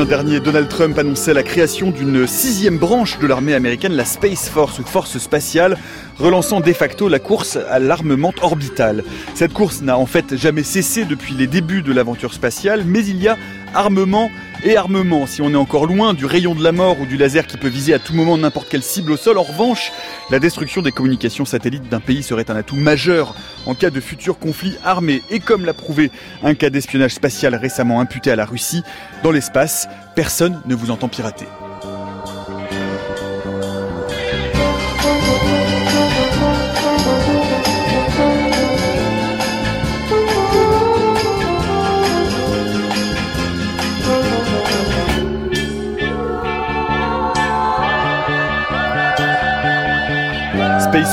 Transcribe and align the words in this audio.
juin 0.00 0.08
dernier, 0.08 0.40
Donald 0.40 0.68
Trump 0.68 0.98
annonçait 0.98 1.34
la 1.34 1.42
création 1.42 1.90
d'une 1.90 2.26
sixième 2.26 2.78
branche 2.78 3.18
de 3.18 3.26
l'armée 3.26 3.52
américaine, 3.52 3.92
la 3.92 4.06
Space 4.06 4.48
Force 4.48 4.78
ou 4.78 4.82
Force 4.82 5.18
spatiale, 5.18 5.76
relançant 6.18 6.60
de 6.60 6.72
facto 6.72 7.08
la 7.08 7.18
course 7.18 7.58
à 7.68 7.78
l'armement 7.78 8.32
orbital. 8.40 9.04
Cette 9.34 9.52
course 9.52 9.82
n'a 9.82 9.98
en 9.98 10.06
fait 10.06 10.36
jamais 10.36 10.62
cessé 10.62 11.04
depuis 11.04 11.34
les 11.34 11.46
débuts 11.46 11.82
de 11.82 11.92
l'aventure 11.92 12.32
spatiale, 12.32 12.84
mais 12.86 13.04
il 13.04 13.22
y 13.22 13.28
a 13.28 13.36
armement 13.74 14.30
et 14.64 14.76
armement. 14.76 15.26
Si 15.26 15.42
on 15.42 15.52
est 15.52 15.56
encore 15.56 15.86
loin 15.86 16.14
du 16.14 16.26
rayon 16.26 16.54
de 16.54 16.62
la 16.62 16.72
mort 16.72 17.00
ou 17.00 17.06
du 17.06 17.16
laser 17.16 17.46
qui 17.46 17.56
peut 17.56 17.68
viser 17.68 17.94
à 17.94 17.98
tout 17.98 18.14
moment 18.14 18.36
n'importe 18.36 18.68
quelle 18.68 18.82
cible 18.82 19.12
au 19.12 19.16
sol, 19.16 19.38
en 19.38 19.42
revanche, 19.42 19.92
la 20.30 20.38
destruction 20.38 20.82
des 20.82 20.92
communications 20.92 21.44
satellites 21.44 21.88
d'un 21.88 22.00
pays 22.00 22.22
serait 22.22 22.50
un 22.50 22.56
atout 22.56 22.76
majeur 22.76 23.34
en 23.66 23.74
cas 23.74 23.90
de 23.90 24.00
futur 24.00 24.38
conflit 24.38 24.76
armé. 24.84 25.22
Et 25.30 25.40
comme 25.40 25.64
l'a 25.64 25.74
prouvé 25.74 26.10
un 26.42 26.54
cas 26.54 26.70
d'espionnage 26.70 27.14
spatial 27.14 27.54
récemment 27.54 28.00
imputé 28.00 28.30
à 28.30 28.36
la 28.36 28.44
Russie, 28.44 28.82
dans 29.22 29.30
l'espace, 29.30 29.88
personne 30.14 30.60
ne 30.66 30.74
vous 30.74 30.90
entend 30.90 31.08
pirater. 31.08 31.46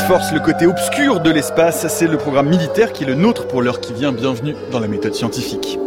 Force, 0.08 0.32
le 0.32 0.40
côté 0.40 0.66
obscur 0.66 1.20
de 1.20 1.30
l'espace, 1.30 1.86
c'est 1.90 2.08
le 2.08 2.18
programme 2.18 2.48
militaire 2.48 2.94
qui 2.94 3.04
est 3.04 3.08
le 3.08 3.14
nôtre 3.14 3.46
pour 3.46 3.62
l'heure 3.62 3.82
qui 3.82 3.92
vient. 3.92 4.14
Bienvenue 4.14 4.56
dans 4.72 4.80
la 4.80 4.88
méthode 4.88 5.14
scientifique. 5.14 5.78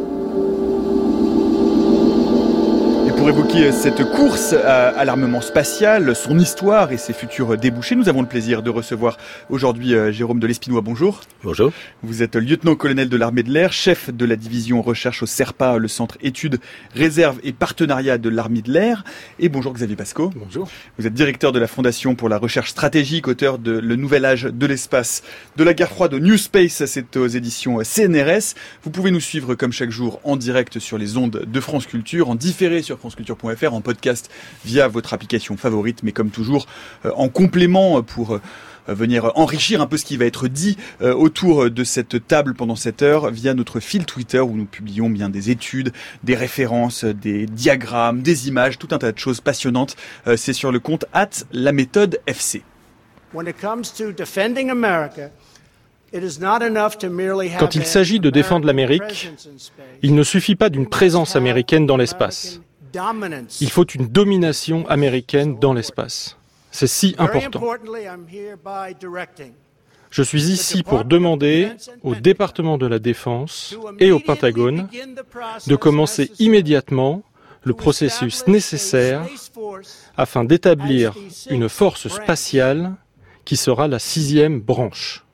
Évoquer 3.30 3.70
cette 3.70 4.02
course 4.10 4.54
à, 4.54 5.04
l'armement 5.04 5.40
spatial, 5.40 6.16
son 6.16 6.36
histoire 6.36 6.90
et 6.90 6.96
ses 6.96 7.12
futurs 7.12 7.56
débouchés, 7.56 7.94
nous 7.94 8.08
avons 8.08 8.22
le 8.22 8.26
plaisir 8.26 8.60
de 8.60 8.70
recevoir 8.70 9.18
aujourd'hui 9.50 9.94
euh, 9.94 10.10
Jérôme 10.10 10.40
de 10.40 10.48
l'Espinois. 10.48 10.80
Bonjour. 10.80 11.20
Bonjour. 11.44 11.70
Vous 12.02 12.24
êtes 12.24 12.34
lieutenant-colonel 12.34 13.08
de 13.08 13.16
l'armée 13.16 13.44
de 13.44 13.52
l'air, 13.52 13.72
chef 13.72 14.10
de 14.10 14.24
la 14.24 14.34
division 14.34 14.82
recherche 14.82 15.22
au 15.22 15.26
CERPA, 15.26 15.78
le 15.78 15.86
centre 15.86 16.18
études, 16.22 16.58
réserve 16.92 17.38
et 17.44 17.52
partenariat 17.52 18.18
de 18.18 18.28
l'armée 18.28 18.62
de 18.62 18.72
l'air. 18.72 19.04
Et 19.38 19.48
bonjour 19.48 19.74
Xavier 19.74 19.94
Pasco. 19.94 20.32
Bonjour. 20.34 20.68
Vous 20.98 21.06
êtes 21.06 21.14
directeur 21.14 21.52
de 21.52 21.60
la 21.60 21.68
Fondation 21.68 22.16
pour 22.16 22.28
la 22.28 22.36
recherche 22.36 22.70
stratégique, 22.70 23.28
auteur 23.28 23.58
de 23.58 23.78
Le 23.78 23.94
nouvel 23.94 24.24
âge 24.24 24.42
de 24.42 24.66
l'espace, 24.66 25.22
de 25.54 25.62
la 25.62 25.72
guerre 25.72 25.90
froide 25.90 26.14
au 26.14 26.18
New 26.18 26.36
Space, 26.36 26.84
c'est 26.84 27.16
aux 27.16 27.28
éditions 27.28 27.78
CNRS. 27.84 28.56
Vous 28.82 28.90
pouvez 28.90 29.12
nous 29.12 29.20
suivre 29.20 29.54
comme 29.54 29.72
chaque 29.72 29.90
jour 29.90 30.20
en 30.24 30.34
direct 30.34 30.80
sur 30.80 30.98
les 30.98 31.16
ondes 31.16 31.44
de 31.46 31.60
France 31.60 31.86
Culture, 31.86 32.28
en 32.28 32.34
différé 32.34 32.82
sur 32.82 32.98
France 32.98 33.14
franceculture.fr 33.24 33.74
en 33.74 33.80
podcast 33.80 34.30
via 34.64 34.88
votre 34.88 35.14
application 35.14 35.56
favorite, 35.56 36.02
mais 36.02 36.12
comme 36.12 36.30
toujours 36.30 36.66
euh, 37.04 37.10
en 37.16 37.28
complément 37.28 38.02
pour 38.02 38.34
euh, 38.34 38.40
venir 38.88 39.32
enrichir 39.34 39.80
un 39.80 39.86
peu 39.86 39.96
ce 39.96 40.04
qui 40.04 40.16
va 40.16 40.24
être 40.24 40.48
dit 40.48 40.76
euh, 41.02 41.14
autour 41.14 41.70
de 41.70 41.84
cette 41.84 42.26
table 42.26 42.54
pendant 42.54 42.76
cette 42.76 43.02
heure 43.02 43.30
via 43.30 43.54
notre 43.54 43.80
fil 43.80 44.04
Twitter 44.04 44.40
où 44.40 44.56
nous 44.56 44.64
publions 44.64 45.10
bien 45.10 45.28
des 45.28 45.50
études, 45.50 45.92
des 46.24 46.34
références, 46.34 47.04
des 47.04 47.46
diagrammes, 47.46 48.22
des 48.22 48.48
images, 48.48 48.78
tout 48.78 48.88
un 48.92 48.98
tas 48.98 49.12
de 49.12 49.18
choses 49.18 49.40
passionnantes. 49.40 49.96
C'est 50.36 50.52
sur 50.52 50.72
le 50.72 50.80
compte 50.80 51.04
at 51.12 51.30
la 51.52 51.72
méthode 51.72 52.20
FC. 52.26 52.62
Quand 57.58 57.74
il 57.74 57.86
s'agit 57.86 58.20
de 58.20 58.30
défendre 58.30 58.66
l'Amérique, 58.66 59.30
il 60.02 60.14
ne 60.14 60.22
suffit 60.22 60.56
pas 60.56 60.68
d'une 60.68 60.88
présence 60.88 61.36
américaine 61.36 61.86
dans 61.86 61.96
l'espace. 61.96 62.60
Il 63.60 63.70
faut 63.70 63.84
une 63.84 64.06
domination 64.08 64.86
américaine 64.88 65.58
dans 65.58 65.72
l'espace. 65.72 66.36
C'est 66.70 66.86
si 66.86 67.14
important. 67.18 67.60
Je 70.10 70.22
suis 70.22 70.50
ici 70.50 70.82
pour 70.82 71.04
demander 71.04 71.72
au 72.02 72.14
département 72.14 72.78
de 72.78 72.86
la 72.86 72.98
Défense 72.98 73.76
et 74.00 74.10
au 74.10 74.18
Pentagone 74.18 74.88
de 75.66 75.76
commencer 75.76 76.32
immédiatement 76.38 77.22
le 77.62 77.74
processus 77.74 78.46
nécessaire 78.46 79.26
afin 80.16 80.44
d'établir 80.44 81.14
une 81.50 81.68
force 81.68 82.08
spatiale 82.08 82.94
qui 83.44 83.56
sera 83.56 83.86
la 83.88 83.98
sixième 83.98 84.60
branche. 84.60 85.24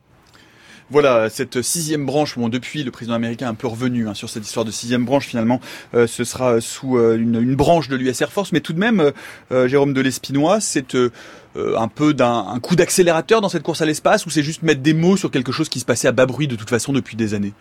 Voilà, 0.89 1.29
cette 1.31 1.63
sixième 1.63 2.07
branche, 2.07 2.39
bon, 2.39 2.49
depuis 2.49 2.85
le 2.85 2.93
président 2.93 3.15
américain 3.15 3.47
est 3.47 3.49
un 3.49 3.55
peu 3.55 3.67
revenu 3.67 4.09
hein, 4.09 4.15
sur 4.15 4.31
cette 4.31 4.45
histoire 4.47 4.65
de 4.65 4.71
sixième 4.71 5.05
branche, 5.05 5.27
finalement, 5.27 5.61
euh, 5.95 6.07
ce 6.07 6.23
sera 6.23 6.61
sous 6.61 6.97
euh, 6.97 7.17
une, 7.17 7.57
branche 7.57 7.89
de 7.89 7.97
l'US 7.97 8.21
Air 8.21 8.31
Force, 8.31 8.53
mais 8.53 8.61
tout 8.61 8.73
de 8.73 8.79
même, 8.79 9.13
euh, 9.51 9.67
Jérôme 9.67 9.95
de 9.95 10.01
l'Espinois, 10.01 10.61
c'est 10.61 10.97
un 11.57 11.89
peu 11.89 12.13
d'un 12.13 12.61
coup 12.63 12.77
d'accélérateur 12.77 13.41
dans 13.41 13.49
cette 13.49 13.63
course 13.63 13.81
à 13.81 13.87
l'espace, 13.87 14.27
ou 14.27 14.31
c'est 14.31 14.43
juste 14.43 14.63
mettre 14.63 14.83
des 14.83 14.93
mots 14.93 15.17
sur 15.17 15.31
quelque 15.31 15.53
chose 15.53 15.69
qui 15.71 15.81
se 15.81 15.87
passait 15.87 16.07
à 16.07 16.13
bas 16.13 16.27
bruit 16.27 16.49
de 16.49 16.55
toute 16.55 16.69
façon 16.69 16.93
depuis 16.93 17.17
des 17.17 17.35
années? 17.35 17.55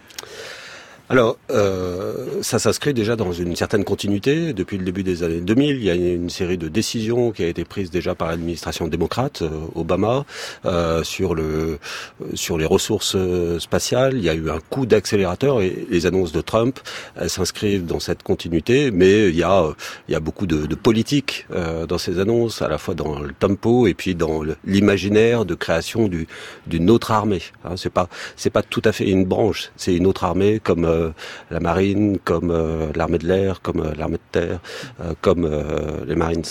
Alors, 1.07 1.37
euh, 1.51 2.41
ça 2.41 2.57
s'inscrit 2.57 2.95
déjà 2.95 3.15
dans 3.15 3.31
une 3.31 3.55
certaine 3.55 3.83
continuité. 3.83 4.53
Depuis 4.53 4.79
le 4.79 4.83
début 4.83 5.03
des 5.03 5.21
années 5.21 5.39
2000, 5.39 5.75
il 5.75 5.83
y 5.83 5.89
a 5.91 5.93
une 5.93 6.31
série 6.31 6.57
de 6.57 6.67
décisions 6.67 7.31
qui 7.31 7.43
a 7.43 7.47
été 7.47 7.63
prise 7.63 7.91
déjà 7.91 8.15
par 8.15 8.29
l'administration 8.29 8.87
démocrate, 8.87 9.43
euh, 9.43 9.49
Obama, 9.75 10.25
euh, 10.65 11.03
sur 11.03 11.35
le 11.35 11.77
sur 12.33 12.57
les 12.57 12.65
ressources 12.65 13.15
euh, 13.15 13.59
spatiales. 13.59 14.15
Il 14.15 14.23
y 14.23 14.29
a 14.29 14.33
eu 14.33 14.49
un 14.49 14.59
coup 14.59 14.87
d'accélérateur 14.87 15.61
et 15.61 15.85
les 15.91 16.07
annonces 16.07 16.31
de 16.31 16.41
Trump 16.41 16.79
s'inscrivent 17.27 17.85
dans 17.85 17.99
cette 17.99 18.23
continuité. 18.23 18.89
Mais 18.89 19.29
il 19.29 19.35
y 19.35 19.43
a 19.43 19.75
il 20.09 20.13
y 20.13 20.15
a 20.15 20.19
beaucoup 20.19 20.47
de, 20.47 20.65
de 20.65 20.75
politique 20.75 21.45
euh, 21.51 21.85
dans 21.85 21.99
ces 21.99 22.19
annonces, 22.19 22.61
à 22.61 22.67
la 22.67 22.79
fois 22.79 22.95
dans 22.95 23.19
le 23.19 23.33
tempo 23.33 23.85
et 23.85 23.93
puis 23.93 24.15
dans 24.15 24.41
l'imaginaire 24.65 25.45
de 25.45 25.53
création 25.53 26.09
d'une 26.67 26.89
autre 26.89 27.11
armée. 27.11 27.43
Hein, 27.63 27.75
c'est 27.77 27.91
pas 27.91 28.09
c'est 28.35 28.49
pas 28.49 28.63
tout 28.63 28.81
à 28.85 28.91
fait 28.91 29.07
une 29.07 29.25
branche, 29.25 29.71
c'est 29.77 29.95
une 29.95 30.07
autre 30.07 30.23
armée 30.23 30.59
comme 30.59 30.85
euh, 30.85 30.94
la 31.51 31.59
marine, 31.59 32.17
comme 32.23 32.51
euh, 32.51 32.91
l'armée 32.95 33.17
de 33.17 33.27
l'air, 33.27 33.61
comme 33.61 33.81
euh, 33.81 33.93
l'armée 33.97 34.17
de 34.17 34.39
terre, 34.39 34.59
comme 35.21 35.49
les 36.07 36.15
Marines. 36.15 36.43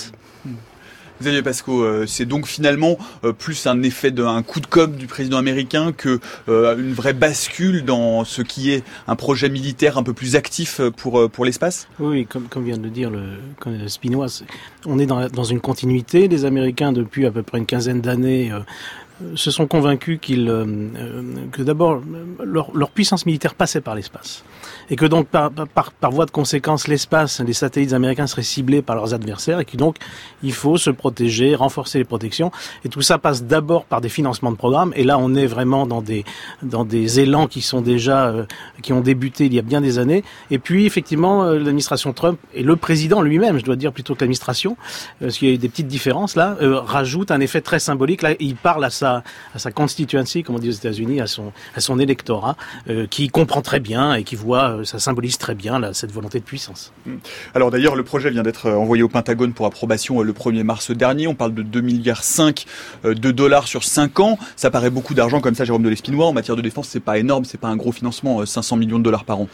Xavier 1.21 1.43
Pasco, 1.43 2.07
c'est 2.07 2.27
donc 2.27 2.47
finalement 2.47 2.99
plus 3.39 3.67
un 3.67 3.83
effet 3.83 4.11
d'un 4.11 4.43
coup 4.43 4.61
de 4.61 4.67
com 4.67 4.95
du 4.97 5.07
président 5.07 5.39
américain 5.39 5.93
que 5.93 6.19
une 6.49 6.93
vraie 6.93 7.13
bascule 7.13 7.85
dans 7.85 8.25
ce 8.25 8.43
qui 8.43 8.73
est 8.73 8.83
un 9.07 9.15
projet 9.15 9.49
militaire 9.49 9.97
un 9.97 10.03
peu 10.03 10.13
plus 10.13 10.35
actif 10.35 10.81
pour 10.97 11.31
pour 11.31 11.45
l'espace? 11.45 11.89
Oui, 12.01 12.27
comme, 12.27 12.45
comme 12.49 12.65
vient 12.65 12.77
de 12.77 12.83
le 12.83 12.91
dire 12.91 13.11
le, 13.11 13.39
le 13.65 13.89
Spinois, 13.89 14.27
on 14.87 14.99
est 14.99 15.07
dans, 15.07 15.29
dans, 15.29 15.45
une 15.45 15.61
continuité. 15.61 16.27
Les 16.27 16.45
Américains 16.45 16.93
depuis 16.93 17.27
à 17.27 17.31
peu 17.31 17.43
près 17.43 17.59
une 17.59 17.67
quinzaine 17.67 18.01
d'années 18.01 18.53
se 19.37 19.51
sont 19.51 19.67
convaincus 19.67 20.19
qu'ils, 20.21 20.49
euh, 20.49 20.65
euh, 20.65 21.23
que 21.53 21.63
d'abord 21.63 22.03
leur, 22.45 22.91
puissance 22.91 23.27
militaire 23.27 23.55
passait 23.55 23.81
par 23.81 23.95
l'espace. 23.95 24.45
Et 24.91 24.97
que 24.97 25.07
donc 25.07 25.29
par, 25.29 25.51
par, 25.51 25.93
par 25.93 26.11
voie 26.11 26.27
de 26.27 26.31
conséquence 26.31 26.89
l'espace, 26.89 27.41
les 27.41 27.53
satellites 27.53 27.93
américains 27.93 28.27
seraient 28.27 28.43
ciblés 28.43 28.83
par 28.83 28.97
leurs 28.97 29.15
adversaires 29.15 29.61
et 29.61 29.65
que 29.65 29.77
donc 29.77 29.97
il 30.43 30.53
faut 30.53 30.77
se 30.77 30.91
protéger, 30.91 31.55
renforcer 31.55 31.99
les 31.99 32.05
protections. 32.05 32.51
Et 32.85 32.89
tout 32.89 33.03
ça 33.03 33.19
passe 33.19 33.45
d'abord 33.45 33.85
par 33.85 34.01
des 34.01 34.09
financements 34.09 34.51
de 34.53 34.57
programmes. 34.57 34.93
Et 34.97 35.05
là 35.05 35.19
on 35.19 35.35
est 35.35 35.47
vraiment 35.47 35.87
dans 35.87 36.03
des 36.03 36.25
dans 36.63 36.85
des 36.85 37.21
élans 37.21 37.47
qui 37.47 37.63
sont 37.63 37.81
déjà 37.81 38.27
euh, 38.27 38.45
qui 38.83 38.93
ont 38.93 39.01
débuté 39.01 39.47
il 39.47 39.55
y 39.55 39.59
a 39.59 39.63
bien 39.63 39.81
des 39.81 39.99
années. 39.99 40.25
Et 40.51 40.59
puis 40.59 40.87
effectivement 40.87 41.45
l'administration 41.45 42.13
Trump 42.13 42.39
et 42.53 42.63
le 42.63 42.77
président 42.77 43.23
lui-même, 43.23 43.59
je 43.59 43.65
dois 43.65 43.77
dire 43.77 43.93
plutôt 43.93 44.15
que 44.15 44.21
l'administration, 44.21 44.77
parce 45.21 45.39
qu'il 45.39 45.49
y 45.49 45.51
a 45.53 45.55
eu 45.55 45.59
des 45.59 45.69
petites 45.69 45.89
différences 45.89 46.37
là, 46.37 46.57
rajoute 46.61 47.31
un 47.31 47.41
effet 47.41 47.61
très 47.61 47.79
symbolique. 47.79 48.23
Là 48.23 48.35
il 48.39 48.57
parle 48.57 48.85
à 48.85 48.91
à 49.05 49.23
sa 49.57 49.71
constituency, 49.71 50.43
comme 50.43 50.57
on 50.57 50.59
dit 50.59 50.69
aux 50.69 50.73
États-Unis, 50.73 51.21
à 51.21 51.27
son, 51.27 51.99
électorat, 51.99 52.57
euh, 52.89 53.07
qui 53.07 53.29
comprend 53.29 53.63
très 53.63 53.81
bien 53.81 54.15
et 54.15 54.25
qui 54.25 54.37
voit, 54.37 54.71
euh, 54.79 54.85
ça 54.85 54.99
symbolise 54.99 55.39
très 55.39 55.55
bien 55.55 55.93
cette 55.93 56.13
volonté 56.13 56.41
de 56.41 56.45
puissance. 56.45 56.93
Hmm. 57.07 57.17
Alors 57.55 57.71
d'ailleurs, 57.71 57.97
le 57.97 58.03
projet 58.03 58.31
vient 58.31 58.43
d'être 58.43 58.71
envoyé 58.71 59.03
au 59.03 59.09
Pentagone 59.09 59.53
pour 59.53 59.67
approbation 59.67 60.21
euh, 60.21 60.25
le 60.25 60.33
1er 60.33 60.63
mars 60.63 60.91
dernier. 60.91 61.27
On 61.27 61.35
parle 61.35 61.55
de 61.55 61.63
2 61.63 61.81
milliards 61.81 62.25
5 62.25 62.65
de 63.05 63.31
dollars 63.31 63.69
sur 63.69 63.85
5 63.85 64.21
ans. 64.21 64.39
Ça 64.57 64.71
paraît 64.71 64.91
beaucoup 64.91 65.15
d'argent 65.15 65.41
comme 65.41 65.55
ça, 65.55 65.65
Jérôme 65.65 65.83
de 65.83 65.89
l'Espinois. 65.89 66.27
En 66.27 66.33
matière 66.33 66.57
de 66.57 66.63
défense, 66.63 66.89
c'est 66.89 67.01
pas 67.01 67.19
énorme, 67.19 67.45
c'est 67.45 67.59
pas 67.59 67.69
un 67.69 67.77
gros 67.77 67.93
financement, 67.93 68.45
500 68.45 68.77
millions 68.77 68.99
de 68.99 69.05
dollars 69.05 69.25
par 69.25 69.41
an. 69.41 69.49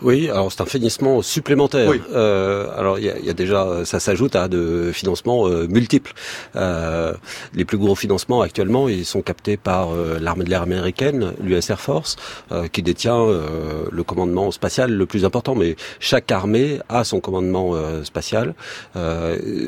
Oui, 0.00 0.28
alors 0.30 0.52
c'est 0.52 0.60
un 0.60 0.66
financement 0.66 1.22
supplémentaire. 1.22 1.90
Euh, 2.12 2.68
alors 2.78 2.98
il 2.98 3.06
y 3.06 3.10
a, 3.10 3.18
y 3.18 3.30
a, 3.30 3.32
déjà, 3.32 3.84
ça 3.84 3.98
s'ajoute 3.98 4.36
à 4.36 4.46
de 4.48 4.92
financements 4.92 5.48
euh, 5.48 5.66
multiples. 5.66 6.12
Euh, 6.54 7.14
les 7.54 7.64
plus 7.64 7.78
gros 7.78 7.94
financements 7.94 8.40
actuellement, 8.40 8.88
ils 8.88 9.04
sont 9.04 9.22
captés 9.22 9.56
par 9.56 9.90
euh, 9.90 10.18
l'armée 10.20 10.44
de 10.44 10.50
l'air 10.50 10.62
américaine, 10.62 11.34
l'US 11.42 11.68
Air 11.70 11.80
Force, 11.80 12.16
euh, 12.52 12.68
qui 12.68 12.82
détient 12.82 13.26
le 13.90 14.02
commandement 14.04 14.50
spatial 14.50 14.92
le 14.92 15.06
plus 15.06 15.24
important. 15.24 15.54
Mais 15.54 15.76
chaque 15.98 16.30
armée 16.30 16.78
a 16.88 17.04
son 17.04 17.20
commandement 17.20 17.74
spatial. 18.04 18.54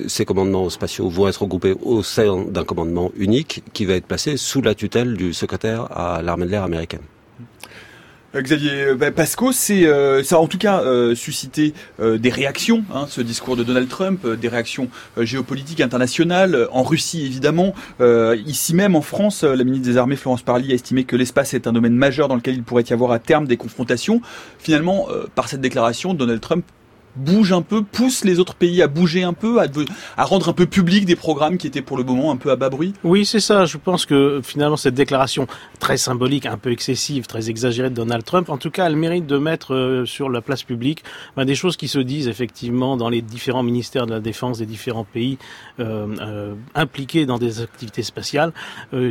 ces 0.07 0.25
commandements 0.25 0.71
spatiaux 0.71 1.09
vont 1.09 1.29
être 1.29 1.43
regroupés 1.43 1.75
au 1.83 2.03
sein 2.03 2.45
d'un 2.49 2.65
commandement 2.65 3.11
unique 3.17 3.63
qui 3.73 3.85
va 3.85 3.95
être 3.95 4.07
placé 4.07 4.37
sous 4.37 4.63
la 4.63 4.75
tutelle 4.75 5.17
du 5.17 5.33
secrétaire 5.33 5.89
à 5.97 6.23
l'armée 6.23 6.47
de 6.47 6.51
l'air 6.51 6.63
américaine. 6.63 7.03
Euh, 8.35 8.43
Xavier 8.43 8.85
euh, 8.85 8.95
bah, 8.95 9.11
Pasco, 9.11 9.51
c'est 9.51 9.87
euh, 9.87 10.23
ça 10.23 10.37
a 10.37 10.39
en 10.39 10.47
tout 10.47 10.59
cas 10.59 10.83
suscité 11.15 11.75
des 12.01 12.31
réactions, 12.31 12.85
hein, 12.95 13.07
ce 13.09 13.21
discours 13.21 13.57
de 13.57 13.65
Donald 13.65 13.89
Trump, 13.89 14.27
des 14.27 14.49
réactions 14.49 14.89
géopolitiques 15.19 15.81
internationales, 15.81 16.69
en 16.73 16.83
Russie 16.83 17.25
évidemment, 17.25 17.75
ici 18.47 18.75
même 18.75 18.97
en 18.97 19.01
France, 19.01 19.43
la 19.45 19.65
ministre 19.65 19.87
des 19.87 19.97
Armées 19.97 20.17
Florence 20.17 20.43
Parly 20.43 20.73
a 20.73 20.75
estimé 20.75 21.05
que 21.05 21.17
l'espace 21.17 21.55
est 21.55 21.67
un 21.67 21.73
domaine 21.73 21.95
majeur 21.95 22.29
dans 22.29 22.37
lequel 22.37 22.55
il 22.55 22.63
pourrait 22.63 22.85
y 22.89 22.93
avoir 22.93 23.13
à 23.13 23.19
terme 23.19 23.47
des 23.47 23.57
confrontations. 23.57 24.21
Finalement, 24.59 25.09
par 25.35 25.49
cette 25.49 25.61
déclaration, 25.61 26.15
Donald 26.15 26.41
Trump 26.41 26.65
bouge 27.21 27.53
un 27.53 27.63
peu, 27.63 27.83
pousse 27.83 28.25
les 28.25 28.41
autres 28.41 28.55
pays 28.55 28.83
à 28.83 28.89
bouger 28.89 29.23
un 29.23 29.33
peu, 29.33 29.61
à, 29.61 30.25
rendre 30.25 30.49
un 30.49 30.53
peu 30.53 30.67
public 30.67 31.05
des 31.05 31.17
programmes 31.17 31.59
qui 31.59 31.67
étaient 31.67 31.83
pour 31.83 31.97
le 31.97 32.05
moment 32.05 32.31
un 32.33 32.37
peu 32.37 32.51
à 32.51 32.57
bas 32.57 32.71
bruit 32.71 32.95
Oui, 33.05 33.27
c'est 33.27 33.41
ça. 33.41 33.67
Je 33.67 33.77
pense 33.77 34.07
que 34.07 34.41
finalement 34.43 34.77
cette 34.77 34.95
déclaration 34.95 35.47
très 35.79 35.97
symbolique, 35.97 36.47
un 36.47 36.57
peu 36.57 36.73
excessive, 36.73 37.27
très 37.27 37.51
exagérée 37.51 37.91
de 37.91 37.95
Donald 37.95 38.25
Trump, 38.25 38.49
en 38.49 38.57
tout 38.57 38.71
cas, 38.71 38.87
elle 38.87 38.97
mérite 38.97 39.27
de 39.27 39.39
mettre 39.39 39.75
euh, 39.75 40.07
sur 40.07 40.31
la 40.31 40.41
place 40.41 40.63
publique 40.63 41.05
ben, 41.37 41.45
des 41.45 41.55
choses 41.55 41.77
qui 41.77 41.89
se 41.89 41.99
disent 41.99 42.29
effectivement 42.29 42.97
dans 42.97 43.09
les 43.09 43.23
différents 43.23 43.63
ministères 43.63 44.07
de 44.07 44.13
la 44.13 44.21
Défense 44.21 44.59
des 44.59 44.67
différents 44.67 45.05
pays 45.05 45.39
euh, 45.79 46.07
euh, 46.21 46.55
impliqués 46.75 47.27
dans 47.27 47.39
des 47.39 47.61
activités 47.61 48.03
spatiales, 48.03 48.53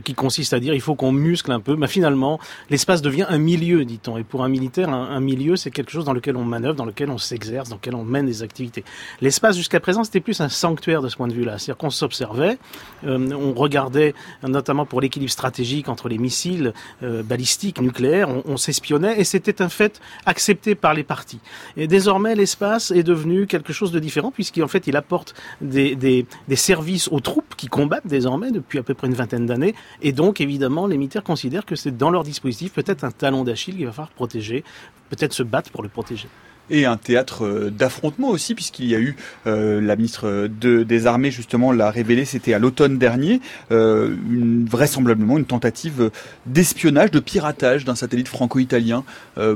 qui 0.03 0.13
consiste 0.13 0.53
à 0.53 0.59
dire 0.59 0.73
il 0.73 0.81
faut 0.81 0.95
qu'on 0.95 1.11
muscle 1.11 1.51
un 1.51 1.59
peu. 1.59 1.75
Ben, 1.75 1.87
finalement, 1.87 2.39
l'espace 2.69 3.01
devient 3.01 3.25
un 3.29 3.37
milieu, 3.37 3.85
dit-on. 3.85 4.17
Et 4.17 4.23
pour 4.23 4.43
un 4.43 4.49
militaire, 4.49 4.89
un, 4.89 5.09
un 5.09 5.19
milieu, 5.19 5.55
c'est 5.55 5.71
quelque 5.71 5.91
chose 5.91 6.05
dans 6.05 6.13
lequel 6.13 6.35
on 6.35 6.45
manœuvre, 6.45 6.75
dans 6.75 6.85
lequel 6.85 7.09
on 7.09 7.17
s'exerce, 7.17 7.69
dans 7.69 7.75
lequel 7.75 7.95
on 7.95 7.98
mène 8.03 8.25
des 8.25 8.43
activités. 8.43 8.83
L'espace 9.21 9.57
jusqu'à 9.57 9.79
présent, 9.79 10.03
c'était 10.03 10.19
plus 10.19 10.41
un 10.41 10.49
sanctuaire 10.49 11.01
de 11.01 11.09
ce 11.09 11.17
point 11.17 11.27
de 11.27 11.33
vue-là. 11.33 11.57
C'est-à-dire 11.57 11.77
qu'on 11.77 11.89
s'observait, 11.89 12.57
euh, 13.05 13.31
on 13.31 13.53
regardait 13.53 14.13
notamment 14.43 14.85
pour 14.85 15.01
l'équilibre 15.01 15.31
stratégique 15.31 15.89
entre 15.89 16.09
les 16.09 16.17
missiles 16.17 16.73
euh, 17.03 17.23
balistiques, 17.23 17.81
nucléaires, 17.81 18.29
on, 18.29 18.43
on 18.45 18.57
s'espionnait 18.57 19.19
et 19.19 19.23
c'était 19.23 19.61
un 19.61 19.69
fait 19.69 20.01
accepté 20.25 20.75
par 20.75 20.93
les 20.93 21.03
partis. 21.03 21.39
Et 21.77 21.87
désormais, 21.87 22.35
l'espace 22.35 22.91
est 22.91 23.03
devenu 23.03 23.47
quelque 23.47 23.73
chose 23.73 23.91
de 23.91 23.99
différent 23.99 24.31
puisqu'en 24.31 24.67
fait, 24.67 24.87
il 24.87 24.95
apporte 24.95 25.33
des, 25.61 25.95
des 25.95 26.55
services 26.55 27.07
aux 27.09 27.19
troupes 27.19 27.55
qui 27.55 27.67
combattent 27.67 28.07
désormais 28.07 28.51
depuis 28.51 28.79
à 28.79 28.83
peu 28.83 28.93
près 28.93 29.07
une 29.07 29.13
vingtaine 29.13 29.45
d'années. 29.45 29.75
Et 30.01 30.11
donc, 30.11 30.41
évidemment, 30.41 30.87
les 30.87 30.97
militaires 30.97 31.23
considèrent 31.23 31.65
que 31.65 31.75
c'est 31.75 31.95
dans 31.95 32.09
leur 32.09 32.23
dispositif 32.23 32.73
peut-être 32.73 33.03
un 33.03 33.11
talon 33.11 33.43
d'Achille 33.43 33.75
qu'il 33.75 33.85
va 33.85 33.91
falloir 33.91 34.11
protéger, 34.11 34.63
peut-être 35.09 35.33
se 35.33 35.43
battre 35.43 35.71
pour 35.71 35.83
le 35.83 35.89
protéger 35.89 36.27
et 36.69 36.85
un 36.85 36.97
théâtre 36.97 37.45
euh, 37.45 37.69
d'affrontement 37.69 38.29
aussi, 38.29 38.55
puisqu'il 38.55 38.87
y 38.87 38.95
a 38.95 38.99
eu, 38.99 39.15
euh, 39.47 39.81
la 39.81 39.95
ministre 39.95 40.47
de, 40.47 40.83
des 40.83 41.07
Armées 41.07 41.31
justement 41.31 41.71
l'a 41.71 41.91
révélé, 41.91 42.25
c'était 42.25 42.53
à 42.53 42.59
l'automne 42.59 42.97
dernier, 42.97 43.41
euh, 43.71 44.15
une, 44.29 44.65
vraisemblablement 44.65 45.37
une 45.37 45.45
tentative 45.45 46.11
d'espionnage, 46.45 47.11
de 47.11 47.19
piratage 47.19 47.85
d'un 47.85 47.95
satellite 47.95 48.27
franco-italien. 48.27 49.03
Euh, 49.37 49.55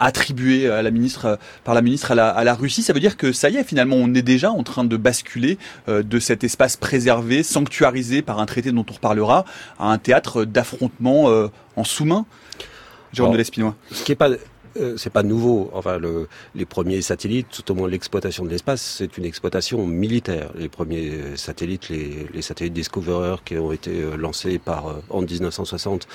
attribué 0.00 0.68
à 0.68 0.82
la 0.82 0.90
ministre, 0.90 1.38
par 1.62 1.74
la 1.74 1.82
ministre 1.82 2.10
à 2.10 2.14
la, 2.14 2.30
à 2.30 2.42
la, 2.42 2.54
Russie. 2.54 2.82
Ça 2.82 2.92
veut 2.92 3.00
dire 3.00 3.16
que 3.16 3.32
ça 3.32 3.50
y 3.50 3.56
est, 3.56 3.64
finalement, 3.64 3.96
on 3.96 4.12
est 4.14 4.22
déjà 4.22 4.50
en 4.50 4.62
train 4.62 4.82
de 4.82 4.96
basculer 4.96 5.58
euh, 5.88 6.02
de 6.02 6.18
cet 6.18 6.42
espace 6.42 6.76
préservé, 6.76 7.42
sanctuarisé 7.42 8.22
par 8.22 8.40
un 8.40 8.46
traité 8.46 8.72
dont 8.72 8.86
on 8.88 8.94
reparlera, 8.94 9.44
à 9.78 9.92
un 9.92 9.98
théâtre 9.98 10.44
d'affrontement 10.44 11.28
euh, 11.28 11.48
en 11.76 11.84
sous-main. 11.84 12.24
Jérôme 13.12 13.32
de 13.32 13.38
l'Espinois. 13.38 13.74
Ce 13.90 14.04
qui 14.04 14.12
est 14.12 14.16
pas 14.16 14.30
euh, 14.76 14.96
c'est 14.96 15.10
pas 15.10 15.22
nouveau. 15.22 15.70
Enfin, 15.74 15.98
le, 15.98 16.28
les 16.54 16.64
premiers 16.64 17.02
satellites, 17.02 17.48
tout 17.50 17.72
au 17.72 17.74
moins 17.74 17.88
l'exploitation 17.88 18.44
de 18.44 18.50
l'espace, 18.50 18.82
c'est 18.98 19.18
une 19.18 19.24
exploitation 19.24 19.86
militaire. 19.86 20.50
Les 20.56 20.68
premiers 20.68 21.36
satellites, 21.36 21.88
les, 21.88 22.26
les 22.32 22.42
satellites 22.42 22.72
Discoverer 22.72 23.36
qui 23.44 23.58
ont 23.58 23.72
été 23.72 23.90
euh, 23.90 24.16
lancés 24.16 24.58
par 24.58 24.88
euh, 24.88 25.02
en 25.10 25.22
1960 25.22 26.06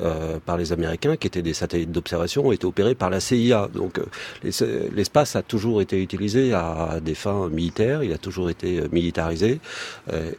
euh, 0.00 0.38
par 0.44 0.56
les 0.56 0.72
Américains, 0.72 1.16
qui 1.16 1.26
étaient 1.26 1.42
des 1.42 1.54
satellites 1.54 1.92
d'observation, 1.92 2.46
ont 2.46 2.52
été 2.52 2.66
opérés 2.66 2.94
par 2.94 3.10
la 3.10 3.20
CIA. 3.20 3.68
Donc, 3.74 4.00
l'espace 4.42 5.36
a 5.36 5.42
toujours 5.42 5.80
été 5.80 6.02
utilisé 6.02 6.52
à 6.52 6.98
des 7.02 7.14
fins 7.14 7.48
militaires. 7.48 8.02
Il 8.02 8.12
a 8.12 8.18
toujours 8.18 8.50
été 8.50 8.82
militarisé. 8.92 9.60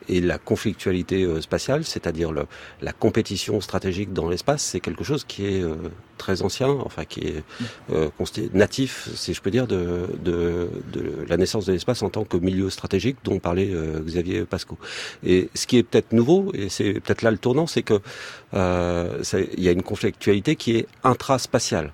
et 0.08 0.22
la 0.22 0.38
conflictualité 0.38 1.28
spatiale, 1.42 1.84
c'est-à-dire 1.84 2.32
la 2.82 2.94
compétition 2.94 3.62
stratégique 3.62 4.14
dans 4.14 4.30
l'espace, 4.30 4.64
c'est 4.64 4.80
quelque 4.80 5.04
chose 5.04 5.24
qui 5.24 5.46
est 5.46 5.64
très 6.18 6.42
ancien, 6.42 6.70
enfin 6.70 7.06
qui 7.06 7.22
est 7.22 7.44
euh, 7.92 8.10
natif, 8.54 9.10
si 9.16 9.34
je 9.34 9.42
peux 9.42 9.52
dire, 9.52 9.68
de, 9.68 10.08
la 11.28 11.38
naissance 11.38 11.66
de 11.66 11.74
l'espace 11.74 12.02
en 12.02 12.10
tant 12.10 12.24
que 12.24 12.38
milieu 12.38 12.70
stratégique 12.70 13.18
dont 13.24 13.40
parlait 13.40 13.70
euh, 13.72 14.00
Xavier 14.02 14.46
Pasco. 14.46 14.78
Et 15.26 15.50
ce 15.54 15.68
qui 15.68 15.78
est 15.78 15.84
peut-être 15.84 16.14
nouveau, 16.14 16.52
et 16.54 16.70
c'est 16.70 16.94
peut-être 16.94 17.22
là 17.22 17.32
le 17.32 17.38
tournant, 17.38 17.68
c'est 17.68 17.84
que 17.84 18.00
euh, 18.54 19.24
il 19.58 19.64
y 19.64 19.68
a 19.68 19.72
une 19.72 19.84
conflictualité 19.84 20.56
qui 20.56 20.78
est 20.78 20.88
intraspatiale. 21.04 21.92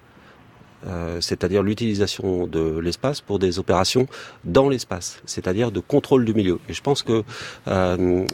Euh, 0.87 1.19
c'est-à-dire 1.19 1.63
l'utilisation 1.63 2.45
de 2.45 2.77
l'espace 2.77 3.19
pour 3.19 3.39
des 3.39 3.57
opérations 3.57 4.07
dans 4.43 4.69
l'espace, 4.69 5.19
c'est-à-dire 5.25 5.71
de 5.71 5.79
contrôle 5.79 6.25
du 6.25 6.33
milieu. 6.35 6.59
Et 6.69 6.73
je 6.73 6.81
pense 6.81 7.01
que 7.01 7.23
euh, 7.67 8.25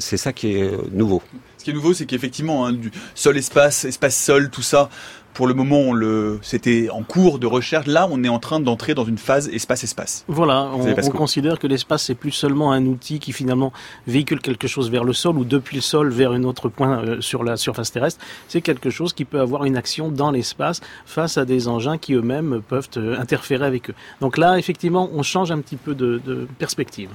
c'est 0.00 0.16
ça 0.16 0.32
qui 0.32 0.54
est 0.56 0.72
nouveau. 0.92 1.22
Ce 1.58 1.64
qui 1.64 1.70
est 1.70 1.74
nouveau, 1.74 1.94
c'est 1.94 2.06
qu'effectivement, 2.06 2.66
hein, 2.66 2.72
du 2.72 2.90
sol 3.14 3.36
espace, 3.36 3.84
espace 3.84 4.16
sol, 4.16 4.50
tout 4.50 4.62
ça, 4.62 4.90
pour 5.34 5.46
le 5.46 5.54
moment, 5.54 5.92
le, 5.92 6.38
c'était 6.42 6.88
en 6.90 7.02
cours 7.02 7.38
de 7.38 7.46
recherche. 7.46 7.86
Là, 7.86 8.08
on 8.10 8.22
est 8.24 8.28
en 8.28 8.38
train 8.38 8.60
d'entrer 8.60 8.94
dans 8.94 9.04
une 9.04 9.18
phase 9.18 9.48
espace-espace. 9.48 10.24
Voilà, 10.28 10.70
on, 10.74 10.86
on 10.86 11.10
considère 11.10 11.58
que 11.58 11.66
l'espace 11.66 12.04
c'est 12.04 12.14
plus 12.14 12.32
seulement 12.32 12.72
un 12.72 12.84
outil 12.86 13.18
qui 13.18 13.32
finalement 13.32 13.72
véhicule 14.06 14.40
quelque 14.40 14.68
chose 14.68 14.90
vers 14.90 15.04
le 15.04 15.12
sol 15.12 15.38
ou 15.38 15.44
depuis 15.44 15.76
le 15.76 15.82
sol 15.82 16.10
vers 16.10 16.32
un 16.32 16.44
autre 16.44 16.68
point 16.68 17.02
euh, 17.02 17.20
sur 17.20 17.44
la 17.44 17.56
surface 17.56 17.92
terrestre. 17.92 18.20
C'est 18.48 18.60
quelque 18.60 18.90
chose 18.90 19.12
qui 19.12 19.24
peut 19.24 19.40
avoir 19.40 19.64
une 19.64 19.76
action 19.76 20.10
dans 20.10 20.30
l'espace 20.30 20.80
face 21.06 21.38
à 21.38 21.44
des 21.44 21.68
engins 21.68 21.98
qui 21.98 22.14
eux-mêmes 22.14 22.60
peuvent 22.66 22.88
euh, 22.96 23.18
interférer 23.18 23.66
avec 23.66 23.90
eux. 23.90 23.94
Donc 24.20 24.36
là, 24.38 24.58
effectivement, 24.58 25.08
on 25.12 25.22
change 25.22 25.50
un 25.50 25.60
petit 25.60 25.76
peu 25.76 25.94
de, 25.94 26.20
de 26.24 26.46
perspective. 26.58 27.10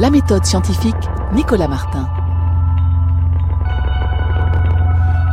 La 0.00 0.08
méthode 0.08 0.46
scientifique, 0.46 0.96
Nicolas 1.34 1.68
Martin. 1.68 2.08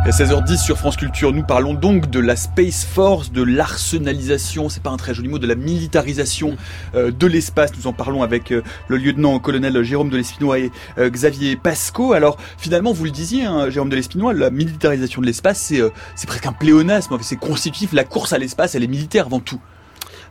À 0.03 0.09
16h10 0.09 0.61
sur 0.61 0.77
France 0.77 0.97
Culture, 0.97 1.31
nous 1.31 1.45
parlons 1.45 1.73
donc 1.73 2.09
de 2.09 2.19
la 2.19 2.35
Space 2.35 2.83
Force, 2.83 3.31
de 3.31 3.43
l'arsenalisation, 3.43 4.67
c'est 4.67 4.83
pas 4.83 4.89
un 4.89 4.97
très 4.97 5.13
joli 5.13 5.29
mot, 5.29 5.39
de 5.39 5.47
la 5.47 5.55
militarisation 5.55 6.57
euh, 6.95 7.11
de 7.11 7.27
l'espace. 7.27 7.71
Nous 7.77 7.87
en 7.87 7.93
parlons 7.93 8.23
avec 8.23 8.51
euh, 8.51 8.61
le 8.89 8.97
lieutenant-colonel 8.97 9.81
Jérôme 9.83 10.09
de 10.09 10.17
l'Espinois 10.17 10.59
et 10.59 10.69
euh, 10.97 11.09
Xavier 11.09 11.55
Pasco. 11.55 12.11
Alors 12.11 12.35
finalement, 12.57 12.91
vous 12.91 13.05
le 13.05 13.11
disiez, 13.11 13.45
hein, 13.45 13.69
Jérôme 13.69 13.89
de 13.89 13.95
l'Espinois, 13.95 14.33
la 14.33 14.49
militarisation 14.49 15.21
de 15.21 15.27
l'espace, 15.27 15.59
c'est 15.59 15.81
c'est 16.15 16.27
presque 16.27 16.45
un 16.45 16.51
pléonasme, 16.51 17.17
c'est 17.21 17.37
constitutif. 17.37 17.93
La 17.93 18.03
course 18.03 18.33
à 18.33 18.37
l'espace, 18.37 18.75
elle 18.75 18.83
est 18.83 18.87
militaire 18.87 19.27
avant 19.27 19.39
tout. 19.39 19.61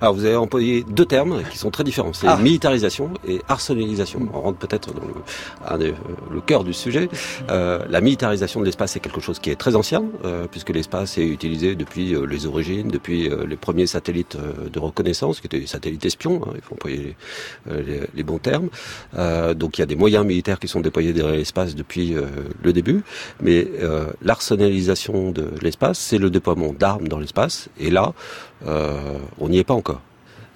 Alors 0.00 0.14
vous 0.14 0.24
avez 0.24 0.36
employé 0.36 0.84
deux 0.88 1.06
termes 1.06 1.42
qui 1.50 1.58
sont 1.58 1.70
très 1.70 1.84
différents. 1.84 2.12
C'est 2.12 2.26
ah. 2.26 2.36
militarisation 2.36 3.10
et 3.26 3.40
arsenalisation. 3.48 4.28
On 4.32 4.40
rentre 4.40 4.58
peut-être 4.58 4.92
dans 4.92 5.02
le, 5.78 5.94
le, 6.30 6.40
cœur 6.40 6.64
du 6.64 6.72
sujet. 6.72 7.08
Euh, 7.50 7.80
la 7.88 8.00
militarisation 8.00 8.60
de 8.60 8.66
l'espace 8.66 8.96
est 8.96 9.00
quelque 9.00 9.20
chose 9.20 9.38
qui 9.38 9.50
est 9.50 9.56
très 9.56 9.74
ancien, 9.74 10.04
euh, 10.24 10.46
puisque 10.50 10.70
l'espace 10.70 11.18
est 11.18 11.26
utilisé 11.26 11.74
depuis 11.74 12.14
euh, 12.14 12.26
les 12.26 12.46
origines, 12.46 12.88
depuis 12.88 13.28
euh, 13.28 13.46
les 13.46 13.56
premiers 13.56 13.86
satellites 13.86 14.36
euh, 14.36 14.68
de 14.68 14.78
reconnaissance, 14.78 15.40
qui 15.40 15.46
étaient 15.46 15.60
des 15.60 15.66
satellites 15.66 16.04
espions, 16.04 16.42
hein, 16.44 16.52
il 16.54 16.62
faut 16.62 16.74
employer 16.74 17.16
les, 17.66 17.82
les, 17.82 18.00
les 18.14 18.22
bons 18.22 18.38
termes. 18.38 18.68
donc 19.54 19.78
il 19.78 19.80
y 19.80 19.82
a 19.82 19.86
des 19.86 19.96
moyens 19.96 20.24
militaires 20.24 20.58
qui 20.58 20.68
sont 20.68 20.80
déployés 20.80 21.12
dans 21.12 21.28
l'espace 21.28 21.74
depuis 21.74 22.14
le 22.62 22.72
début, 22.72 23.02
mais 23.40 23.66
l'arsenalisation 24.22 25.30
de 25.30 25.50
l'espace, 25.62 25.98
c'est 25.98 26.18
le 26.18 26.30
déploiement 26.30 26.72
d'armes 26.72 27.08
dans 27.08 27.18
l'espace, 27.18 27.68
et 27.78 27.90
là, 27.90 28.12
euh, 28.55 28.55
on 28.64 29.48
n'y 29.48 29.58
est 29.58 29.64
pas 29.64 29.74
encore. 29.74 30.00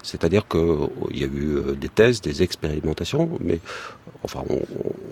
C'est-à-dire 0.03 0.47
qu'il 0.47 1.19
y 1.19 1.23
a 1.23 1.27
eu 1.27 1.57
euh, 1.57 1.75
des 1.79 1.89
tests, 1.89 2.23
des 2.23 2.41
expérimentations, 2.41 3.29
mais 3.39 3.59
enfin, 4.23 4.43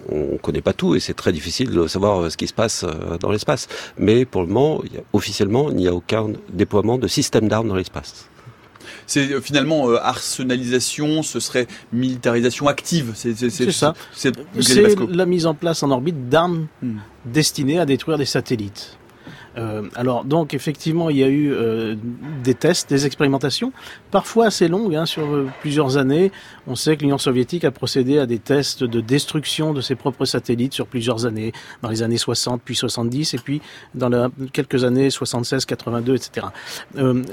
on 0.10 0.34
ne 0.34 0.38
connaît 0.38 0.62
pas 0.62 0.74
tout 0.74 0.96
et 0.96 1.00
c'est 1.00 1.14
très 1.14 1.32
difficile 1.32 1.70
de 1.72 1.88
savoir 1.88 2.22
euh, 2.22 2.30
ce 2.30 2.38
qui 2.38 2.48
se 2.48 2.54
passe 2.54 2.86
dans 3.20 3.32
l'espace. 3.32 3.68
Mais 3.98 4.26
pour 4.26 4.42
le 4.42 4.48
moment, 4.48 4.82
il 4.86 4.94
y 4.94 4.98
a, 4.98 5.02
officiellement, 5.14 5.70
il 5.70 5.78
n'y 5.78 5.88
a 5.88 5.94
aucun 5.94 6.28
déploiement 6.52 6.98
de 6.98 7.08
système 7.08 7.48
d'armes 7.48 7.68
dans 7.68 7.76
l'espace. 7.76 8.28
C'est 9.06 9.40
finalement 9.42 9.90
euh, 9.90 9.98
arsenalisation, 10.02 11.22
ce 11.24 11.40
serait 11.40 11.68
militarisation 11.94 12.68
active. 12.68 13.12
C'est 13.16 13.72
ça. 13.72 13.94
C'est 14.16 14.34
la 15.10 15.26
mise 15.26 15.46
en 15.46 15.54
place 15.54 15.84
en 15.84 15.92
orbite 15.92 16.30
d'armes 16.30 16.68
hmm. 16.82 16.98
destinées 17.26 17.80
à 17.80 17.86
détruire 17.86 18.18
des 18.18 18.26
satellites. 18.26 18.99
Euh, 19.60 19.84
alors 19.96 20.24
donc 20.24 20.54
effectivement 20.54 21.10
il 21.10 21.18
y 21.18 21.24
a 21.24 21.28
eu 21.28 21.52
euh, 21.52 21.96
des 22.44 22.54
tests, 22.54 22.90
des 22.90 23.06
expérimentations, 23.06 23.74
parfois 24.12 24.48
assez 24.48 24.68
longues, 24.68 24.96
hein, 24.96 25.06
sur 25.06 25.26
euh, 25.26 25.48
plusieurs 25.62 25.98
années. 25.98 26.32
On 26.68 26.76
sait 26.76 26.96
que 26.96 27.02
l'Union 27.02 27.18
soviétique 27.18 27.66
a 27.66 27.72
procédé 27.72 28.20
à 28.20 28.26
des 28.26 28.40
tests 28.40 28.84
de 28.84 29.02
destruction 29.02 29.74
de 29.74 29.82
ses 29.82 29.96
propres 29.96 30.26
satellites 30.26 30.74
sur 30.74 30.88
plusieurs 30.88 31.26
années, 31.26 31.52
dans 31.82 31.90
les 31.90 32.04
années 32.04 32.18
60 32.18 32.62
puis 32.64 32.76
70 32.76 33.34
et 33.34 33.38
puis 33.38 33.62
dans 33.96 34.30
quelques 34.54 34.84
années 34.84 35.10
76, 35.10 35.66
82, 35.66 36.16
etc. 36.16 36.48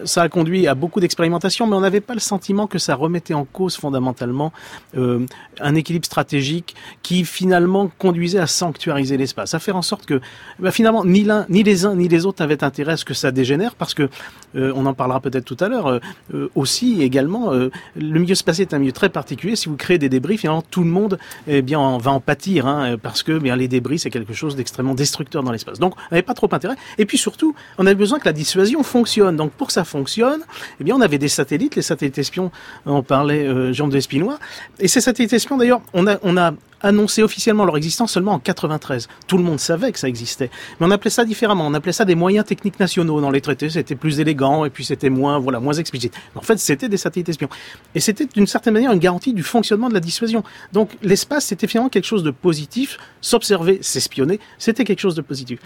Ça 0.04 0.22
a 0.22 0.28
conduit 0.28 0.66
à 0.66 0.74
beaucoup 0.74 1.00
d'expérimentations, 1.00 1.66
mais 1.66 1.76
on 1.76 1.80
n'avait 1.80 2.00
pas 2.00 2.14
le 2.14 2.20
sentiment 2.20 2.66
que 2.66 2.78
ça 2.78 2.94
remettait 2.94 3.34
en 3.34 3.44
cause 3.44 3.76
fondamentalement 3.76 4.52
un 4.94 5.74
équilibre 5.74 6.06
stratégique 6.06 6.74
qui 7.02 7.24
finalement 7.24 7.90
conduisait 7.98 8.38
à 8.38 8.46
sanctuariser 8.46 9.16
l'espace, 9.16 9.54
à 9.54 9.58
faire 9.58 9.76
en 9.76 9.82
sorte 9.82 10.06
que 10.06 10.20
bah, 10.58 10.70
finalement 10.70 11.04
ni 11.04 11.24
l'un, 11.24 11.46
ni 11.48 11.62
les 11.62 11.84
uns, 11.84 11.94
ni 11.94 12.08
les 12.08 12.15
autres 12.24 12.42
n'avaient 12.42 12.64
intérêt 12.64 12.92
à 12.92 12.96
ce 12.96 13.04
que 13.04 13.14
ça 13.14 13.30
dégénère, 13.30 13.74
parce 13.74 13.94
que 13.94 14.08
euh, 14.56 14.72
on 14.74 14.86
en 14.86 14.94
parlera 14.94 15.20
peut-être 15.20 15.44
tout 15.44 15.56
à 15.60 15.68
l'heure. 15.68 15.88
Euh, 15.88 16.50
aussi 16.54 17.02
également, 17.02 17.52
euh, 17.52 17.70
le 17.96 18.18
milieu 18.20 18.34
spatial 18.34 18.68
est 18.68 18.74
un 18.74 18.78
milieu 18.78 18.92
très 18.92 19.08
particulier. 19.08 19.56
Si 19.56 19.68
vous 19.68 19.76
créez 19.76 19.98
des 19.98 20.08
débris, 20.08 20.38
finalement 20.38 20.62
tout 20.62 20.82
le 20.82 20.90
monde 20.90 21.18
eh 21.46 21.62
bien 21.62 21.78
en, 21.78 21.98
va 21.98 22.12
en 22.12 22.20
pâtir, 22.20 22.66
hein, 22.66 22.96
parce 23.02 23.22
que 23.22 23.38
bien 23.38 23.56
les 23.56 23.68
débris 23.68 23.98
c'est 23.98 24.10
quelque 24.10 24.32
chose 24.32 24.56
d'extrêmement 24.56 24.94
destructeur 24.94 25.42
dans 25.42 25.52
l'espace. 25.52 25.78
Donc 25.78 25.94
on 25.96 26.14
n'avait 26.14 26.22
pas 26.22 26.34
trop 26.34 26.48
intérêt. 26.52 26.76
Et 26.98 27.04
puis 27.04 27.18
surtout, 27.18 27.54
on 27.78 27.86
avait 27.86 27.94
besoin 27.94 28.18
que 28.18 28.24
la 28.24 28.32
dissuasion 28.32 28.82
fonctionne. 28.82 29.36
Donc 29.36 29.52
pour 29.52 29.66
que 29.66 29.72
ça 29.72 29.84
fonctionne, 29.84 30.40
eh 30.80 30.84
bien 30.84 30.94
on 30.96 31.00
avait 31.00 31.18
des 31.18 31.28
satellites, 31.28 31.76
les 31.76 31.82
satellites 31.82 32.18
espions. 32.18 32.50
On 32.86 33.02
parlait 33.02 33.72
Jean 33.74 33.88
de 33.88 33.96
Espinois. 33.96 34.38
Et 34.78 34.88
ces 34.88 35.00
satellites 35.00 35.32
espions 35.32 35.56
d'ailleurs, 35.56 35.80
on 35.92 36.06
a 36.06 36.18
on 36.22 36.36
a 36.36 36.52
annoncé 36.82 37.22
officiellement 37.22 37.64
leur 37.64 37.76
existence 37.76 38.12
seulement 38.12 38.32
en 38.32 38.38
93. 38.38 39.08
Tout 39.26 39.38
le 39.38 39.44
monde 39.44 39.60
savait 39.60 39.92
que 39.92 39.98
ça 39.98 40.08
existait. 40.08 40.50
Mais 40.78 40.86
on 40.86 40.90
appelait 40.90 41.10
ça 41.10 41.24
différemment. 41.24 41.66
On 41.66 41.74
appelait 41.74 41.92
ça 41.92 42.04
des 42.04 42.14
moyens 42.14 42.44
techniques 42.44 42.78
nationaux. 42.78 43.20
Dans 43.20 43.30
les 43.30 43.40
traités, 43.40 43.70
c'était 43.70 43.94
plus 43.94 44.20
élégant 44.20 44.64
et 44.64 44.70
puis 44.70 44.84
c'était 44.84 45.10
moins, 45.10 45.38
voilà, 45.38 45.60
moins 45.60 45.74
explicite. 45.74 46.14
En 46.34 46.42
fait, 46.42 46.58
c'était 46.58 46.88
des 46.88 46.96
satellites 46.96 47.28
espions. 47.28 47.48
Et 47.94 48.00
c'était 48.00 48.26
d'une 48.26 48.46
certaine 48.46 48.74
manière 48.74 48.92
une 48.92 48.98
garantie 48.98 49.32
du 49.32 49.42
fonctionnement 49.42 49.88
de 49.88 49.94
la 49.94 50.00
dissuasion. 50.00 50.42
Donc 50.72 50.90
l'espace, 51.02 51.46
c'était 51.46 51.66
finalement 51.66 51.88
quelque 51.88 52.04
chose 52.04 52.22
de 52.22 52.30
positif. 52.30 52.98
S'observer, 53.20 53.78
s'espionner, 53.82 54.38
c'était 54.58 54.84
quelque 54.84 55.00
chose 55.00 55.14
de 55.14 55.22
positif. 55.22 55.58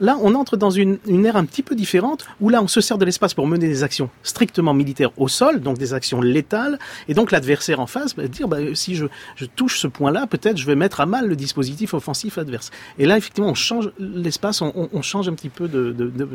Là, 0.00 0.16
on 0.22 0.34
entre 0.34 0.56
dans 0.56 0.70
une, 0.70 0.98
ère 1.24 1.36
un 1.36 1.44
petit 1.44 1.62
peu 1.62 1.74
différente 1.74 2.26
où 2.40 2.48
là, 2.48 2.62
on 2.62 2.68
se 2.68 2.80
sert 2.80 2.98
de 2.98 3.04
l'espace 3.04 3.34
pour 3.34 3.46
mener 3.46 3.66
des 3.66 3.82
actions 3.82 4.10
strictement 4.22 4.74
militaires 4.74 5.10
au 5.16 5.28
sol, 5.28 5.60
donc 5.60 5.78
des 5.78 5.94
actions 5.94 6.20
létales. 6.20 6.78
Et 7.08 7.14
donc 7.14 7.32
l'adversaire 7.32 7.80
en 7.80 7.86
face 7.86 8.14
va 8.14 8.28
dire, 8.28 8.48
bah, 8.48 8.58
si 8.74 8.94
je, 8.94 9.06
je 9.36 9.46
touche 9.46 9.80
ce 9.80 9.88
point-là, 9.88 10.26
peut-être 10.26 10.57
je 10.58 10.66
vais 10.66 10.74
mettre 10.74 11.00
à 11.00 11.06
mal 11.06 11.26
le 11.26 11.36
dispositif 11.36 11.94
offensif 11.94 12.38
adverse. 12.38 12.70
Et 12.98 13.06
là, 13.06 13.16
effectivement, 13.16 13.50
on 13.50 13.54
change 13.54 13.90
l'espace, 13.98 14.60
on, 14.62 14.88
on, 14.92 15.02
change 15.02 15.28
un 15.28 15.34
petit 15.34 15.48
peu 15.48 15.68
de, 15.68 15.92
de, 15.92 16.08
de, 16.08 16.28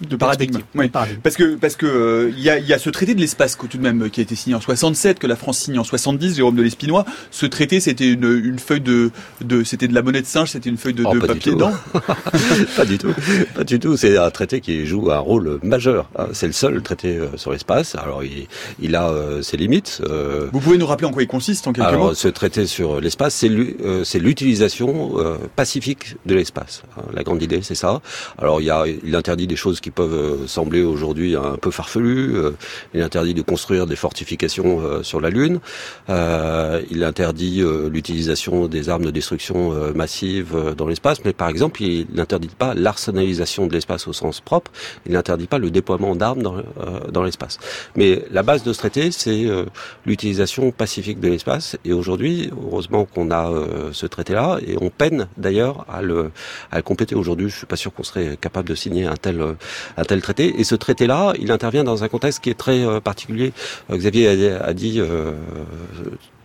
de 0.00 0.16
paradigme. 0.16 0.58
Oui. 0.74 0.90
Parce 1.22 1.36
que 1.36 1.56
parce 1.56 1.76
que 1.76 1.86
euh, 1.86 2.32
il 2.36 2.42
y, 2.42 2.50
a, 2.50 2.58
y, 2.58 2.72
a, 2.72 2.78
ce 2.78 2.90
traité 2.90 3.14
de 3.14 3.20
l'espace 3.20 3.56
tout 3.56 3.78
de 3.78 3.82
même 3.82 4.10
qui 4.10 4.20
a 4.20 4.22
été 4.22 4.34
signé 4.34 4.56
en 4.56 4.60
67, 4.60 5.18
que 5.18 5.26
la 5.26 5.36
France 5.36 5.58
signe 5.58 5.78
en 5.78 5.84
70, 5.84 6.36
Jérôme 6.36 6.56
de 6.56 6.62
l'Espinois. 6.62 7.04
Ce 7.30 7.46
traité, 7.46 7.80
c'était 7.80 8.10
une, 8.10 8.24
une 8.24 8.58
feuille 8.58 8.80
de, 8.80 9.10
de 9.42 9.64
c'était 9.64 9.88
de 9.88 9.94
la 9.94 10.02
monnaie 10.02 10.22
de 10.22 10.26
singe, 10.26 10.50
c'était 10.50 10.70
une 10.70 10.76
feuille 10.76 10.94
de, 10.94 11.04
oh, 11.06 11.14
de 11.14 11.20
papier, 11.20 11.54
non 11.54 11.72
Pas 12.76 12.84
du 12.84 12.98
tout, 12.98 13.14
pas 13.54 13.64
du 13.64 13.78
tout. 13.78 13.96
C'est 13.96 14.16
un 14.16 14.30
traité 14.30 14.60
qui 14.60 14.86
joue 14.86 15.10
un 15.10 15.18
rôle 15.18 15.58
majeur. 15.62 16.08
Hein. 16.18 16.28
C'est 16.32 16.46
le 16.46 16.52
seul 16.52 16.82
traité 16.82 17.16
euh, 17.16 17.36
sur 17.36 17.52
l'espace. 17.52 17.94
Alors 17.94 18.24
il, 18.24 18.46
il 18.80 18.94
a 18.96 19.08
euh, 19.08 19.42
ses 19.42 19.56
limites. 19.56 20.00
Euh... 20.08 20.48
Vous 20.52 20.60
pouvez 20.60 20.78
nous 20.78 20.86
rappeler 20.86 21.06
en 21.06 21.12
quoi 21.12 21.22
il 21.22 21.28
consiste 21.28 21.66
en 21.66 21.72
quelques 21.72 21.86
Alors, 21.86 22.06
mots? 22.06 22.14
Ce 22.14 22.28
traité 22.28 22.66
sur 22.66 23.00
l'espace, 23.00 23.34
c'est 23.34 23.48
euh, 23.84 24.04
c'est 24.04 24.18
l'utilisation 24.18 25.18
euh, 25.18 25.36
pacifique 25.54 26.16
de 26.26 26.34
l'espace. 26.34 26.82
La 27.12 27.22
grande 27.22 27.42
idée, 27.42 27.60
c'est 27.62 27.74
ça. 27.74 28.00
Alors, 28.38 28.60
il, 28.60 28.64
y 28.64 28.70
a, 28.70 28.84
il 28.86 29.14
interdit 29.14 29.46
des 29.46 29.56
choses 29.56 29.80
qui 29.80 29.90
peuvent 29.90 30.14
euh, 30.14 30.46
sembler 30.46 30.82
aujourd'hui 30.82 31.36
un 31.36 31.56
peu 31.56 31.70
farfelues. 31.70 32.36
il 32.94 33.02
interdit 33.02 33.34
de 33.34 33.42
construire 33.42 33.86
des 33.86 33.96
fortifications 33.96 35.02
sur 35.02 35.20
la 35.20 35.30
Lune. 35.30 35.60
il 36.08 37.04
interdit 37.04 37.62
l'utilisation 37.90 38.66
des 38.68 38.88
armes 38.88 39.04
de 39.04 39.10
destruction 39.10 39.72
massive 39.94 40.74
dans 40.76 40.86
l'espace. 40.86 41.24
Mais 41.24 41.32
par 41.32 41.48
exemple, 41.48 41.82
il 41.82 42.06
n'interdit 42.12 42.48
pas 42.48 42.74
l'arsenalisation 42.74 43.66
de 43.66 43.72
l'espace 43.72 44.06
au 44.08 44.12
sens 44.12 44.40
propre. 44.40 44.70
Il 45.06 45.12
n'interdit 45.12 45.46
pas 45.46 45.58
le 45.58 45.70
déploiement 45.70 46.14
d'armes 46.16 46.42
dans, 46.42 46.56
dans 47.10 47.22
l'espace. 47.22 47.58
Mais 47.96 48.22
la 48.30 48.42
base 48.42 48.62
de 48.62 48.72
ce 48.72 48.78
traité, 48.78 49.10
c'est 49.10 49.46
l'utilisation 50.04 50.70
pacifique 50.70 51.20
de 51.20 51.28
l'espace. 51.28 51.76
Et 51.84 51.92
aujourd'hui, 51.92 52.50
heureusement 52.52 53.04
qu'on 53.04 53.30
a 53.30 53.50
ce 53.92 54.06
traité-là, 54.06 54.58
et 54.66 54.76
on 54.80 54.90
peine 54.90 55.28
d'ailleurs 55.36 55.86
à 55.88 56.02
le, 56.02 56.30
à 56.70 56.76
le 56.76 56.82
compléter 56.82 57.14
aujourd'hui. 57.14 57.48
Je 57.48 57.56
suis 57.56 57.66
pas 57.66 57.76
sûr 57.76 57.92
qu'on 57.92 58.02
serait 58.02 58.36
capable 58.40 58.68
de 58.68 58.74
signer 58.74 59.06
un 59.06 59.16
tel, 59.16 59.40
un 59.96 60.04
tel 60.04 60.22
traité. 60.22 60.60
Et 60.60 60.64
ce 60.64 60.74
traité-là, 60.74 61.32
il 61.38 61.50
intervient 61.52 61.84
dans 61.84 62.04
un 62.04 62.08
contexte 62.08 62.40
qui 62.42 62.50
est 62.50 62.58
très 62.58 63.00
particulier. 63.00 63.52
Xavier 63.90 64.52
a, 64.52 64.64
a 64.64 64.72
dit 64.72 65.00
euh, 65.00 65.32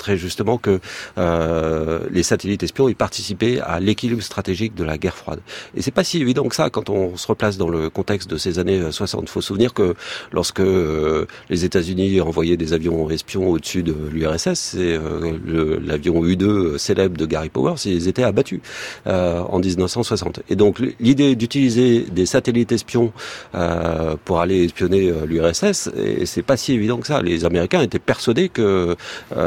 très 0.01 0.17
justement 0.17 0.57
que 0.57 0.79
euh, 1.17 1.99
les 2.09 2.23
satellites 2.23 2.63
espions 2.63 2.89
y 2.89 2.95
participaient 2.95 3.59
à 3.59 3.79
l'équilibre 3.79 4.23
stratégique 4.23 4.73
de 4.75 4.83
la 4.83 4.97
guerre 4.97 5.15
froide. 5.15 5.39
Et 5.75 5.81
c'est 5.81 5.91
pas 5.91 6.03
si 6.03 6.19
évident 6.19 6.47
que 6.49 6.55
ça 6.55 6.69
quand 6.69 6.89
on 6.89 7.15
se 7.17 7.27
replace 7.27 7.57
dans 7.57 7.69
le 7.69 7.89
contexte 7.89 8.29
de 8.29 8.37
ces 8.37 8.57
années 8.59 8.91
60. 8.91 9.23
Il 9.23 9.29
faut 9.29 9.41
se 9.41 9.47
souvenir 9.47 9.73
que 9.73 9.93
lorsque 10.31 10.59
euh, 10.59 11.27
les 11.49 11.65
États-Unis 11.65 12.19
envoyaient 12.21 12.57
des 12.57 12.73
avions 12.73 13.09
espions 13.09 13.47
au-dessus 13.49 13.83
de 13.83 13.95
l'URSS, 14.11 14.71
c'est 14.71 14.97
euh, 14.97 15.79
l'avion 15.85 16.25
U-2 16.25 16.77
célèbre 16.77 17.17
de 17.17 17.25
Gary 17.25 17.49
Powers, 17.49 17.75
ils 17.85 18.07
étaient 18.07 18.23
abattus 18.23 18.61
euh, 19.07 19.41
en 19.41 19.59
1960. 19.59 20.41
Et 20.49 20.55
donc 20.55 20.79
l'idée 20.99 21.35
d'utiliser 21.35 22.05
des 22.11 22.25
satellites 22.25 22.71
espions 22.71 23.11
euh, 23.55 24.15
pour 24.25 24.39
aller 24.39 24.65
espionner 24.65 25.11
l'URSS, 25.27 25.89
c'est 26.25 26.41
pas 26.41 26.57
si 26.57 26.73
évident 26.73 26.97
que 26.97 27.07
ça. 27.07 27.21
Les 27.21 27.45
Américains 27.45 27.81
étaient 27.81 27.99
persuadés 27.99 28.49
que 28.49 28.95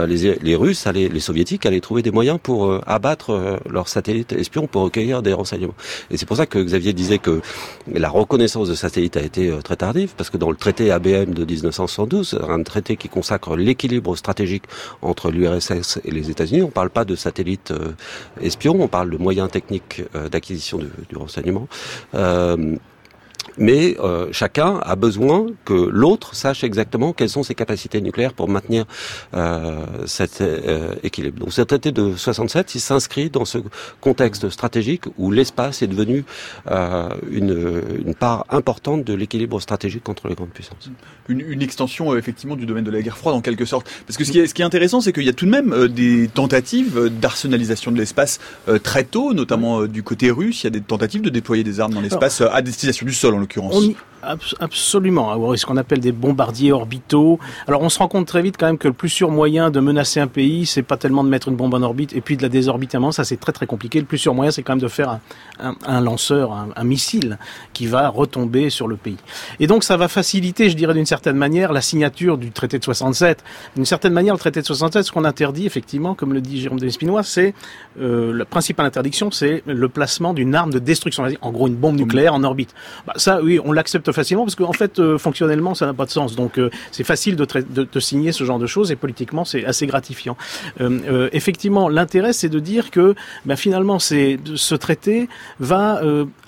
les 0.06 0.26
les 0.44 0.54
Russes, 0.54 0.86
allaient, 0.86 1.08
les 1.08 1.20
Soviétiques 1.20 1.64
allaient 1.66 1.80
trouver 1.80 2.02
des 2.02 2.10
moyens 2.10 2.38
pour 2.40 2.66
euh, 2.66 2.80
abattre 2.86 3.30
euh, 3.30 3.56
leurs 3.68 3.88
satellites 3.88 4.32
espions 4.32 4.66
pour 4.66 4.82
recueillir 4.82 5.22
des 5.22 5.32
renseignements. 5.32 5.74
Et 6.10 6.18
c'est 6.18 6.26
pour 6.26 6.36
ça 6.36 6.46
que 6.46 6.58
Xavier 6.58 6.92
disait 6.92 7.18
que 7.18 7.40
la 7.90 8.10
reconnaissance 8.10 8.68
de 8.68 8.74
satellites 8.74 9.16
a 9.16 9.22
été 9.22 9.48
euh, 9.48 9.62
très 9.62 9.76
tardive, 9.76 10.12
parce 10.16 10.28
que 10.28 10.36
dans 10.36 10.50
le 10.50 10.56
traité 10.56 10.90
ABM 10.90 11.32
de 11.32 11.44
1972, 11.44 12.38
un 12.46 12.62
traité 12.62 12.96
qui 12.96 13.08
consacre 13.08 13.56
l'équilibre 13.56 14.14
stratégique 14.16 14.64
entre 15.00 15.30
l'URSS 15.30 16.00
et 16.04 16.10
les 16.10 16.30
États-Unis, 16.30 16.62
on 16.62 16.66
ne 16.66 16.70
parle 16.70 16.90
pas 16.90 17.06
de 17.06 17.16
satellites 17.16 17.72
espions, 18.40 18.76
on 18.78 18.88
parle 18.88 19.10
de 19.10 19.16
moyens 19.16 19.50
techniques 19.50 20.02
d'acquisition 20.30 20.78
du 20.78 21.16
renseignement. 21.16 21.68
Mais 23.58 23.96
euh, 24.00 24.28
chacun 24.32 24.80
a 24.82 24.96
besoin 24.96 25.46
que 25.64 25.74
l'autre 25.74 26.34
sache 26.34 26.64
exactement 26.64 27.12
quelles 27.12 27.28
sont 27.28 27.42
ses 27.42 27.54
capacités 27.54 28.00
nucléaires 28.00 28.34
pour 28.34 28.48
maintenir 28.48 28.84
euh, 29.34 29.84
cet 30.06 30.40
euh, 30.40 30.94
équilibre. 31.02 31.40
Donc 31.40 31.52
ce 31.52 31.62
traité 31.62 31.92
de 31.92 32.16
67, 32.16 32.74
il 32.74 32.80
s'inscrit 32.80 33.30
dans 33.30 33.44
ce 33.44 33.58
contexte 34.00 34.50
stratégique 34.50 35.04
où 35.18 35.30
l'espace 35.30 35.82
est 35.82 35.86
devenu 35.86 36.24
euh, 36.70 37.08
une, 37.30 37.82
une, 38.04 38.14
part 38.14 38.46
importante 38.50 39.04
de 39.04 39.14
l'équilibre 39.14 39.60
stratégique 39.60 40.08
entre 40.08 40.28
les 40.28 40.34
grandes 40.34 40.50
puissances. 40.50 40.90
Une, 41.28 41.40
une 41.40 41.62
extension 41.62 42.12
euh, 42.12 42.18
effectivement 42.18 42.56
du 42.56 42.66
domaine 42.66 42.84
de 42.84 42.90
la 42.90 43.02
guerre 43.02 43.16
froide 43.18 43.34
en 43.34 43.40
quelque 43.40 43.64
sorte. 43.64 43.90
Parce 44.06 44.16
que 44.16 44.24
ce 44.24 44.32
qui 44.32 44.38
est, 44.38 44.46
ce 44.46 44.54
qui 44.54 44.62
est 44.62 44.64
intéressant, 44.64 45.00
c'est 45.00 45.12
qu'il 45.12 45.24
y 45.24 45.28
a 45.28 45.32
tout 45.32 45.46
de 45.46 45.50
même 45.50 45.72
euh, 45.72 45.88
des 45.88 46.28
tentatives 46.28 47.10
d'arsenalisation 47.20 47.92
de 47.92 47.98
l'espace 47.98 48.40
très 48.82 49.04
tôt, 49.04 49.34
notamment 49.34 49.86
du 49.86 50.02
côté 50.02 50.30
russe. 50.30 50.62
Il 50.62 50.64
y 50.64 50.68
a 50.68 50.70
des 50.70 50.80
tentatives 50.80 51.22
de 51.22 51.30
déployer 51.30 51.64
des 51.64 51.80
armes 51.80 51.94
dans 51.94 52.00
l'espace 52.00 52.40
à 52.40 52.62
destination 52.62 53.06
du 53.06 53.12
sol 53.12 53.34
en 53.34 53.40
l'occurrence. 53.44 53.74
On, 53.74 53.94
absolument, 54.60 55.30
avoir 55.30 55.58
ce 55.58 55.66
qu'on 55.66 55.76
appelle 55.76 56.00
des 56.00 56.12
bombardiers 56.12 56.72
orbitaux. 56.72 57.38
Alors 57.68 57.82
on 57.82 57.88
se 57.88 57.98
rend 57.98 58.08
compte 58.08 58.26
très 58.26 58.42
vite 58.42 58.56
quand 58.58 58.66
même 58.66 58.78
que 58.78 58.88
le 58.88 58.94
plus 58.94 59.08
sûr 59.08 59.30
moyen 59.30 59.70
de 59.70 59.80
menacer 59.80 60.20
un 60.20 60.26
pays, 60.26 60.66
c'est 60.66 60.82
pas 60.82 60.96
tellement 60.96 61.24
de 61.24 61.28
mettre 61.28 61.48
une 61.48 61.56
bombe 61.56 61.74
en 61.74 61.82
orbite 61.82 62.14
et 62.14 62.20
puis 62.20 62.36
de 62.36 62.42
la 62.42 62.48
désorbiter 62.48 62.94
ça 63.10 63.24
c'est 63.24 63.38
très 63.38 63.52
très 63.52 63.66
compliqué. 63.66 63.98
Le 64.00 64.06
plus 64.06 64.18
sûr 64.18 64.34
moyen, 64.34 64.50
c'est 64.50 64.62
quand 64.62 64.72
même 64.72 64.82
de 64.82 64.88
faire 64.88 65.08
un, 65.08 65.20
un, 65.60 65.74
un 65.86 66.00
lanceur, 66.00 66.52
un, 66.52 66.68
un, 66.76 66.84
missile 66.84 67.38
qui 67.72 67.86
va 67.86 68.08
retomber 68.08 68.70
sur 68.70 68.86
le 68.88 68.96
pays. 68.96 69.16
Et 69.60 69.66
donc 69.66 69.84
ça 69.84 69.96
va 69.96 70.08
faciliter, 70.08 70.70
je 70.70 70.76
dirais 70.76 70.94
d'une 70.94 71.06
certaine 71.06 71.36
manière, 71.36 71.72
la 71.72 71.80
signature 71.80 72.38
du 72.38 72.50
traité 72.50 72.78
de 72.78 72.84
67. 72.84 73.42
D'une 73.76 73.84
certaine 73.84 74.12
manière, 74.12 74.34
le 74.34 74.38
traité 74.38 74.60
de 74.60 74.66
67, 74.66 75.04
ce 75.04 75.12
qu'on 75.12 75.24
interdit 75.24 75.66
effectivement, 75.66 76.14
comme 76.14 76.32
le 76.32 76.40
dit 76.40 76.60
Jérôme 76.60 76.78
de 76.78 76.86
Espinois, 76.86 77.22
c'est 77.22 77.54
euh, 78.00 78.32
la 78.32 78.44
principale 78.44 78.86
interdiction, 78.86 79.30
c'est 79.30 79.62
le 79.66 79.88
placement 79.88 80.34
d'une 80.34 80.54
arme 80.54 80.72
de 80.72 80.78
destruction, 80.78 81.24
en 81.40 81.52
gros 81.52 81.68
une 81.68 81.76
bombe 81.76 81.96
nucléaire 81.96 82.34
en 82.34 82.44
orbite. 82.44 82.74
Bah, 83.06 83.14
ça, 83.16 83.40
oui, 83.42 83.60
on 83.64 83.72
l'accepte 83.72 84.12
facilement 84.14 84.44
parce 84.44 84.54
qu'en 84.54 84.72
fait, 84.72 84.98
euh, 84.98 85.18
fonctionnellement, 85.18 85.74
ça 85.74 85.86
n'a 85.86 85.94
pas 85.94 86.06
de 86.06 86.10
sens. 86.10 86.36
Donc, 86.36 86.58
euh, 86.58 86.70
c'est 86.90 87.04
facile 87.04 87.36
de, 87.36 87.46
de, 87.46 88.00
signer 88.00 88.32
ce 88.32 88.44
genre 88.44 88.58
de 88.58 88.66
choses 88.66 88.90
et 88.90 88.96
politiquement, 88.96 89.44
c'est 89.44 89.64
assez 89.64 89.86
gratifiant. 89.86 90.36
Euh, 90.80 91.28
effectivement, 91.32 91.88
l'intérêt, 91.88 92.32
c'est 92.32 92.48
de 92.48 92.58
dire 92.58 92.90
que 92.90 93.14
ben, 93.44 93.56
finalement, 93.56 93.98
ce 93.98 94.74
traité 94.74 95.28
va 95.60 96.00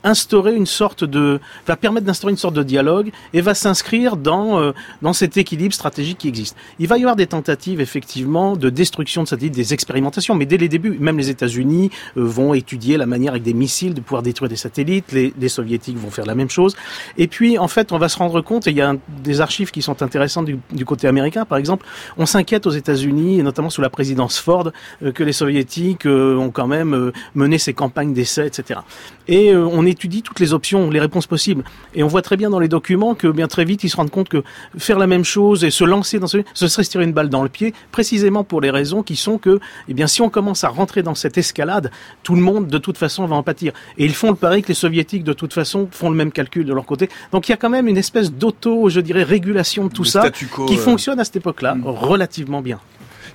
instaurer 0.05 0.55
une 0.55 0.67
sorte 0.67 1.05
de, 1.05 1.41
va 1.67 1.77
permettre 1.77 2.07
d'instaurer 2.07 2.33
une 2.33 2.39
sorte 2.39 2.55
de 2.55 2.63
dialogue 2.63 3.11
et 3.33 3.41
va 3.41 3.55
s'inscrire 3.55 4.17
dans 4.17 4.73
dans 5.03 5.13
cet 5.13 5.37
équilibre 5.37 5.75
stratégique 5.75 6.19
qui 6.19 6.29
existe. 6.29 6.57
Il 6.79 6.89
va 6.89 6.97
y 6.99 7.01
avoir 7.01 7.17
des 7.17 7.27
tentatives 7.27 7.81
effectivement 7.81 8.57
de 8.57 8.71
destruction 8.71 9.23
de 9.23 9.29
satellites, 9.29 9.55
des 9.55 9.75
expérimentations, 9.75 10.35
mais 10.35 10.47
dès 10.47 10.57
les 10.57 10.69
débuts, 10.69 10.97
même 11.01 11.19
les 11.19 11.31
États-Unis 11.31 11.91
vont 12.15 12.55
étudier 12.55 12.97
la 12.97 13.07
manière 13.07 13.33
avec 13.33 13.43
des 13.43 13.55
missiles 13.55 13.95
de 13.95 14.01
pouvoir 14.01 14.23
détruire 14.23 14.49
des 14.49 14.57
satellites. 14.57 15.13
Les, 15.13 15.49
soviétiques 15.49 15.97
vont 15.97 16.11
faire 16.11 16.27
la 16.27 16.35
même 16.35 16.51
chose. 16.51 16.77
Et 17.19 17.29
puis, 17.29 17.56
en 17.59 17.69
fait, 17.69 17.93
on 17.93 17.99
va 17.99 18.09
se 18.09 18.19
rendre 18.19 18.41
compte, 18.41 18.67
et 18.67 18.71
il 18.71 18.77
y 18.77 18.83
a 18.83 18.95
des 19.23 19.41
archives 19.41 19.71
qui 19.71 19.83
sont 19.83 20.03
intéressantes 20.03 20.47
du, 20.47 20.85
côté 20.85 21.09
américain, 21.09 21.45
par 21.45 21.59
exemple, 21.59 21.87
on 22.17 22.27
s'inquiète 22.27 22.67
aux 22.67 22.71
États-Unis, 22.71 23.41
et 23.41 23.43
notamment 23.43 23.71
sous 23.71 23.81
la 23.81 23.91
présidence 23.91 24.39
Ford, 24.39 24.71
euh, 25.03 25.13
que 25.13 25.23
les 25.23 25.33
soviétiques 25.33 26.07
euh, 26.07 26.37
ont 26.37 26.51
quand 26.51 26.67
même 26.67 26.95
euh, 26.95 27.13
mené 27.35 27.59
ces 27.59 27.75
campagnes 27.75 28.13
d'essai, 28.13 28.47
etc. 28.47 28.81
Et 29.29 29.55
on 29.57 29.85
étudie 29.85 30.23
toutes 30.23 30.39
les 30.39 30.53
options, 30.53 30.89
les 30.89 31.01
réponses 31.01 31.27
possibles. 31.27 31.65
Et 31.97 32.05
on 32.05 32.07
voit 32.07 32.23
très 32.23 32.37
bien 32.37 32.49
dans 32.49 32.61
les 32.61 32.69
documents 32.69 33.17
que 33.17 33.27
bien 33.27 33.49
très 33.49 33.65
vite, 33.65 33.83
ils 33.83 33.89
se 33.89 33.97
rendent 33.97 34.11
compte 34.11 34.29
que 34.29 34.45
faire 34.79 35.01
la 35.01 35.09
même 35.09 35.25
chose 35.25 35.65
et 35.65 35.71
se 35.71 35.83
lancer 35.83 36.21
dans 36.21 36.29
ce, 36.29 36.39
ce 36.55 36.69
serait 36.69 36.85
se 36.85 36.91
tirer 36.91 37.03
une 37.03 37.13
balle 37.13 37.29
dans 37.29 37.43
le 37.43 37.49
pied, 37.49 37.75
précisément 37.91 38.45
pour 38.45 38.61
les 38.61 38.71
raisons 38.71 39.03
qui 39.03 39.17
sont 39.17 39.39
que, 39.39 39.59
eh 39.89 39.95
bien, 39.95 40.07
si 40.07 40.23
on 40.23 40.31
commence 40.31 40.63
à 40.63 40.69
rentrer 40.69 41.03
dans 41.03 41.17
cette 41.17 41.39
escalade, 41.39 41.91
tout 42.23 42.37
le 42.37 42.41
monde, 42.41 42.69
de 42.69 42.79
toute 42.79 42.99
façon, 42.99 43.27
va 43.27 43.35
en 43.35 43.43
pâtir. 43.43 43.73
Et 43.99 44.05
ils 44.05 44.15
font 44.15 44.31
le 44.31 44.37
pari 44.37 44.63
que 44.63 44.69
les 44.69 44.75
soviétiques, 44.75 45.25
de 45.25 45.33
toute 45.33 45.53
façon, 45.53 45.89
font 45.91 46.11
le 46.11 46.17
même 46.17 46.33
calcul 46.33 46.65
de 46.65 46.73
leur 46.73 46.87
côté. 46.87 47.09
Donc 47.33 47.46
il 47.49 47.53
y 47.53 47.55
a 47.55 47.57
quand 47.57 47.71
même 47.71 47.89
une 47.89 47.97
espèce 47.97 48.33
d'auto, 48.33 48.89
je 48.89 49.01
dirais, 49.01 49.23
régulation 49.23 49.87
de 49.87 49.93
tout 49.93 50.05
ça, 50.05 50.31
qui 50.31 50.77
fonctionne 50.77 51.21
à 51.21 51.25
cette 51.25 51.37
époque-là 51.37 51.75
mm. 51.75 51.87
relativement 51.87 52.63
bien. 52.63 52.81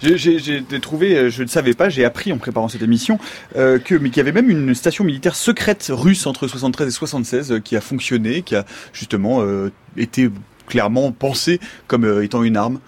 J'ai 0.02 0.80
trouvé, 0.82 1.16
euh, 1.16 1.30
je 1.30 1.44
ne 1.44 1.48
savais 1.48 1.74
pas, 1.74 1.90
j'ai 1.90 2.06
appris 2.06 2.34
en 2.34 2.38
préparant 2.38 2.68
cette 2.68 2.82
émission 2.82 3.20
euh, 3.56 3.78
que 3.78 3.94
mais 3.94 4.10
qu'il 4.10 4.18
y 4.18 4.22
avait 4.22 4.32
même 4.32 4.50
une 4.50 4.74
station 4.74 5.04
militaire 5.04 5.36
secrète 5.36 5.88
russe 5.92 6.26
entre 6.26 6.48
73 6.48 6.88
et 6.88 6.92
76 6.92 7.52
euh, 7.52 7.60
qui 7.60 7.76
a 7.76 7.82
fonctionné, 7.82 8.42
qui 8.42 8.56
a 8.56 8.66
justement 8.94 9.42
euh, 9.42 9.72
été 9.98 10.32
clairement 10.68 11.12
pensée 11.12 11.60
comme 11.88 12.24
étant 12.24 12.44
une 12.44 12.58
arme. 12.58 12.80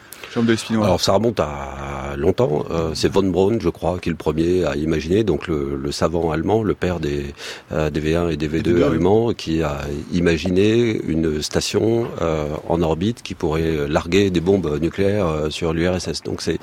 Alors 0.84 1.02
ça 1.02 1.14
remonte 1.14 1.40
à 1.40 2.16
longtemps. 2.18 2.66
Euh, 2.72 2.92
c'est 2.94 3.12
von 3.12 3.24
Braun, 3.24 3.60
je 3.60 3.70
crois, 3.70 4.00
qui 4.00 4.10
est 4.10 4.12
le 4.12 4.18
premier 4.18 4.66
à 4.66 4.76
imaginer. 4.76 5.24
Donc 5.24 5.48
le, 5.48 5.76
le 5.76 5.92
savant 5.92 6.32
allemand, 6.32 6.64
le 6.64 6.74
père 6.74 7.00
des, 7.00 7.26
euh, 7.72 7.90
des 7.90 8.02
V1 8.02 8.32
et 8.32 8.38
des 8.38 8.48
V2 8.48 8.84
allemands, 8.84 9.34
qui 9.34 9.62
a 9.62 9.82
imaginé 10.12 11.00
une 11.06 11.42
station 11.42 12.08
euh, 12.22 12.48
en 12.68 12.82
orbite 12.82 13.22
qui 13.22 13.36
pourrait 13.36 13.88
larguer 13.88 14.30
des 14.30 14.42
bombes 14.42 14.80
nucléaires 14.82 15.48
sur 15.50 15.74
l'URSS. 15.74 16.24
Donc 16.24 16.42
c'est 16.42 16.60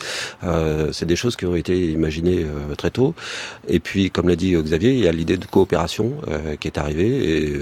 c'est 0.93 1.07
des 1.07 1.17
choses 1.17 1.37
qui 1.37 1.47
ont 1.47 1.55
été 1.55 1.91
imaginées 1.91 2.45
très 2.77 2.91
tôt. 2.91 3.15
Et 3.69 3.81
puis, 3.81 4.11
comme 4.11 4.29
l'a 4.29 4.37
dit 4.37 4.55
Xavier, 4.55 4.93
il 4.93 5.01
y 5.01 5.09
a 5.09 5.13
l'idée 5.13 5.37
de 5.37 5.47
coopération 5.47 6.13
qui 6.59 6.69
est 6.69 6.79
arrivée. 6.79 7.47
Et 7.47 7.55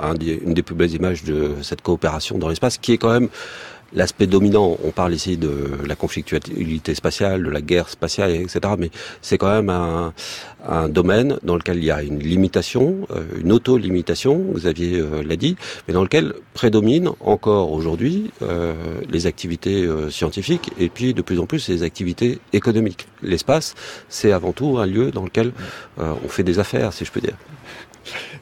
un 0.00 0.14
une 0.14 0.54
des 0.54 0.62
plus 0.62 0.74
belles 0.74 0.94
images 0.94 1.24
de 1.24 1.52
cette 1.62 1.82
coopération 1.82 2.38
dans 2.38 2.48
l'espace, 2.48 2.78
qui 2.78 2.92
est 2.92 2.98
quand 2.98 3.12
même 3.12 3.28
l'aspect 3.92 4.26
dominant, 4.26 4.76
on 4.84 4.90
parle 4.90 5.14
ici 5.14 5.36
de 5.36 5.50
la 5.86 5.96
conflictualité 5.96 6.94
spatiale, 6.94 7.42
de 7.42 7.50
la 7.50 7.60
guerre 7.60 7.88
spatiale, 7.88 8.32
etc. 8.32 8.60
Mais 8.78 8.90
c'est 9.22 9.38
quand 9.38 9.50
même 9.50 9.70
un, 9.70 10.12
un, 10.66 10.88
domaine 10.88 11.38
dans 11.42 11.56
lequel 11.56 11.78
il 11.78 11.84
y 11.84 11.90
a 11.90 12.02
une 12.02 12.18
limitation, 12.18 13.06
euh, 13.10 13.22
une 13.40 13.52
auto-limitation, 13.52 14.44
Xavier 14.54 15.00
euh, 15.00 15.22
l'a 15.22 15.36
dit, 15.36 15.56
mais 15.86 15.94
dans 15.94 16.02
lequel 16.02 16.34
prédominent 16.54 17.16
encore 17.20 17.72
aujourd'hui 17.72 18.30
euh, 18.42 18.74
les 19.10 19.26
activités 19.26 19.88
scientifiques 20.10 20.70
et 20.78 20.88
puis 20.88 21.14
de 21.14 21.22
plus 21.22 21.38
en 21.38 21.46
plus 21.46 21.68
les 21.68 21.82
activités 21.82 22.38
économiques. 22.52 23.06
L'espace, 23.22 23.74
c'est 24.08 24.32
avant 24.32 24.52
tout 24.52 24.78
un 24.78 24.86
lieu 24.86 25.10
dans 25.10 25.24
lequel 25.24 25.52
on 25.98 26.28
fait 26.28 26.42
des 26.42 26.58
affaires, 26.58 26.92
si 26.92 27.04
je 27.04 27.12
peux 27.12 27.20
dire. 27.20 27.36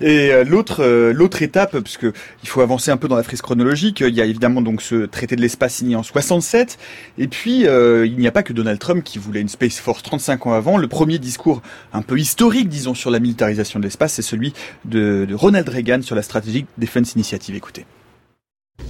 Et 0.01 0.33
euh, 0.33 0.45
l'autre 0.45 0.83
euh, 0.85 1.13
l'autre 1.13 1.43
étape, 1.43 1.79
puisque 1.81 2.07
il 2.43 2.49
faut 2.49 2.61
avancer 2.61 2.91
un 2.91 2.97
peu 2.97 3.09
dans 3.09 3.17
la 3.17 3.23
frise 3.23 3.43
chronologique, 3.43 4.01
il 4.01 4.15
y 4.15 4.21
a 4.21 4.25
évidemment 4.25 4.63
donc 4.63 4.83
ce 4.83 5.07
traité 5.07 5.37
de 5.37 5.41
l'espace 5.41 5.75
signé 5.77 5.97
en 5.97 6.03
67, 6.03 6.79
et 7.19 7.29
puis 7.29 7.67
euh, 7.67 8.07
il 8.07 8.17
n'y 8.19 8.27
a 8.27 8.33
pas 8.33 8.43
que 8.43 8.53
Donald 8.53 8.79
Trump 8.79 9.05
qui 9.05 9.19
voulait 9.19 9.41
une 9.41 9.49
Space 9.49 9.79
Force 9.79 10.03
35 10.03 10.47
ans 10.47 10.53
avant. 10.53 10.77
Le 10.77 10.89
premier 10.89 11.19
discours 11.19 11.63
un 11.93 12.03
peu 12.03 12.19
historique, 12.19 12.69
disons, 12.69 12.95
sur 12.95 13.11
la 13.11 13.21
militarisation 13.21 13.79
de 13.79 13.85
l'espace, 13.85 14.15
c'est 14.15 14.23
celui 14.23 14.53
de, 14.85 15.27
de 15.29 15.35
Ronald 15.35 15.69
Reagan 15.69 16.03
sur 16.03 16.15
la 16.15 16.23
Strategic 16.23 16.67
Defense 16.79 17.15
Initiative. 17.15 17.55
Écoutez. 17.55 17.85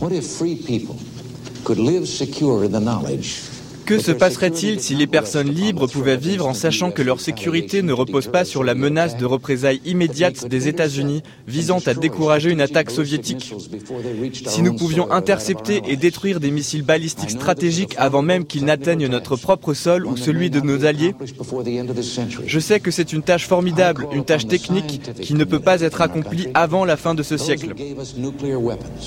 What 0.00 0.12
if 0.12 0.26
free 0.26 0.54
people 0.54 0.96
could 1.64 1.78
live 1.78 2.04
secure 2.06 2.62
in 2.62 2.68
the 2.68 2.80
knowledge 2.80 3.57
que 3.88 3.98
se 3.98 4.12
passerait-il 4.12 4.80
si 4.80 4.94
les 4.94 5.06
personnes 5.06 5.48
libres 5.48 5.86
pouvaient 5.86 6.18
vivre 6.18 6.46
en 6.46 6.52
sachant 6.52 6.90
que 6.90 7.00
leur 7.00 7.22
sécurité 7.22 7.80
ne 7.80 7.94
repose 7.94 8.26
pas 8.26 8.44
sur 8.44 8.62
la 8.62 8.74
menace 8.74 9.16
de 9.16 9.24
représailles 9.24 9.80
immédiates 9.86 10.46
des 10.46 10.68
États-Unis 10.68 11.22
visant 11.46 11.78
à 11.86 11.94
décourager 11.94 12.50
une 12.50 12.60
attaque 12.60 12.90
soviétique. 12.90 13.54
Si 14.46 14.60
nous 14.60 14.76
pouvions 14.76 15.10
intercepter 15.10 15.80
et 15.86 15.96
détruire 15.96 16.38
des 16.38 16.50
missiles 16.50 16.82
balistiques 16.82 17.30
stratégiques 17.30 17.94
avant 17.96 18.20
même 18.20 18.44
qu'ils 18.44 18.66
n'atteignent 18.66 19.06
notre 19.06 19.36
propre 19.36 19.72
sol 19.72 20.04
ou 20.04 20.18
celui 20.18 20.50
de 20.50 20.60
nos 20.60 20.84
alliés. 20.84 21.14
Je 22.44 22.60
sais 22.60 22.80
que 22.80 22.90
c'est 22.90 23.14
une 23.14 23.22
tâche 23.22 23.46
formidable, 23.46 24.06
une 24.12 24.26
tâche 24.26 24.46
technique 24.46 25.00
qui 25.18 25.32
ne 25.32 25.44
peut 25.44 25.60
pas 25.60 25.80
être 25.80 26.02
accomplie 26.02 26.48
avant 26.52 26.84
la 26.84 26.98
fin 26.98 27.14
de 27.14 27.22
ce 27.22 27.38
siècle. 27.38 27.74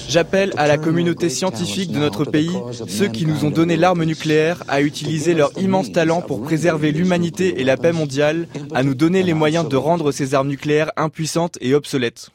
J'appelle 0.07 0.53
à 0.57 0.65
la 0.65 0.79
communauté 0.79 1.29
scientifique 1.29 1.91
de 1.91 1.99
notre 1.99 2.25
pays, 2.25 2.57
ceux 2.87 3.09
qui 3.09 3.27
nous 3.27 3.45
ont 3.45 3.51
donné 3.51 3.77
l'arme 3.77 4.05
nucléaire, 4.05 4.63
à 4.71 4.81
utiliser 4.81 5.33
leur 5.33 5.51
immense 5.59 5.91
talent 5.91 6.21
pour 6.21 6.41
préserver 6.41 6.91
l'humanité 6.91 7.59
et 7.59 7.63
la 7.63 7.77
paix 7.77 7.91
mondiale, 7.91 8.47
à 8.73 8.83
nous 8.83 8.95
donner 8.95 9.21
les 9.21 9.33
moyens 9.33 9.67
de 9.67 9.75
rendre 9.75 10.11
ces 10.11 10.33
armes 10.33 10.47
nucléaires 10.47 10.91
impuissantes 10.95 11.57
et 11.61 11.75
obsolètes 11.75 12.31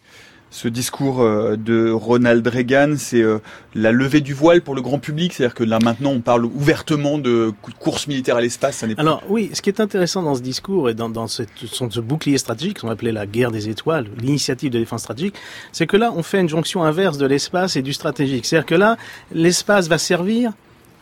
ce 0.51 0.69
discours 0.69 1.21
euh, 1.21 1.57
de 1.57 1.91
Ronald 1.91 2.47
Reagan, 2.47 2.95
c'est 2.97 3.21
euh, 3.21 3.39
la 3.75 3.93
levée 3.93 4.21
du 4.21 4.33
voile 4.33 4.63
pour 4.63 4.75
le 4.75 4.81
grand 4.81 4.99
public, 4.99 5.35
c'est-à-dire 5.35 5.55
que 5.55 5.65
là 5.65 5.79
maintenant 5.83 6.11
on 6.11 6.21
parle 6.21 6.45
ouvertement 6.47 7.19
de 7.19 7.53
course 7.81 8.07
militaire 8.07 8.37
à 8.37 8.41
l'espace. 8.41 8.85
Alors 8.97 9.23
oui, 9.29 9.51
ce 9.53 9.61
qui 9.61 9.69
est 9.69 9.81
intéressant 9.81 10.23
dans 10.23 10.35
ce 10.35 10.41
discours 10.41 10.89
et 10.89 10.95
dans, 10.95 11.11
dans 11.11 11.27
cette, 11.27 11.51
ce 11.59 12.01
bouclier 12.01 12.39
stratégique, 12.39 12.81
qu'on 12.81 12.91
appelait 12.91 13.13
la 13.13 13.27
guerre 13.27 13.51
des 13.51 13.69
étoiles, 13.69 14.07
l'initiative 14.19 14.71
de 14.71 14.79
défense 14.79 15.03
stratégique, 15.03 15.35
c'est 15.73 15.87
que 15.87 15.97
là 15.97 16.13
on 16.17 16.23
fait 16.23 16.41
une 16.41 16.49
jonction 16.49 16.85
inverse 16.85 17.19
de 17.19 17.27
l'espace 17.27 17.77
et 17.77 17.83
du 17.83 17.93
stratégique. 17.93 18.47
C'est-à-dire 18.47 18.67
que 18.67 18.75
là 18.77 18.97
l'espace 19.33 19.89
va 19.89 19.99
servir 19.99 20.53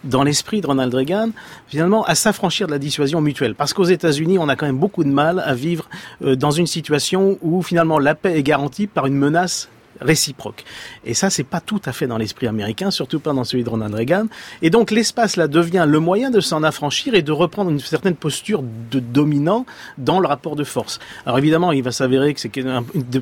dans 0.04 0.22
l'esprit 0.22 0.60
de 0.60 0.66
Ronald 0.66 0.94
Reagan, 0.94 1.30
finalement, 1.66 2.04
à 2.04 2.14
s'affranchir 2.14 2.66
de 2.66 2.72
la 2.72 2.78
dissuasion 2.78 3.20
mutuelle. 3.20 3.54
Parce 3.54 3.72
qu'aux 3.72 3.84
États-Unis, 3.84 4.38
on 4.38 4.48
a 4.48 4.56
quand 4.56 4.66
même 4.66 4.78
beaucoup 4.78 5.04
de 5.04 5.08
mal 5.08 5.42
à 5.44 5.54
vivre 5.54 5.88
euh, 6.22 6.36
dans 6.36 6.50
une 6.50 6.66
situation 6.66 7.38
où 7.42 7.62
finalement 7.62 7.98
la 7.98 8.14
paix 8.14 8.38
est 8.38 8.42
garantie 8.42 8.86
par 8.86 9.06
une 9.06 9.16
menace 9.16 9.68
réciproque. 10.00 10.64
Et 11.04 11.14
ça, 11.14 11.30
c'est 11.30 11.44
pas 11.44 11.60
tout 11.60 11.80
à 11.84 11.92
fait 11.92 12.06
dans 12.06 12.18
l'esprit 12.18 12.46
américain, 12.46 12.90
surtout 12.90 13.20
pas 13.20 13.32
dans 13.32 13.44
celui 13.44 13.64
de 13.64 13.68
Ronald 13.68 13.94
Reagan. 13.94 14.26
Et 14.62 14.70
donc, 14.70 14.90
l'espace 14.90 15.36
là 15.36 15.48
devient 15.48 15.86
le 15.88 15.98
moyen 16.00 16.30
de 16.30 16.40
s'en 16.40 16.62
affranchir 16.62 17.14
et 17.14 17.22
de 17.22 17.32
reprendre 17.32 17.70
une 17.70 17.80
certaine 17.80 18.16
posture 18.16 18.62
de 18.62 19.00
dominant 19.00 19.66
dans 19.98 20.20
le 20.20 20.26
rapport 20.26 20.56
de 20.56 20.64
force. 20.64 20.98
Alors 21.26 21.38
évidemment, 21.38 21.72
il 21.72 21.82
va 21.82 21.92
s'avérer 21.92 22.34
que 22.34 22.40
ce 22.40 22.48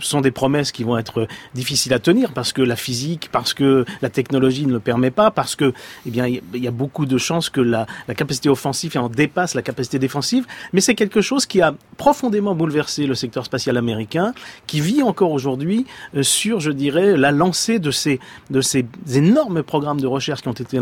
sont 0.00 0.20
des 0.20 0.30
promesses 0.30 0.72
qui 0.72 0.84
vont 0.84 0.98
être 0.98 1.26
difficiles 1.54 1.92
à 1.92 1.98
tenir 1.98 2.32
parce 2.32 2.52
que 2.52 2.62
la 2.62 2.76
physique, 2.76 3.28
parce 3.32 3.54
que 3.54 3.84
la 4.00 4.10
technologie 4.10 4.66
ne 4.66 4.72
le 4.72 4.80
permet 4.80 5.10
pas, 5.10 5.30
parce 5.30 5.56
que, 5.56 5.72
eh 6.06 6.10
bien, 6.10 6.26
il 6.26 6.42
y 6.54 6.68
a 6.68 6.70
beaucoup 6.70 7.06
de 7.06 7.18
chances 7.18 7.50
que 7.50 7.60
la, 7.60 7.86
la 8.08 8.14
capacité 8.14 8.48
offensive 8.48 8.96
en 8.96 9.08
dépasse 9.08 9.54
la 9.54 9.62
capacité 9.62 9.98
défensive. 9.98 10.46
Mais 10.72 10.80
c'est 10.80 10.94
quelque 10.94 11.20
chose 11.20 11.46
qui 11.46 11.60
a 11.60 11.74
profondément 11.96 12.54
bouleversé 12.54 13.06
le 13.06 13.14
secteur 13.14 13.44
spatial 13.44 13.76
américain, 13.76 14.34
qui 14.66 14.80
vit 14.80 15.02
encore 15.02 15.32
aujourd'hui 15.32 15.86
euh, 16.16 16.22
sur 16.22 16.60
je 16.62 16.70
dirais, 16.70 17.16
la 17.16 17.30
lancée 17.30 17.78
de 17.78 17.90
ces, 17.90 18.20
de 18.50 18.60
ces 18.60 18.86
énormes 19.14 19.62
programmes 19.62 20.00
de 20.00 20.06
recherche 20.06 20.42
qui 20.42 20.48
ont 20.48 20.52
été 20.52 20.78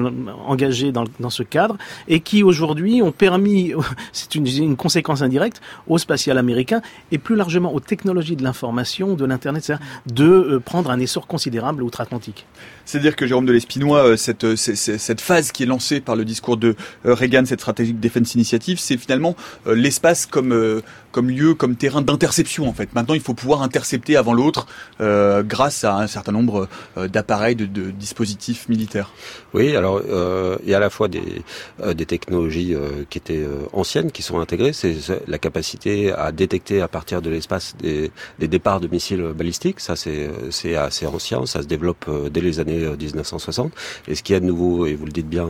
engagés 0.47 0.93
dans, 0.93 1.05
dans 1.19 1.31
ce 1.31 1.43
cadre 1.43 1.77
et 2.09 2.21
qui 2.21 2.43
aujourd'hui 2.43 3.03
ont 3.03 3.13
permis, 3.13 3.73
c'est 4.13 4.35
une, 4.35 4.77
conséquence 4.77 5.23
indirecte, 5.23 5.61
au 5.89 5.99
spatial 5.99 6.39
américain 6.39 6.83
et 7.13 7.19
plus 7.19 7.37
largement 7.37 7.75
aux 7.75 7.81
technologies 7.81 8.37
de 8.37 8.43
l'information, 8.43 9.15
de 9.15 9.25
l'Internet, 9.25 9.73
de 10.07 10.25
euh, 10.25 10.61
prendre 10.61 10.91
un 10.91 10.99
essor 11.01 11.27
considérable 11.27 11.83
outre-Atlantique. 11.83 12.47
C'est-à-dire 12.85 13.17
que 13.17 13.27
Jérôme 13.27 13.47
de 13.47 13.53
l'Espinois, 13.53 14.05
euh, 14.05 14.17
cette, 14.17 14.45
euh, 14.45 14.57
cette 14.57 15.21
phase 15.21 15.53
qui 15.53 15.63
est 15.63 15.67
lancée 15.67 16.01
par 16.01 16.17
le 16.17 16.25
discours 16.25 16.57
de 16.57 16.75
Reagan, 17.05 17.45
cette 17.47 17.61
stratégique 17.61 18.01
defense 18.01 18.35
initiative, 18.35 18.79
c'est 18.79 18.97
finalement 18.97 19.37
l'espace 19.67 20.27
comme, 20.27 20.83
comme 21.13 21.31
lieu, 21.31 21.55
comme 21.55 21.77
terrain 21.77 22.03
d'interception 22.03 22.69
en 22.69 22.73
fait. 22.73 22.95
Maintenant, 22.95 23.15
il 23.15 23.21
faut 23.21 23.35
pouvoir 23.35 23.63
intercepter 23.63 24.17
avant 24.17 24.33
l'autre 24.33 24.67
grâce 24.99 25.70
à 25.85 25.97
un 25.97 26.07
certain 26.07 26.33
nombre 26.33 26.69
euh, 26.97 27.09
d'appareils, 27.09 27.57
de, 27.57 27.91
dispositifs 27.91 28.69
militaires. 28.69 29.11
Oui, 29.55 29.77
alors 29.77 30.01
euh, 30.09 30.57
il 30.63 30.71
y 30.71 30.75
a 30.75 30.77
à 30.77 30.81
la 30.81 30.91
fois 30.91 31.09
des, 31.09 31.43
euh, 31.83 31.95
des 31.95 32.07
technologies 32.07 32.75
euh, 32.75 33.05
qui 33.09 33.19
étaient 33.19 33.47
anciennes, 33.73 34.11
qui 34.11 34.23
sont 34.23 34.39
intégrées. 34.41 34.73
C'est 34.73 34.97
la 35.27 35.39
capacité 35.39 36.13
à 36.13 36.33
détecter 36.33 36.81
à 36.81 36.89
partir 36.89 37.23
de 37.23 37.31
l'espace 37.31 37.75
des, 37.79 38.11
des, 38.39 38.49
départs 38.49 38.81
de 38.81 38.89
missiles 38.89 39.23
balistiques. 39.35 39.81
Ça, 39.81 39.95
c'est 39.97 40.77
assez 40.77 41.07
ancien. 41.07 41.47
Ça 41.47 41.63
se 41.63 41.67
développe 41.67 42.09
dès 42.31 42.41
les 42.41 42.61
années 42.61 42.87
1960. 42.99 43.73
Et 44.09 44.15
ce 44.15 44.23
qui 44.23 44.35
est 44.35 44.41
de 44.41 44.47
nouveau, 44.47 44.87
et 44.87 44.95
vous 44.95 45.07
le 45.07 45.13
dites 45.13 45.29
bien, 45.29 45.49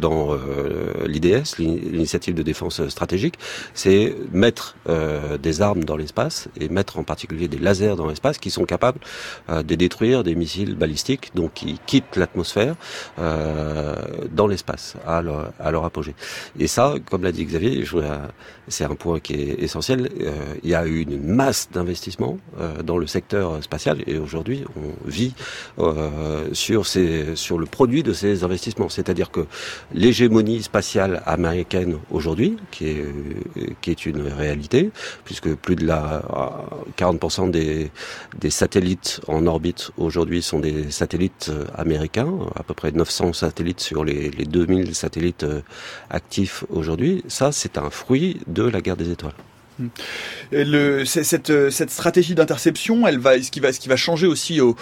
dans 0.00 0.36
l'IDS, 1.06 1.58
l'initiative 1.58 2.34
de 2.34 2.42
défense 2.42 2.86
stratégique, 2.88 3.34
c'est 3.74 4.14
mettre 4.32 4.76
des 5.42 5.62
armes 5.62 5.84
dans 5.84 5.96
l'espace 5.96 6.48
et 6.60 6.68
mettre 6.68 6.98
en 6.98 7.04
particulier 7.04 7.48
des 7.48 7.58
lasers 7.58 7.96
dans 7.96 8.08
l'espace 8.08 8.38
qui 8.38 8.50
sont 8.50 8.64
capables 8.64 9.00
de 9.48 9.74
détruire 9.74 10.22
des 10.22 10.34
missiles 10.34 10.74
balistiques, 10.74 11.32
donc 11.34 11.54
qui 11.54 11.78
quittent 11.86 12.16
l'atmosphère 12.16 12.74
dans 13.16 14.46
l'espace 14.46 14.94
à 15.06 15.22
leur, 15.22 15.52
à 15.58 15.70
leur 15.70 15.84
apogée. 15.84 16.14
Et 16.58 16.66
ça, 16.66 16.94
comme 17.08 17.22
l'a 17.22 17.32
dit 17.32 17.44
Xavier, 17.44 17.84
c'est 18.68 18.84
un 18.84 18.94
point 18.94 19.20
qui 19.20 19.34
est 19.34 19.62
essentiel. 19.62 20.10
il 20.62 20.70
y 20.70 20.74
a 20.74 20.86
eu 20.86 21.02
une 21.02 21.22
masse 21.22 21.68
d'investissements 21.72 22.38
dans 22.82 22.98
le 22.98 23.06
secteur 23.06 23.62
spatial 23.62 23.98
et 24.06 24.18
aujourd'hui 24.18 24.64
on 24.76 25.08
vit 25.08 25.34
sur 26.52 26.86
ces, 26.86 27.36
sur 27.36 27.58
le 27.58 27.66
produit 27.66 28.02
de 28.02 28.12
ces 28.12 28.44
investissements. 28.44 28.88
C'est-à-dire 28.88 29.30
que 29.30 29.46
l'hégémonie 29.92 30.62
spatiale 30.62 31.22
américaine 31.26 31.98
aujourd'hui, 32.10 32.56
qui 32.70 32.86
est, 32.88 33.04
qui 33.80 33.90
est 33.90 34.06
une 34.06 34.22
réalité, 34.28 34.90
puisque 35.24 35.54
plus 35.54 35.76
de 35.76 35.86
la 35.86 36.22
40% 36.96 37.50
des, 37.50 37.90
des 38.38 38.50
satellites 38.50 39.20
en 39.28 39.46
orbite 39.46 39.90
aujourd'hui 39.96 40.42
sont 40.42 40.60
des 40.60 40.90
satellites 40.90 41.50
américains, 41.76 42.32
à 42.54 42.62
peu 42.62 42.74
près 42.74 42.92
900 42.92 43.32
satellites 43.32 43.80
sur 43.80 44.04
les, 44.04 44.30
les 44.30 44.44
2000 44.44 44.94
satellites 44.94 45.44
euh, 45.44 45.60
actifs 46.10 46.64
aujourd'hui. 46.70 47.24
Ça, 47.28 47.52
c'est 47.52 47.78
un 47.78 47.90
fruit 47.90 48.40
de 48.46 48.62
la 48.62 48.80
guerre 48.80 48.96
des 48.96 49.10
étoiles. 49.10 49.34
Le, 50.52 51.04
cette, 51.04 51.70
cette 51.70 51.90
stratégie 51.90 52.36
d'interception, 52.36 53.08
elle 53.08 53.18
va, 53.18 53.42
ce 53.42 53.50
qui 53.50 53.58
va, 53.58 53.72
ce 53.72 53.80
qui 53.80 53.88
va 53.88 53.96
changer 53.96 54.28
aussi 54.28 54.60
au, 54.60 54.76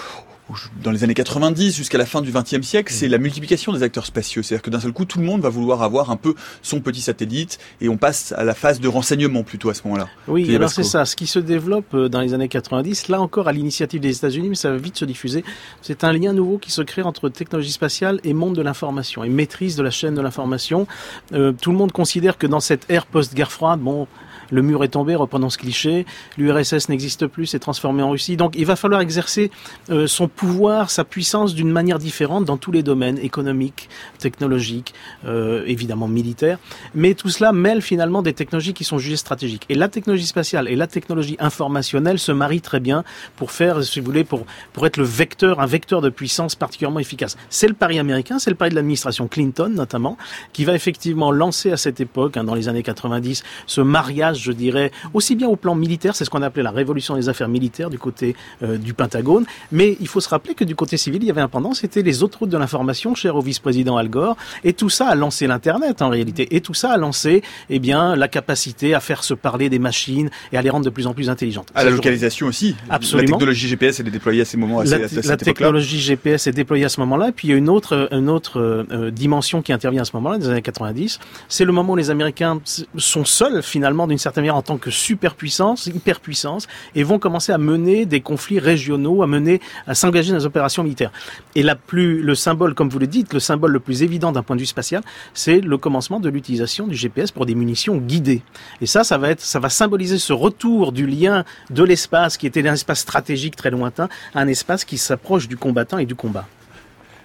dans 0.83 0.91
les 0.91 1.05
années 1.05 1.15
90 1.15 1.75
jusqu'à 1.77 1.99
la 1.99 2.07
fin 2.07 2.21
du 2.21 2.33
XXe 2.33 2.63
siècle, 2.63 2.93
c'est 2.93 3.09
la 3.09 3.19
multiplication 3.19 3.73
des 3.73 3.83
acteurs 3.83 4.07
spatiaux. 4.07 4.43
C'est-à-dire 4.43 4.63
que 4.63 4.71
d'un 4.71 4.81
seul 4.81 4.93
coup, 4.93 5.05
tout 5.05 5.19
le 5.19 5.25
monde 5.25 5.41
va 5.41 5.49
vouloir 5.49 5.83
avoir 5.83 6.11
un 6.11 6.17
peu 6.17 6.35
son 6.63 6.81
petit 6.81 7.01
satellite 7.01 7.59
et 7.81 7.89
on 7.89 7.97
passe 7.97 8.33
à 8.33 8.45
la 8.45 8.55
phase 8.55 8.81
de 8.81 8.89
renseignement 8.89 9.43
plutôt 9.43 9.71
à 9.71 9.75
ce 9.75 9.83
moment-là. 9.85 10.09
Oui, 10.29 10.55
alors 10.55 10.71
c'est 10.71 10.83
ça. 10.83 11.05
Ce 11.05 11.17
qui 11.17 11.27
se 11.27 11.39
développe 11.39 11.95
euh, 11.95 12.09
dans 12.09 12.21
les 12.21 12.35
années 12.35 12.49
90, 12.49 13.09
là 13.09 13.21
encore 13.21 13.49
à 13.49 13.53
l'initiative 13.53 14.01
des 14.01 14.17
États-Unis, 14.17 14.49
mais 14.51 14.55
ça 14.55 14.71
va 14.71 14.77
vite 14.77 14.97
se 14.97 15.05
diffuser. 15.05 15.45
C'est 15.81 16.05
un 16.05 16.13
lien 16.13 16.33
nouveau 16.33 16.59
qui 16.59 16.71
se 16.71 16.83
crée 16.83 17.03
entre 17.03 17.29
technologie 17.29 17.73
spatiale 17.73 18.21
et 18.25 18.35
monde 18.35 18.55
de 18.55 18.63
l'information 18.63 19.25
et 19.25 19.29
maîtrise 19.29 19.77
de 19.77 19.83
la 19.83 19.91
chaîne 19.91 20.15
de 20.15 20.21
l'information. 20.21 20.87
Euh, 21.33 21.53
tout 21.53 21.71
le 21.71 21.77
monde 21.77 21.93
considère 21.93 22.39
que 22.39 22.47
dans 22.47 22.61
cette 22.61 22.91
ère 22.91 23.07
post-guerre 23.07 23.53
froide, 23.53 23.81
bon, 23.81 24.07
le 24.53 24.63
mur 24.63 24.85
est 24.85 24.89
tombé, 24.89 25.17
reprenons 25.17 25.51
ce 25.51 25.59
cliché, 25.59 26.07
l'URSS 26.37 26.89
n'existe 26.89 27.27
plus, 27.27 27.47
c'est 27.47 27.59
transformé 27.59 28.03
en 28.03 28.11
Russie. 28.11 28.37
Donc 28.37 28.55
il 28.57 28.67
va 28.67 28.77
falloir 28.77 29.01
exercer 29.01 29.51
euh, 29.91 30.07
son 30.07 30.29
pouvoir, 30.29 30.91
sa 30.91 31.05
puissance 31.05 31.55
d'une 31.55 31.71
manière 31.71 31.99
différente 31.99 32.45
dans 32.45 32.59
tous 32.59 32.71
les 32.71 32.83
domaines 32.83 33.19
économiques, 33.19 33.89
technologiques, 34.19 34.95
euh, 35.27 35.65
évidemment 35.67 36.07
militaires. 36.07 36.59
Mais 36.95 37.15
tout 37.15 37.31
cela 37.31 37.53
mêle 37.53 37.81
finalement 37.81 38.23
des 38.23 38.35
technologies 38.35 38.75
qui 38.75 38.85
sont 38.85 38.99
jugées 38.99 39.17
stratégiques. 39.17 39.65
Et 39.71 39.75
la 39.75 39.89
technologie 39.89 40.27
spatiale 40.27 40.69
et 40.69 40.77
la 40.77 40.87
technologie 40.87 41.37
informationnelle 41.39 42.19
se 42.19 42.33
marient 42.33 42.61
très 42.61 42.81
bien 42.81 43.05
pour 43.37 43.53
faire, 43.53 43.83
si 43.83 44.01
vous 44.01 44.07
voulez, 44.07 44.25
pour, 44.25 44.45
pour 44.75 44.87
être 44.87 44.99
le 44.99 45.05
vecteur, 45.05 45.61
un 45.61 45.67
vecteur 45.67 46.03
de 46.03 46.11
puissance 46.11 46.55
particulièrement 46.55 47.01
efficace. 47.01 47.39
C'est 47.49 47.69
le 47.69 47.75
pari 47.75 47.99
américain, 47.99 48.39
c'est 48.39 48.51
le 48.51 48.57
pari 48.57 48.71
de 48.71 48.75
l'administration 48.75 49.29
Clinton 49.29 49.71
notamment, 49.71 50.19
qui 50.53 50.67
va 50.67 50.75
effectivement 50.75 51.33
lancer 51.33 51.73
à 51.73 51.79
cette 51.79 52.01
époque, 52.01 52.37
hein, 52.37 52.45
dans 52.45 52.55
les 52.55 52.69
années 52.69 52.83
90, 52.83 53.43
ce 53.67 53.81
mariage 53.81 54.42
je 54.43 54.53
dirais, 54.53 54.91
aussi 55.15 55.37
bien 55.37 55.49
au 55.49 55.57
plan 55.57 55.75
militaire, 55.75 56.17
c'est 56.17 56.25
ce 56.25 56.31
qu'on 56.31 56.43
appelait 56.43 56.63
la 56.63 56.71
révolution 56.71 57.17
des 57.17 57.29
affaires 57.29 57.49
militaires 57.49 57.91
du 57.91 57.99
côté 57.99 58.35
euh, 58.63 58.77
du 58.77 58.95
Pentagone, 58.95 59.45
mais 59.71 59.97
il 60.01 60.09
faut 60.09 60.21
se 60.21 60.29
rappeler 60.29 60.55
que 60.55 60.65
du 60.65 60.75
côté 60.75 60.97
civil, 60.97 61.23
il 61.23 61.27
y 61.27 61.31
avait 61.31 61.41
un 61.41 61.49
pendant, 61.49 61.75
c'était 61.75 62.03
les 62.03 62.23
autres 62.23 62.41
routes 62.41 62.51
de 62.51 62.59
l'information, 62.59 63.15
cher 63.15 63.37
au 63.37 63.41
vice-président 63.41 63.97
Al 63.97 64.09
Gore, 64.09 64.37
et 64.65 64.73
tout 64.73 64.91
ça 64.91 65.09
a 65.09 65.15
lancé 65.15 65.47
l'Internet 65.47 66.03
en 66.03 66.09
réalité, 66.09 66.55
et 66.55 66.61
tout 66.61 66.75
ça 66.75 66.93
a 66.93 66.97
lancé, 66.97 67.43
eh 67.71 67.79
bien, 67.79 68.17
la 68.17 68.29
capacité 68.29 68.95
à 68.95 69.01
faire 69.01 69.25
se 69.25 69.35
parler 69.35 69.69
des 69.69 69.79
machines 69.79 70.31
et 70.53 70.59
à 70.59 70.63
les 70.63 70.71
rendre 70.71 70.85
de 70.85 70.91
plus 70.91 71.07
en 71.07 71.15
plus 71.15 71.31
intelligentes. 71.31 71.69
À 71.75 71.85
la 71.85 71.91
localisation 71.91 72.47
aussi. 72.47 72.77
Absolument. 72.91 73.23
La 73.23 73.33
technologie 73.33 73.69
GPS, 73.69 74.01
elle 74.01 74.09
est 74.09 74.11
déployée 74.11 74.43
à 74.43 74.45
ces 74.45 74.57
moments. 74.57 74.81
À 74.81 74.85
la, 74.85 74.99
la 74.99 75.37
technologie 75.37 76.01
GPS 76.01 76.47
est 76.47 76.53
déployée 76.53 76.85
à 76.85 76.89
ce 76.89 77.01
moment-là, 77.01 77.29
et 77.29 77.33
puis 77.33 77.49
il 77.49 77.51
y 77.53 77.55
a 77.55 77.57
une 77.57 77.69
autre, 77.69 78.09
une 78.13 78.29
autre 78.29 78.61
euh, 78.61 79.11
dimension 79.11 79.63
qui 79.63 79.73
intervient 79.73 80.03
à 80.03 80.05
ce 80.05 80.17
moment-là, 80.17 80.39
des 80.39 80.49
années 80.49 80.63
90. 80.63 81.19
C'est 81.49 81.65
le 81.65 81.73
moment 81.73 81.93
où 81.93 81.97
les 81.97 82.11
Américains 82.11 82.61
sont 82.97 83.25
seuls 83.25 83.63
finalement 83.63 84.07
d'une 84.07 84.19
certaine 84.23 84.43
manière 84.43 84.57
en 84.57 84.63
tant 84.63 84.79
que 84.79 84.91
superpuissance, 84.91 85.87
hyperpuissance, 85.87 86.67
et 86.95 87.03
vont 87.03 87.19
commencer 87.19 87.53
à 87.53 87.59
mener 87.59 88.07
des 88.07 88.21
conflits 88.21 88.59
régionaux, 88.59 89.23
à 89.23 89.27
mener, 89.27 89.61
à 89.87 89.95
s'engager 89.95 90.33
dans 90.33 90.39
des 90.39 90.47
opérations 90.47 90.83
militaires. 90.83 91.13
Et 91.55 91.63
la 91.63 91.77
plus, 91.77 92.23
le 92.23 92.35
symbole, 92.35 92.75
comme 92.75 92.89
vous 92.89 92.99
le 92.99 93.07
dites, 93.07 93.33
le 93.33 93.41
symbole 93.41 93.73
le 93.73 93.81
plus 93.81 94.03
évident 94.03 94.33
d'un 94.33 94.43
point 94.43 94.57
de 94.57 94.61
vue 94.61 94.67
spatial, 94.67 95.03
c'est 95.35 95.61
le 95.61 95.79
commencement 95.79 96.21
de 96.21 96.29
l'utilisation 96.29 96.87
du 96.87 96.95
GPS 96.95 97.31
pour 97.31 97.47
des 97.47 97.55
munitions 97.55 97.97
guidées. 97.97 98.43
Et 98.81 98.87
ça, 98.87 99.05
ça 99.05 99.19
va 99.19 99.31
être, 99.31 99.41
ça 99.41 99.61
va 99.61 99.69
symboliser 99.69 100.19
ce 100.19 100.33
retour 100.33 100.93
du 100.93 101.07
lien 101.07 101.45
de 101.71 101.83
l'espace 101.83 102.37
qui 102.37 102.47
était 102.47 102.67
un 102.69 102.75
espace 102.75 103.01
stratégique 103.01 103.57
très 103.57 103.71
lointain 103.71 104.09
à 104.35 104.41
un 104.41 104.49
espace 104.49 104.85
qui 104.85 104.99
s'approche 104.99 105.49
du 105.49 105.57
combattant 105.57 105.99
et 105.99 106.07
du 106.07 106.15
combat. 106.15 106.47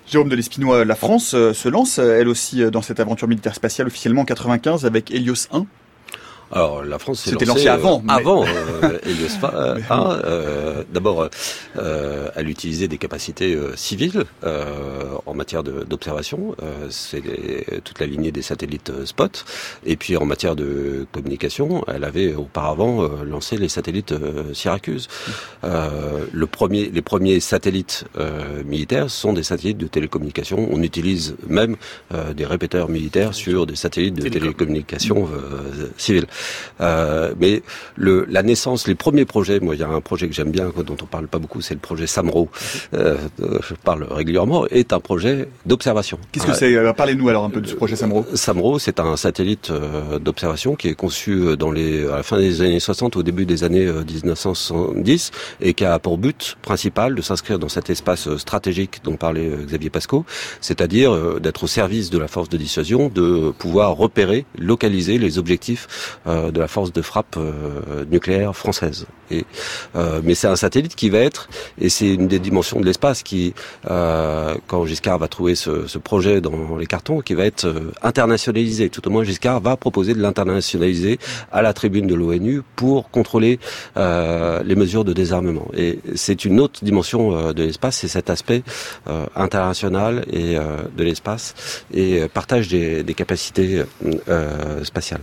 Jérôme 0.08 0.30
de 0.30 0.36
l'Espinois, 0.38 0.86
la 0.86 0.96
France 0.96 1.34
euh, 1.34 1.52
se 1.54 1.68
lance, 1.68 1.98
elle 1.98 2.30
aussi, 2.30 2.64
euh, 2.64 2.72
dans 2.72 2.82
cette 2.82 3.02
aventure 3.02 3.28
militaire 3.28 3.54
spatiale 3.54 3.88
officiellement 3.88 4.22
en 4.22 4.26
95 4.26 4.86
avec 4.86 5.12
Helios 5.12 5.48
1. 5.52 5.66
Alors 6.52 6.84
la 6.84 6.98
France 6.98 7.22
s'est 7.22 7.46
lancée 7.46 7.68
avant. 7.68 8.02
Euh, 8.08 8.10
avant 8.10 8.46
euh, 8.84 9.00
euh, 9.44 9.80
euh, 9.92 10.84
D'abord, 10.92 11.30
euh, 11.78 12.30
elle 12.36 12.50
utilisait 12.50 12.88
des 12.88 12.98
capacités 12.98 13.58
civiles 13.76 14.24
en 15.26 15.34
matière 15.34 15.64
d'observation. 15.64 16.56
C'est 16.90 17.22
toute 17.84 18.00
la 18.00 18.06
lignée 18.06 18.32
des 18.32 18.42
satellites 18.42 18.92
Spot. 19.06 19.46
Et 19.86 19.96
puis 19.98 20.16
en 20.18 20.26
matière 20.26 20.56
de 20.56 21.06
communication, 21.12 21.84
elle 21.88 22.04
avait 22.04 22.34
auparavant 22.34 23.08
lancé 23.24 23.58
les 23.58 23.70
satellites 23.70 24.14
Syracuse. 24.54 25.08
le 25.64 26.46
premier, 26.46 26.90
les 26.90 27.02
premiers 27.02 27.40
satellites 27.40 28.06
militaires 28.66 29.10
sont 29.10 29.34
des 29.34 29.44
satellites 29.44 29.78
de 29.78 29.88
télécommunication. 29.88 30.70
On 30.72 30.82
utilise 30.82 31.36
même 31.48 31.76
des 32.36 32.46
répéteurs 32.46 32.90
militaires 32.90 33.34
sur 33.34 33.66
des 33.66 33.76
satellites 33.76 34.16
de 34.16 34.30
télécommunication 34.30 35.28
civiles. 35.98 36.28
Euh, 36.82 37.34
mais 37.40 37.62
le, 37.96 38.26
la 38.30 38.44
naissance, 38.44 38.88
les 38.88 38.96
premiers 38.96 39.26
projets, 39.26 39.60
moi 39.60 39.76
il 39.76 39.82
y 39.82 39.84
a 39.84 39.88
un 39.88 40.02
projet 40.02 40.28
que 40.28 40.34
j'aime 40.34 40.52
bien, 40.52 40.72
dont 40.86 40.98
on 41.02 41.06
parle 41.06 41.28
pas 41.28 41.40
beaucoup, 41.40 41.62
c'est 41.62 41.74
le 41.74 41.80
projet 41.80 42.08
Samro, 42.08 42.50
euh, 42.94 43.18
je 43.40 43.74
parle 43.76 44.08
régulièrement, 44.10 44.68
est 44.68 44.94
un 44.94 45.00
projet 45.00 45.50
d'observation. 45.66 46.20
Qu'est-ce 46.32 46.46
que 46.46 46.54
c'est 46.54 46.76
euh, 46.76 46.94
Parlez-nous 46.94 47.30
alors 47.30 47.44
un 47.46 47.50
peu 47.50 47.62
de 47.62 47.68
ce 47.68 47.76
projet 47.76 47.96
Samro. 47.96 48.26
Samro, 48.34 48.80
c'est 48.80 49.00
un 49.00 49.18
satellite 49.18 49.72
d'observation 50.22 50.76
qui 50.76 50.90
est 50.90 50.96
conçu 50.96 51.58
dans 51.58 51.72
les, 51.72 52.08
à 52.08 52.18
la 52.18 52.24
fin 52.24 52.38
des 52.38 52.62
années 52.62 52.80
60, 52.80 53.16
au 53.16 53.24
début 53.24 53.46
des 53.46 53.64
années 53.64 53.86
1970, 53.86 55.32
et 55.62 55.74
qui 55.74 55.86
a 55.86 56.00
pour 56.00 56.18
but 56.18 56.58
principal 56.62 57.16
de 57.16 57.22
s'inscrire 57.22 57.60
dans 57.60 57.70
cet 57.70 57.90
espace 57.90 58.36
stratégique 58.38 59.02
dont 59.04 59.16
parlait 59.16 59.52
Xavier 59.66 59.90
Pasco, 59.90 60.26
c'est-à-dire 60.62 61.40
d'être 61.40 61.64
au 61.64 61.68
service 61.68 62.10
de 62.10 62.18
la 62.18 62.28
force 62.28 62.50
de 62.50 62.58
dissuasion, 62.58 63.10
de 63.10 63.52
pouvoir 63.58 63.96
repérer, 63.96 64.46
localiser 64.58 65.18
les 65.18 65.38
objectifs 65.38 65.88
euh, 66.27 66.27
de 66.28 66.60
la 66.60 66.68
force 66.68 66.92
de 66.92 67.02
frappe 67.02 67.38
euh, 67.38 68.06
nucléaire 68.12 68.56
française. 68.56 69.06
Et, 69.32 69.46
euh, 69.96 70.22
mais 70.24 70.36
c'est 70.36 70.48
un 70.48 70.56
satellite 70.56 70.96
qui 70.96 71.10
va 71.10 71.20
être, 71.20 71.50
et 71.80 71.90
c'est 71.90 72.14
une 72.14 72.28
des 72.28 72.40
dimensions 72.40 72.80
de 72.80 72.86
l'espace 72.86 73.24
qui, 73.24 73.54
quand 73.86 74.86
Giscard 74.86 75.20
va 75.20 75.28
trouver 75.28 75.56
ce, 75.56 75.88
ce, 75.88 75.98
projet 75.98 76.40
dans 76.42 76.78
les 76.78 76.86
cartons, 76.86 77.22
qui 77.22 77.34
va 77.34 77.46
être 77.46 77.74
internationalisé. 78.02 78.90
Tout 78.90 79.06
au 79.08 79.12
moins, 79.12 79.24
Giscard 79.24 79.60
va 79.60 79.76
proposer 79.76 80.14
de 80.14 80.22
l'internationaliser 80.22 81.20
à 81.52 81.62
la 81.62 81.74
tribune 81.74 82.08
de 82.08 82.16
l'ONU 82.16 82.62
pour 82.76 83.10
contrôler 83.10 83.60
les 83.96 84.76
mesures 84.76 85.04
de 85.04 85.14
désarmement. 85.14 85.68
Et 85.76 86.00
c'est 86.16 86.46
une 86.46 86.60
autre 86.60 86.84
dimension 86.84 87.52
de 87.52 87.64
l'espace, 87.64 87.98
c'est 87.98 88.08
cet 88.08 88.30
aspect 88.30 88.64
international 89.36 90.26
et 90.32 90.56
de 90.56 91.04
l'espace 91.04 91.84
et 91.94 92.28
partage 92.34 92.68
des, 92.70 93.04
des 93.04 93.14
capacités 93.14 93.84
spatiales. 94.84 95.22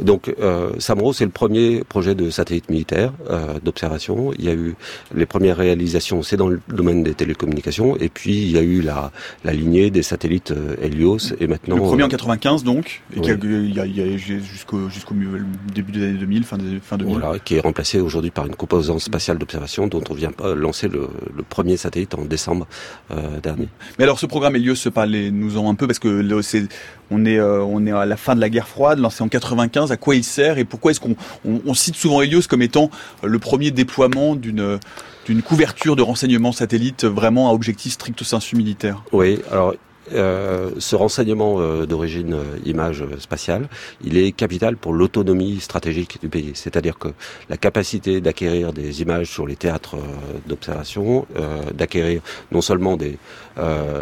Donc 0.00 0.21
euh, 0.40 0.72
Samro, 0.78 1.12
c'est 1.12 1.24
le 1.24 1.30
premier 1.30 1.84
projet 1.84 2.14
de 2.14 2.30
satellite 2.30 2.68
militaire 2.70 3.12
euh, 3.30 3.58
d'observation. 3.62 4.32
Il 4.38 4.44
y 4.44 4.48
a 4.48 4.54
eu 4.54 4.74
les 5.14 5.26
premières 5.26 5.56
réalisations, 5.56 6.22
c'est 6.22 6.36
dans 6.36 6.48
le 6.48 6.60
domaine 6.68 7.02
des 7.02 7.14
télécommunications, 7.14 7.96
et 7.96 8.08
puis 8.08 8.42
il 8.42 8.50
y 8.50 8.58
a 8.58 8.62
eu 8.62 8.80
la, 8.80 9.12
la 9.44 9.52
lignée 9.52 9.90
des 9.90 10.02
satellites 10.02 10.50
euh, 10.50 10.76
Helios, 10.82 11.34
et 11.40 11.46
maintenant... 11.46 11.76
Le 11.76 11.82
premier 11.82 12.04
en 12.04 12.08
95 12.08 12.64
donc, 12.64 13.02
et 13.14 13.20
il 13.20 13.74
y 13.74 13.80
a, 13.80 14.04
a 14.04 14.16
jusqu'au 14.16 14.88
jusqu'au 14.88 15.14
début 15.74 15.92
des 15.92 16.04
années 16.04 16.18
2000, 16.18 16.44
fin, 16.44 16.58
des, 16.58 16.80
fin 16.80 16.96
2000. 16.96 17.18
Voilà, 17.18 17.38
qui 17.38 17.56
est 17.56 17.60
remplacé 17.60 18.00
aujourd'hui 18.00 18.30
par 18.30 18.46
une 18.46 18.56
composante 18.56 19.00
spatiale 19.00 19.38
d'observation 19.38 19.86
dont 19.86 20.02
on 20.10 20.14
vient 20.14 20.32
lancer 20.56 20.88
le, 20.88 21.08
le, 21.36 21.42
premier 21.42 21.76
satellite 21.76 22.14
en 22.14 22.24
décembre 22.24 22.66
euh, 23.10 23.40
dernier. 23.40 23.68
Mais 23.98 24.04
alors 24.04 24.18
ce 24.18 24.26
programme 24.26 24.56
Helios, 24.56 24.90
parlez-nous 24.92 25.58
en 25.58 25.70
un 25.70 25.74
peu, 25.74 25.86
parce 25.86 25.98
que 25.98 26.22
on 27.10 27.24
est, 27.24 27.38
euh, 27.38 27.62
on 27.62 27.86
est 27.86 27.92
à 27.92 28.06
la 28.06 28.16
fin 28.16 28.34
de 28.34 28.40
la 28.40 28.48
guerre 28.48 28.68
froide, 28.68 28.98
lancé 28.98 29.22
en 29.22 29.28
95. 29.28 29.92
À 29.92 29.96
quoi 29.96 30.11
il 30.14 30.24
sert 30.24 30.58
et 30.58 30.64
pourquoi 30.64 30.90
est-ce 30.90 31.00
qu'on 31.00 31.16
on, 31.44 31.74
cite 31.74 31.96
souvent 31.96 32.22
Helios 32.22 32.42
comme 32.48 32.62
étant 32.62 32.90
le 33.22 33.38
premier 33.38 33.70
déploiement 33.70 34.36
d'une 34.36 34.78
couverture 35.44 35.96
de 35.96 36.02
renseignements 36.02 36.52
satellites 36.52 37.04
vraiment 37.04 37.50
à 37.50 37.52
objectif 37.52 37.92
stricto 37.92 38.24
sensu 38.24 38.56
militaire? 38.56 39.02
Oui, 39.12 39.40
alors 39.50 39.74
euh, 40.12 40.70
ce 40.78 40.96
renseignement 40.96 41.60
euh, 41.60 41.86
d'origine 41.86 42.34
euh, 42.34 42.58
image 42.64 43.04
spatiale, 43.18 43.68
il 44.02 44.16
est 44.16 44.32
capital 44.32 44.76
pour 44.76 44.92
l'autonomie 44.92 45.60
stratégique 45.60 46.18
du 46.20 46.28
pays. 46.28 46.52
C'est-à-dire 46.54 46.98
que 46.98 47.08
la 47.48 47.56
capacité 47.56 48.20
d'acquérir 48.20 48.72
des 48.72 49.00
images 49.00 49.30
sur 49.30 49.46
les 49.46 49.56
théâtres 49.56 49.96
d'observation, 50.46 51.26
d'acquérir 51.74 52.22
non 52.50 52.60
seulement 52.60 52.96
des, 52.96 53.18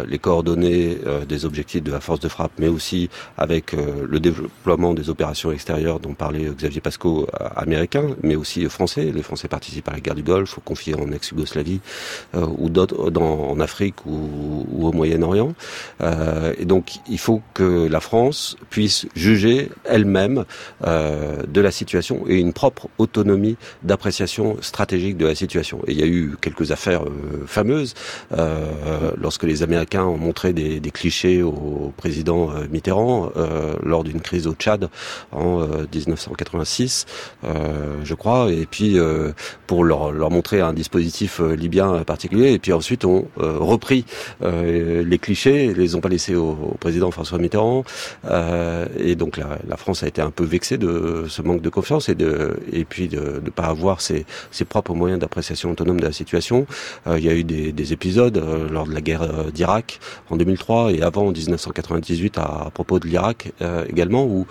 les 0.07 0.19
coordonnées 0.19 0.97
des 1.27 1.45
objectifs 1.45 1.83
de 1.83 1.91
la 1.91 1.99
force 1.99 2.19
de 2.19 2.27
frappe, 2.27 2.51
mais 2.57 2.67
aussi 2.67 3.09
avec 3.37 3.73
le 3.73 4.19
développement 4.19 4.93
des 4.93 5.09
opérations 5.09 5.51
extérieures 5.51 5.99
dont 5.99 6.13
parlait 6.13 6.45
Xavier 6.45 6.81
Pasco, 6.81 7.27
américain, 7.55 8.15
mais 8.23 8.35
aussi 8.35 8.65
français. 8.69 9.11
Les 9.13 9.23
Français 9.23 9.47
participent 9.47 9.89
à 9.89 9.93
la 9.93 9.99
guerre 9.99 10.15
du 10.15 10.23
Golfe, 10.23 10.59
confiés 10.63 10.95
en 10.95 11.11
ex-Yougoslavie, 11.11 11.81
ou 12.33 12.69
d'autres 12.69 13.11
en 13.17 13.59
Afrique 13.59 14.05
ou, 14.05 14.65
ou 14.71 14.87
au 14.87 14.91
Moyen-Orient. 14.91 15.53
Euh, 16.01 16.53
et 16.57 16.65
donc, 16.65 16.99
il 17.07 17.19
faut 17.19 17.41
que 17.53 17.87
la 17.87 17.99
France 17.99 18.57
puisse 18.69 19.07
juger 19.15 19.69
elle-même 19.85 20.45
euh, 20.85 21.43
de 21.47 21.61
la 21.61 21.71
situation 21.71 22.23
et 22.27 22.39
une 22.39 22.53
propre 22.53 22.89
autonomie 22.97 23.57
d'appréciation 23.83 24.57
stratégique 24.61 25.17
de 25.17 25.25
la 25.25 25.35
situation. 25.35 25.79
Et 25.87 25.91
il 25.91 25.99
y 25.99 26.03
a 26.03 26.07
eu 26.07 26.35
quelques 26.41 26.71
affaires 26.71 27.03
euh, 27.03 27.45
fameuses 27.45 27.93
lorsque 29.17 29.43
les 29.43 29.63
Américains 29.63 30.03
ont 30.03 30.17
montré 30.17 30.53
des, 30.53 30.79
des 30.79 30.91
clichés 30.91 31.43
au 31.43 31.93
président 31.97 32.49
Mitterrand 32.71 33.31
lors 33.83 34.03
d'une 34.03 34.21
crise 34.21 34.47
au 34.47 34.53
Tchad 34.53 34.89
en 35.31 35.59
1986, 35.59 37.05
je 38.03 38.13
crois, 38.13 38.51
et 38.51 38.65
puis 38.65 38.97
pour 39.67 39.83
leur, 39.83 40.11
leur, 40.11 40.31
montrer 40.31 40.61
un 40.61 40.73
dispositif 40.73 41.39
libyen 41.39 42.03
particulier, 42.03 42.53
et 42.53 42.59
puis 42.59 42.73
ensuite 42.73 43.05
ont 43.05 43.27
repris 43.37 44.05
les 44.41 45.19
clichés, 45.19 45.73
les 45.73 45.90
ont 45.95 46.01
pas 46.01 46.09
laissé 46.09 46.35
au, 46.35 46.75
président 46.79 47.11
François 47.11 47.37
Mitterrand. 47.37 47.83
Euh, 48.25 48.85
et 48.97 49.15
donc 49.15 49.37
la, 49.37 49.77
France 49.77 50.03
a 50.03 50.07
été 50.07 50.21
un 50.21 50.31
peu 50.31 50.43
vexée 50.43 50.77
de 50.77 51.25
ce 51.27 51.41
manque 51.41 51.61
de 51.61 51.69
confiance 51.69 52.09
et 52.09 52.15
de 52.15 52.59
et 52.71 52.85
puis 52.85 53.07
de 53.07 53.41
ne 53.43 53.49
pas 53.49 53.63
avoir 53.63 54.01
ses, 54.01 54.25
propres 54.67 54.93
moyens 54.93 55.19
d'appréciation 55.19 55.71
autonome 55.71 55.99
de 55.99 56.05
la 56.05 56.11
situation. 56.11 56.67
Euh, 57.07 57.17
il 57.17 57.25
y 57.25 57.29
a 57.29 57.33
eu 57.33 57.43
des, 57.43 57.71
des 57.71 57.93
épisodes 57.93 58.37
euh, 58.37 58.69
lors 58.69 58.85
de 58.85 58.93
la 58.93 59.01
guerre 59.01 59.51
d'Irak 59.51 59.99
en 60.29 60.37
2003 60.37 60.91
et 60.93 61.01
avant 61.01 61.27
en 61.27 61.31
1998 61.31 62.37
à, 62.37 62.69
propos 62.73 62.99
de 62.99 63.07
l'Irak 63.07 63.51
également 63.87 64.25
où 64.25 64.45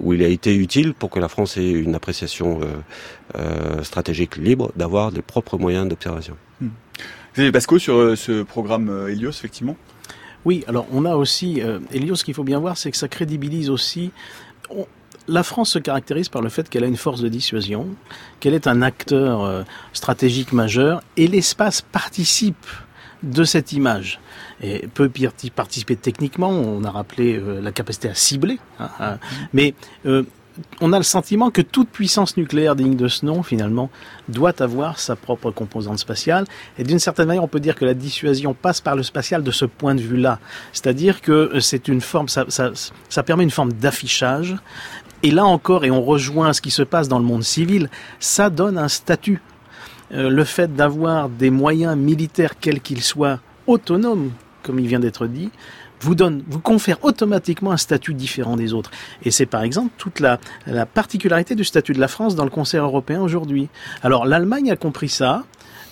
où 0.00 0.12
il 0.12 0.22
a 0.22 0.28
été 0.28 0.54
utile 0.54 0.94
pour 0.94 1.10
que 1.10 1.20
la 1.20 1.28
France 1.28 1.56
ait 1.56 1.70
une 1.70 1.94
appréciation 1.94 2.60
stratégique 3.82 4.36
libre 4.36 4.72
d'avoir 4.76 5.12
des 5.12 5.22
propres 5.22 5.58
moyens 5.58 5.88
d'observation. 5.88 6.36
Vous 6.60 7.40
avez 7.40 7.52
Pasco 7.52 7.78
sur 7.78 8.16
ce 8.16 8.42
programme 8.42 9.08
Helios 9.08 9.30
effectivement? 9.30 9.76
Oui, 10.44 10.64
alors 10.68 10.86
on 10.92 11.04
a 11.04 11.16
aussi, 11.16 11.60
euh, 11.60 11.78
Elios, 11.92 12.16
ce 12.16 12.24
qu'il 12.24 12.34
faut 12.34 12.44
bien 12.44 12.58
voir, 12.58 12.76
c'est 12.76 12.90
que 12.90 12.96
ça 12.96 13.08
crédibilise 13.08 13.70
aussi... 13.70 14.10
la 15.28 15.42
France 15.42 15.70
se 15.70 15.78
caractérise 15.78 16.28
par 16.28 16.42
le 16.42 16.48
fait 16.48 16.68
qu'elle 16.68 16.84
a 16.84 16.86
une 16.86 16.96
force 16.96 17.20
de 17.20 17.28
dissuasion, 17.28 17.86
qu'elle 18.40 18.54
est 18.54 18.66
un 18.66 18.82
acteur 18.82 19.44
euh, 19.44 19.62
stratégique 19.92 20.52
majeur, 20.52 21.02
et 21.16 21.26
l'espace 21.26 21.82
participe 21.82 22.66
de 23.22 23.44
cette 23.44 23.72
image 23.72 24.18
et 24.62 24.86
peut 24.88 25.10
participer 25.54 25.96
techniquement. 25.96 26.50
On 26.50 26.84
a 26.84 26.90
rappelé 26.90 27.36
euh, 27.36 27.60
la 27.60 27.72
capacité 27.72 28.08
à 28.08 28.14
cibler, 28.14 28.58
hein, 28.78 28.90
hein. 28.98 29.18
mais 29.52 29.74
euh, 30.06 30.24
on 30.80 30.92
a 30.92 30.98
le 30.98 31.04
sentiment 31.04 31.50
que 31.50 31.62
toute 31.62 31.88
puissance 31.88 32.36
nucléaire 32.36 32.76
digne 32.76 32.96
de 32.96 33.08
ce 33.08 33.24
nom, 33.26 33.42
finalement, 33.42 33.90
doit 34.28 34.62
avoir 34.62 34.98
sa 34.98 35.16
propre 35.16 35.50
composante 35.50 35.98
spatiale. 35.98 36.44
Et 36.78 36.84
d'une 36.84 36.98
certaine 36.98 37.26
manière, 37.26 37.44
on 37.44 37.48
peut 37.48 37.60
dire 37.60 37.74
que 37.74 37.84
la 37.84 37.94
dissuasion 37.94 38.54
passe 38.54 38.80
par 38.80 38.96
le 38.96 39.02
spatial 39.02 39.42
de 39.42 39.50
ce 39.50 39.64
point 39.64 39.94
de 39.94 40.00
vue-là. 40.00 40.38
C'est-à-dire 40.72 41.20
que 41.20 41.32
euh, 41.32 41.60
c'est 41.60 41.88
une 41.88 42.00
forme, 42.00 42.28
ça, 42.28 43.22
permet 43.24 43.44
une 43.44 43.50
forme 43.50 43.72
d'affichage. 43.72 44.56
Et 45.22 45.30
là 45.30 45.44
encore, 45.44 45.84
et 45.84 45.90
on 45.90 46.02
rejoint 46.02 46.52
ce 46.52 46.60
qui 46.60 46.70
se 46.70 46.82
passe 46.82 47.08
dans 47.08 47.18
le 47.18 47.24
monde 47.24 47.44
civil, 47.44 47.90
ça 48.18 48.50
donne 48.50 48.78
un 48.78 48.88
statut. 48.88 49.42
Euh, 50.12 50.28
le 50.28 50.44
fait 50.44 50.74
d'avoir 50.74 51.28
des 51.28 51.50
moyens 51.50 51.96
militaires, 51.96 52.58
quels 52.58 52.80
qu'ils 52.80 53.02
soient, 53.02 53.38
autonomes, 53.66 54.30
comme 54.62 54.78
il 54.78 54.86
vient 54.86 55.00
d'être 55.00 55.26
dit, 55.26 55.50
vous 56.00 56.14
donne, 56.14 56.42
vous 56.48 56.60
confère 56.60 57.04
automatiquement 57.04 57.72
un 57.72 57.76
statut 57.76 58.14
différent 58.14 58.56
des 58.56 58.72
autres. 58.72 58.90
Et 59.22 59.30
c'est 59.30 59.46
par 59.46 59.62
exemple 59.62 59.90
toute 59.98 60.20
la, 60.20 60.38
la 60.66 60.86
particularité 60.86 61.54
du 61.54 61.64
statut 61.64 61.92
de 61.92 62.00
la 62.00 62.08
France 62.08 62.34
dans 62.34 62.44
le 62.44 62.50
concert 62.50 62.84
européen 62.84 63.20
aujourd'hui. 63.20 63.68
Alors 64.02 64.26
l'Allemagne 64.26 64.70
a 64.70 64.76
compris 64.76 65.08
ça, 65.08 65.44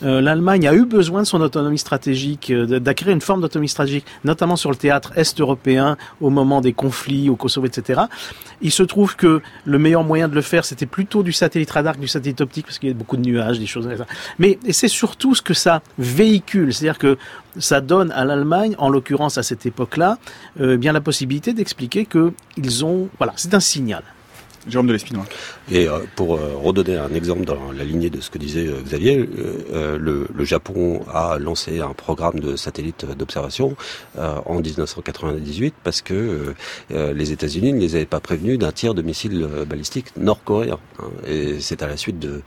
l'Allemagne 0.03 0.69
a 0.69 0.75
eu 0.75 0.85
besoin 0.85 1.23
de 1.23 1.27
son 1.27 1.41
autonomie 1.41 1.79
stratégique, 1.79 2.51
euh, 2.51 2.79
d'acquérir 2.79 3.15
une 3.15 3.21
forme 3.21 3.41
d'autonomie 3.41 3.69
stratégique, 3.69 4.05
notamment 4.25 4.57
sur 4.57 4.71
le 4.71 4.77
théâtre 4.77 5.13
est-européen 5.17 5.97
au 6.21 6.31
moment 6.31 6.61
des 6.61 6.73
conflits 6.73 7.29
au 7.29 7.37
Kosovo, 7.37 7.67
etc. 7.67 8.03
Il 8.61 8.71
se 8.71 8.83
trouve 8.83 9.17
que 9.17 9.41
le 9.65 9.79
meilleur 9.79 10.05
moyen 10.05 10.29
de 10.29 10.35
le 10.35 10.43
faire, 10.43 10.65
c'était 10.65 10.87
plutôt 10.87 11.23
du 11.23 11.33
satellite 11.33 11.71
radar 11.71 11.97
que 11.97 12.01
du 12.01 12.09
satellite 12.09 12.41
optique, 12.41 12.67
parce 12.67 12.79
qu'il 12.79 12.89
y 12.89 12.93
a 12.93 12.95
beaucoup 12.95 13.17
de 13.17 13.23
nuages, 13.23 13.59
des 13.59 13.67
choses 13.67 13.87
comme 13.87 13.97
ça. 13.97 14.07
Mais 14.39 14.59
c'est 14.71 14.89
surtout 14.89 15.35
ce 15.35 15.43
que 15.43 15.55
ça 15.55 15.83
véhicule, 15.99 16.73
c'est-à-dire 16.73 16.99
que 16.99 17.19
ça 17.59 17.81
donne 17.81 18.13
à 18.13 18.25
l'Allemagne, 18.25 18.75
en 18.79 18.89
l'occurrence 18.89 19.39
à 19.39 19.43
cette 19.43 19.67
époque-là, 19.67 20.19
euh, 20.61 20.77
bien 20.77 20.93
la 20.93 21.01
possibilité 21.01 21.53
d'expliquer 21.53 22.05
que 22.05 22.33
ils 22.57 22.85
ont, 22.85 23.09
voilà, 23.19 23.33
c'est 23.37 23.55
un 23.55 23.61
signal. 23.61 24.03
Jérôme 24.69 24.87
de 24.87 24.93
l'Espinois. 24.93 25.25
Et 25.71 25.87
euh, 25.87 26.01
pour 26.17 26.37
euh, 26.37 26.57
redonner 26.57 26.97
un 26.97 27.13
exemple 27.13 27.45
dans 27.45 27.73
la 27.73 27.85
lignée 27.85 28.09
de 28.09 28.21
ce 28.21 28.31
que 28.31 28.39
disait 28.39 28.67
euh, 28.67 28.81
Xavier, 28.83 29.29
le, 29.69 30.27
le, 30.33 30.45
Japon 30.45 31.03
a 31.13 31.39
lancé 31.39 31.81
un 31.81 31.93
programme 31.93 32.41
de 32.41 32.57
satellite 32.57 33.05
d'observation 33.19 33.77
en 34.17 34.61
1998 34.61 35.75
parce 35.85 36.01
que 36.01 36.55
les 36.91 37.33
États-Unis 37.33 37.73
ne 37.75 37.81
les 37.81 37.97
avaient 37.97 38.07
pas 38.07 38.21
prévenus 38.21 38.59
d'un 38.59 38.73
tir 38.73 38.95
de 38.95 39.03
missiles 39.03 39.47
balistiques 39.69 40.17
nord-coréens. 40.17 40.79
Hein. 41.01 41.09
Et 41.27 41.61
c'est 41.61 41.83
à 41.83 41.87
la 41.87 41.97
suite 41.97 42.19
de, 42.19 42.41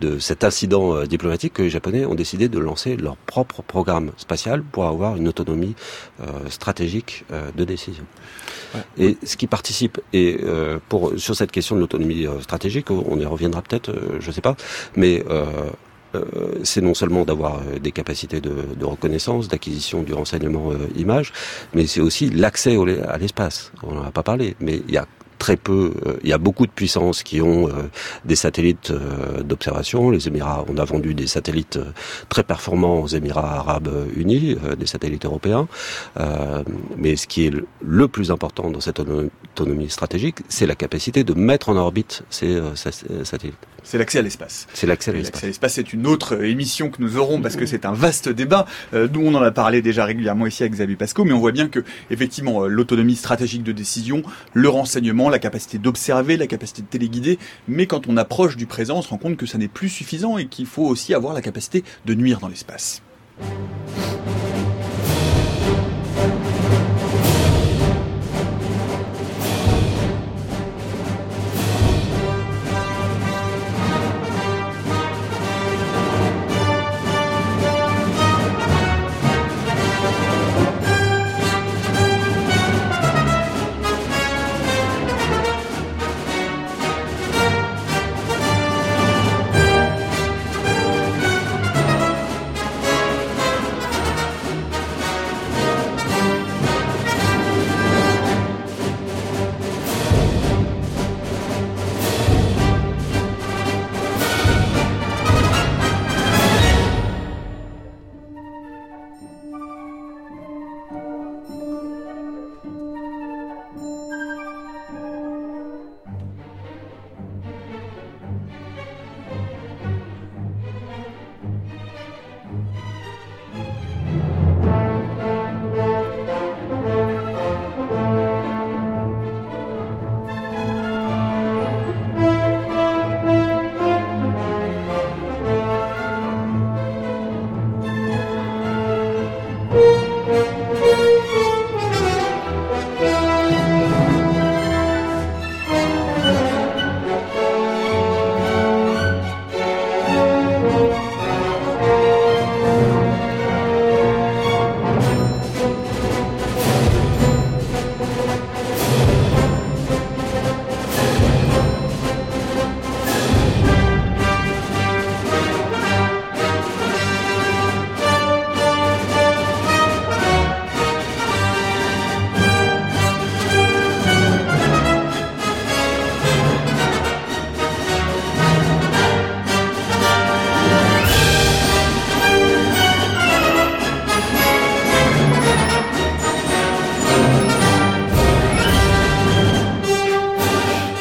de 0.00 0.18
cet 0.18 0.44
incident 0.44 1.02
diplomatique 1.04 1.54
que 1.54 1.62
les 1.62 1.70
Japonais 1.70 2.04
ont 2.04 2.14
décidé 2.14 2.48
de 2.48 2.58
lancer 2.58 2.96
leur 2.96 3.16
propre 3.16 3.62
programme 3.62 4.12
spatial 4.16 4.62
pour 4.62 4.84
avoir 4.84 5.16
une 5.16 5.26
autonomie 5.26 5.74
stratégique 6.48 7.24
de 7.56 7.64
décision. 7.64 8.04
Et 8.98 9.16
ce 9.24 9.36
qui 9.36 9.46
participe, 9.46 10.00
et 10.12 10.38
pour 10.88 11.12
sur 11.16 11.34
cette 11.34 11.50
question 11.50 11.74
de 11.74 11.80
l'autonomie 11.80 12.26
stratégique, 12.40 12.67
on 12.90 13.18
y 13.18 13.26
reviendra 13.26 13.62
peut-être, 13.62 13.90
euh, 13.90 14.18
je 14.20 14.28
ne 14.28 14.32
sais 14.32 14.40
pas, 14.40 14.56
mais 14.96 15.24
euh, 15.28 15.44
euh, 16.14 16.24
c'est 16.64 16.80
non 16.80 16.94
seulement 16.94 17.24
d'avoir 17.24 17.60
des 17.80 17.92
capacités 17.92 18.40
de, 18.40 18.84
reconnaissance, 18.84 19.48
d'acquisition 19.48 20.02
du 20.02 20.14
renseignement 20.14 20.72
image, 20.96 21.32
mais 21.74 21.86
c'est 21.86 22.00
aussi 22.00 22.30
l'accès 22.30 22.76
à 23.06 23.18
l'espace. 23.18 23.72
On 23.82 23.94
n'en 23.94 24.04
a 24.04 24.10
pas 24.10 24.22
parlé, 24.22 24.56
mais 24.60 24.80
il 24.88 24.94
y 24.94 24.96
a 24.96 25.06
très 25.38 25.56
peu. 25.56 25.92
il 26.22 26.28
y 26.28 26.32
a 26.32 26.38
beaucoup 26.38 26.66
de 26.66 26.72
puissances 26.72 27.22
qui 27.22 27.40
ont 27.40 27.68
des 28.24 28.36
satellites 28.36 28.92
d'observation. 29.44 30.10
Les 30.10 30.28
Émirats, 30.28 30.64
on 30.68 30.76
a 30.78 30.84
vendu 30.84 31.14
des 31.14 31.26
satellites 31.26 31.78
très 32.28 32.42
performants 32.42 33.00
aux 33.00 33.08
Émirats 33.08 33.58
arabes 33.58 33.90
unis, 34.16 34.56
des 34.78 34.86
satellites 34.86 35.24
européens. 35.24 35.68
mais 36.96 37.16
ce 37.16 37.26
qui 37.26 37.46
est 37.46 37.52
le 37.80 38.08
plus 38.08 38.30
important 38.30 38.70
dans 38.70 38.80
cette 38.80 39.00
autonomie 39.00 39.90
stratégique, 39.90 40.38
c'est 40.48 40.66
la 40.66 40.74
capacité 40.74 41.24
de 41.24 41.34
mettre 41.34 41.68
en 41.68 41.76
orbite 41.76 42.22
ces 42.30 42.46
euh, 42.46 42.74
satellites. 42.74 43.56
C'est 43.82 43.98
l'accès 43.98 44.18
à 44.18 44.22
l'espace. 44.22 44.66
C'est 44.74 44.86
l'accès 44.86 45.10
à 45.10 45.14
l'espace. 45.14 45.34
L'accès 45.34 45.46
à 45.46 45.48
l'espace, 45.48 45.74
c'est 45.74 45.92
une 45.92 46.06
autre 46.06 46.34
euh, 46.34 46.48
émission 46.48 46.90
que 46.90 47.00
nous 47.00 47.16
aurons 47.16 47.40
parce 47.40 47.56
que 47.56 47.66
c'est 47.66 47.84
un 47.86 47.92
vaste 47.92 48.28
débat. 48.28 48.66
Euh, 48.94 49.08
nous, 49.12 49.20
on 49.26 49.34
en 49.34 49.42
a 49.42 49.50
parlé 49.50 49.82
déjà 49.82 50.04
régulièrement 50.04 50.46
ici 50.46 50.62
avec 50.62 50.72
Xavier 50.74 50.96
Pasco, 50.96 51.24
mais 51.24 51.32
on 51.32 51.38
voit 51.38 51.52
bien 51.52 51.68
que, 51.68 51.80
effectivement, 52.10 52.66
l'autonomie 52.66 53.16
stratégique 53.16 53.62
de 53.62 53.72
décision, 53.72 54.22
le 54.52 54.68
renseignement, 54.68 55.27
la 55.30 55.38
capacité 55.38 55.78
d'observer, 55.78 56.36
la 56.36 56.46
capacité 56.46 56.82
de 56.82 56.86
téléguider, 56.86 57.38
mais 57.66 57.86
quand 57.86 58.08
on 58.08 58.16
approche 58.16 58.56
du 58.56 58.66
présent, 58.66 58.98
on 58.98 59.02
se 59.02 59.08
rend 59.08 59.18
compte 59.18 59.36
que 59.36 59.46
ça 59.46 59.58
n'est 59.58 59.68
plus 59.68 59.88
suffisant 59.88 60.38
et 60.38 60.46
qu'il 60.46 60.66
faut 60.66 60.84
aussi 60.84 61.14
avoir 61.14 61.34
la 61.34 61.42
capacité 61.42 61.84
de 62.06 62.14
nuire 62.14 62.40
dans 62.40 62.48
l'espace. 62.48 63.02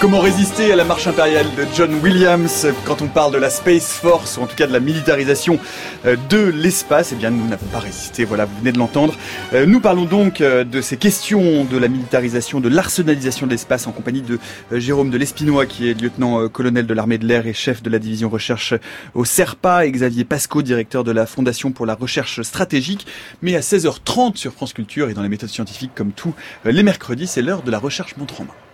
Comment 0.08 0.22
résister 0.22 0.72
à 0.72 0.78
la 0.78 0.86
marche 0.86 1.06
impériale 1.06 1.48
de 1.58 1.66
John 1.76 1.94
Williams 2.02 2.66
quand 2.86 3.02
on 3.02 3.10
parle 3.10 3.34
de 3.34 3.38
la 3.38 3.50
Space 3.50 3.92
Force, 3.92 4.38
ou 4.38 4.42
en 4.42 4.48
tout 4.48 4.56
cas 4.56 4.66
de 4.66 4.72
la 4.72 4.80
militarisation 4.80 5.60
euh, 6.06 6.16
de 6.30 6.38
l'espace? 6.38 7.12
Eh 7.12 7.16
bien, 7.16 7.30
nous 7.30 7.46
n'avons 7.46 7.66
pas 7.66 7.80
résisté, 7.80 8.24
voilà, 8.24 8.46
vous 8.46 8.58
venez 8.60 8.72
de 8.72 8.78
l'entendre. 8.78 9.14
Euh, 9.52 9.66
nous 9.66 9.82
parlons 9.82 10.06
donc 10.06 10.40
euh, 10.40 10.64
de 10.64 10.80
ces 10.80 10.96
questions 10.96 11.66
de 11.66 11.78
la 11.78 11.90
militarisation, 11.90 12.62
de 12.62 12.70
l'arsenalisation 12.70 13.48
de 13.48 13.52
l'espace 13.52 13.86
en 13.86 13.92
compagnie 13.92 14.22
de 14.22 14.40
Jérôme 14.72 15.10
de 15.10 15.18
l'Espinois, 15.18 15.66
qui 15.66 15.90
est 15.90 16.02
lieutenant-colonel 16.02 16.88
de 16.88 16.94
l'armée 16.94 17.18
de 17.18 17.26
l'air 17.26 17.46
et 17.46 17.52
chef 17.54 17.84
de 17.84 17.90
la 17.90 18.00
division 18.00 18.30
recherche 18.30 18.76
au 19.14 19.26
SERPA, 19.26 19.88
et 19.88 19.92
Xavier 19.92 20.24
Pasco, 20.24 20.62
directeur 20.62 21.04
de 21.04 21.12
la 21.12 21.26
Fondation 21.26 21.74
pour 21.74 21.86
la 21.86 21.96
recherche 21.96 22.44
stratégique. 22.44 23.08
Mais 23.42 23.58
à 23.58 23.60
16h30 23.60 24.38
sur 24.38 24.54
France 24.54 24.72
Culture 24.72 25.10
et 25.10 25.14
dans 25.14 25.22
les 25.22 25.28
méthodes 25.28 25.50
scientifiques 25.50 25.92
comme 25.96 26.14
tous 26.14 26.34
les 26.64 26.84
mercredis, 26.84 27.28
c'est 27.28 27.42
l'heure 27.42 27.62
de 27.62 27.72
la 27.72 27.80
recherche 27.80 28.16
montre 28.16 28.40
en 28.40 28.46
main. 28.46 28.67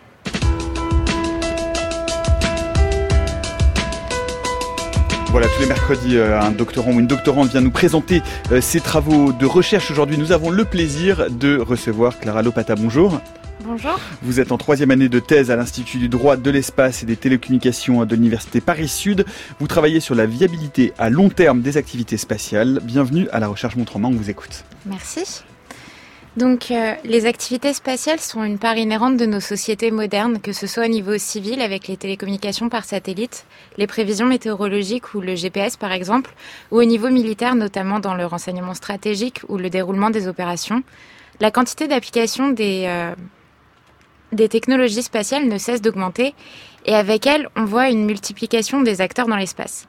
Voilà, 5.34 5.48
tous 5.48 5.62
les 5.62 5.68
mercredis, 5.68 6.18
euh, 6.18 6.40
un 6.40 6.52
doctorant 6.52 6.92
ou 6.92 7.00
une 7.00 7.08
doctorante 7.08 7.50
vient 7.50 7.62
nous 7.62 7.72
présenter 7.72 8.22
euh, 8.52 8.62
ses 8.62 8.80
travaux 8.80 9.34
de 9.34 9.48
recherche. 9.48 9.90
Aujourd'hui, 9.90 10.20
nous 10.20 10.32
avons 10.32 10.52
le 10.52 10.64
plaisir 10.64 11.26
de 11.32 11.58
recevoir 11.58 12.20
Clara 12.20 12.44
Lopata. 12.44 12.76
Bonjour. 12.76 13.20
Bonjour. 13.66 14.00
Vous 14.22 14.40
êtes 14.40 14.52
en 14.52 14.60
troisième 14.60 14.92
année 14.92 15.10
de 15.10 15.18
thèse 15.18 15.50
à 15.50 15.56
l'Institut 15.56 15.98
du 15.98 16.08
droit 16.08 16.38
de 16.38 16.52
l'espace 16.52 17.02
et 17.02 17.08
des 17.08 17.16
télécommunications 17.16 18.06
de 18.06 18.14
l'Université 18.16 18.62
Paris-Sud. 18.62 19.26
Vous 19.60 19.66
travaillez 19.66 20.02
sur 20.02 20.14
la 20.14 20.28
viabilité 20.28 20.94
à 21.00 21.10
long 21.10 21.30
terme 21.30 21.62
des 21.62 21.78
activités 21.78 22.18
spatiales. 22.18 22.80
Bienvenue 22.84 23.28
à 23.32 23.40
la 23.40 23.48
recherche 23.48 23.76
montre 23.76 23.96
en 23.96 24.02
main, 24.02 24.10
on 24.10 24.16
vous 24.16 24.30
écoute. 24.30 24.64
Merci. 24.86 25.44
Donc, 26.36 26.72
euh, 26.72 26.96
les 27.04 27.28
activités 27.28 27.74
spatiales 27.74 28.20
sont 28.20 28.44
une 28.44 28.58
part 28.58 28.76
inhérente 28.76 29.18
de 29.18 29.26
nos 29.28 29.40
sociétés 29.40 29.92
modernes, 29.92 30.40
que 30.42 30.52
ce 30.52 30.66
soit 30.66 30.86
au 30.86 30.90
niveau 30.90 31.16
civil 31.20 31.62
avec 31.62 31.88
les 31.88 31.96
télécommunications 31.96 32.70
par 32.70 32.86
satellite, 32.86 33.46
les 33.78 33.86
prévisions 33.86 34.26
météorologiques 34.26 35.14
ou 35.14 35.22
le 35.22 35.36
GPS 35.36 35.78
par 35.78 35.92
exemple, 35.92 36.34
ou 36.72 36.78
au 36.80 36.86
niveau 36.86 37.10
militaire, 37.10 37.54
notamment 37.54 38.00
dans 38.00 38.16
le 38.16 38.26
renseignement 38.26 38.74
stratégique 38.74 39.42
ou 39.48 39.58
le 39.58 39.70
déroulement 39.70 40.10
des 40.10 40.28
opérations. 40.28 40.82
La 41.40 41.52
quantité 41.52 41.88
d'applications 41.88 42.50
des, 42.50 42.86
euh, 42.88 43.14
des 44.32 44.50
technologies 44.50 45.04
spatiales 45.04 45.48
ne 45.48 45.60
cesse 45.60 45.82
d'augmenter 45.82 46.34
et 46.86 46.96
avec 46.96 47.28
elles, 47.28 47.48
on 47.56 47.66
voit 47.66 47.90
une 47.90 48.06
multiplication 48.06 48.82
des 48.82 49.02
acteurs 49.02 49.28
dans 49.28 49.36
l'espace. 49.36 49.86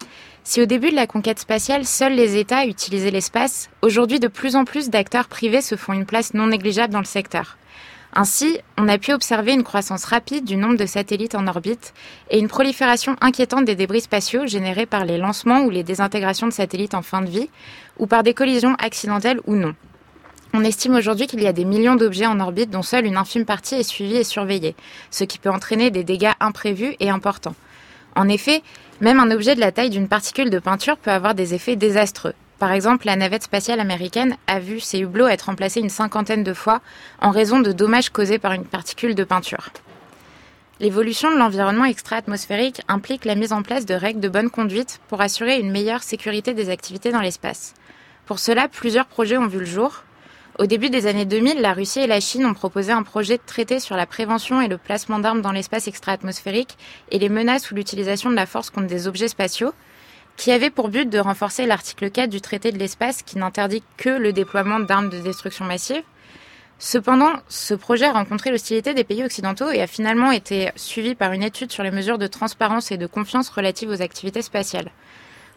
Si 0.47 0.61
au 0.61 0.67
début 0.67 0.91
de 0.91 0.95
la 0.95 1.07
conquête 1.07 1.39
spatiale, 1.39 1.87
seuls 1.87 2.13
les 2.13 2.37
États 2.37 2.67
utilisaient 2.67 3.11
l'espace, 3.11 3.71
aujourd'hui 3.81 4.21
de 4.21 4.29
plus 4.29 4.57
en 4.57 4.67
plus 4.67 4.91
d'acteurs 4.91 5.27
privés 5.27 5.63
se 5.63 5.75
font 5.75 5.95
une 5.95 6.05
place 6.05 6.35
non 6.35 6.49
négligeable 6.49 6.93
dans 6.93 6.99
le 6.99 7.07
secteur. 7.07 7.57
Ainsi, 8.13 8.59
on 8.77 8.87
a 8.87 8.99
pu 8.99 9.15
observer 9.15 9.55
une 9.55 9.65
croissance 9.65 10.05
rapide 10.05 10.45
du 10.45 10.57
nombre 10.57 10.77
de 10.77 10.85
satellites 10.85 11.35
en 11.35 11.47
orbite 11.47 11.95
et 12.31 12.39
une 12.39 12.49
prolifération 12.49 13.17
inquiétante 13.23 13.65
des 13.65 13.75
débris 13.75 14.03
spatiaux 14.03 14.47
générés 14.47 14.85
par 14.85 15.07
les 15.07 15.17
lancements 15.17 15.63
ou 15.63 15.71
les 15.71 15.83
désintégrations 15.83 16.47
de 16.47 16.53
satellites 16.53 16.95
en 16.95 17.03
fin 17.03 17.23
de 17.23 17.31
vie, 17.31 17.49
ou 17.99 18.07
par 18.07 18.23
des 18.23 18.35
collisions 18.35 18.77
accidentelles 18.79 19.41
ou 19.47 19.55
non. 19.57 19.75
On 20.53 20.63
estime 20.63 20.95
aujourd'hui 20.95 21.27
qu'il 21.27 21.43
y 21.43 21.47
a 21.47 21.55
des 21.55 21.65
millions 21.65 21.97
d'objets 21.97 22.27
en 22.27 22.39
orbite 22.39 22.71
dont 22.71 22.83
seule 22.83 23.07
une 23.07 23.17
infime 23.17 23.47
partie 23.47 23.77
est 23.77 23.83
suivie 23.83 24.17
et 24.17 24.25
surveillée, 24.25 24.77
ce 25.11 25.25
qui 25.25 25.39
peut 25.39 25.51
entraîner 25.51 25.91
des 25.91 26.05
dégâts 26.05 26.35
imprévus 26.39 26.97
et 27.01 27.09
importants. 27.09 27.57
En 28.17 28.29
effet, 28.29 28.63
même 29.01 29.21
un 29.21 29.31
objet 29.31 29.55
de 29.55 29.61
la 29.61 29.73
taille 29.73 29.91
d'une 29.91 30.09
particule 30.09 30.51
de 30.51 30.59
peinture 30.59 30.97
peut 30.97 31.11
avoir 31.11 31.35
des 31.35 31.55
effets 31.55 31.77
désastreux. 31.77 32.35
Par 32.59 32.73
exemple, 32.73 33.07
la 33.07 33.17
navette 33.17 33.43
spatiale 33.43 33.81
américaine 33.81 34.37
a 34.47 34.61
vu 34.61 34.81
ses 34.81 35.01
hublots 35.01 35.27
être 35.27 35.47
remplacés 35.47 35.81
une 35.81 35.91
cinquantaine 35.91 36.45
de 36.45 36.55
fois 36.55 36.81
en 37.21 37.31
raison 37.31 37.61
de 37.61 37.73
dommages 37.73 38.11
causés 38.11 38.39
par 38.39 38.53
une 38.53 38.65
particule 38.65 39.15
de 39.15 39.25
peinture. 39.25 39.71
L'évolution 40.81 41.31
de 41.31 41.39
l'environnement 41.39 41.85
extra-atmosphérique 41.85 42.83
implique 42.89 43.25
la 43.25 43.35
mise 43.35 43.53
en 43.53 43.63
place 43.63 43.87
de 43.87 43.95
règles 43.95 44.21
de 44.21 44.29
bonne 44.29 44.51
conduite 44.51 45.01
pour 45.09 45.21
assurer 45.21 45.59
une 45.59 45.71
meilleure 45.71 46.03
sécurité 46.03 46.55
des 46.55 46.71
activités 46.71 47.13
dans 47.13 47.21
l'espace. 47.21 47.75
Pour 48.27 48.39
cela, 48.39 48.69
plusieurs 48.69 49.07
projets 49.07 49.37
ont 49.37 49.47
vu 49.47 49.61
le 49.61 49.67
jour. 49.67 50.03
Au 50.57 50.67
début 50.67 50.89
des 50.89 51.09
années 51.09 51.25
2000, 51.25 51.61
la 51.61 51.73
Russie 51.73 51.99
et 51.99 52.07
la 52.07 52.21
Chine 52.21 52.47
ont 52.47 52.55
proposé 52.55 52.93
un 52.93 53.03
projet 53.03 53.39
de 53.39 53.43
traité 53.45 53.81
sur 53.81 53.97
la 53.97 54.07
prévention 54.07 54.61
et 54.61 54.69
le 54.69 54.79
placement 54.79 55.19
d'armes 55.19 55.43
dans 55.43 55.51
l'espace 55.51 55.89
extra-atmosphérique 55.89 56.79
et 57.11 57.19
les 57.19 57.29
menaces 57.29 57.73
ou 57.73 57.75
l'utilisation 57.75 58.31
de 58.31 58.37
la 58.37 58.47
force 58.47 58.71
contre 58.71 58.87
des 58.87 59.09
objets 59.09 59.27
spatiaux, 59.27 59.73
qui 60.37 60.53
avait 60.53 60.71
pour 60.71 60.91
but 60.91 61.11
de 61.11 61.19
renforcer 61.19 61.67
l'article 61.67 62.09
4 62.09 62.31
du 62.31 62.41
traité 62.41 62.71
de 62.71 62.79
l'espace 62.79 63.23
qui 63.23 63.37
n'interdit 63.37 63.83
que 63.97 64.11
le 64.11 64.33
déploiement 64.33 64.79
d'armes 64.79 65.09
de 65.09 65.19
destruction 65.19 65.65
massive. 65.65 66.05
Cependant, 66.79 67.33
ce 67.49 67.75
projet 67.75 68.07
a 68.07 68.13
rencontré 68.13 68.53
l'hostilité 68.53 68.95
des 68.95 69.05
pays 69.05 69.25
occidentaux 69.25 69.73
et 69.73 69.83
a 69.83 69.89
finalement 69.89 70.31
été 70.31 70.71
suivi 70.77 71.17
par 71.17 71.33
une 71.33 71.43
étude 71.43 71.73
sur 71.73 71.83
les 71.83 71.91
mesures 71.91 72.19
de 72.19 72.29
transparence 72.29 72.93
et 72.93 72.97
de 72.97 73.09
confiance 73.09 73.49
relatives 73.49 73.91
aux 73.91 74.03
activités 74.03 74.43
spatiales. 74.43 74.93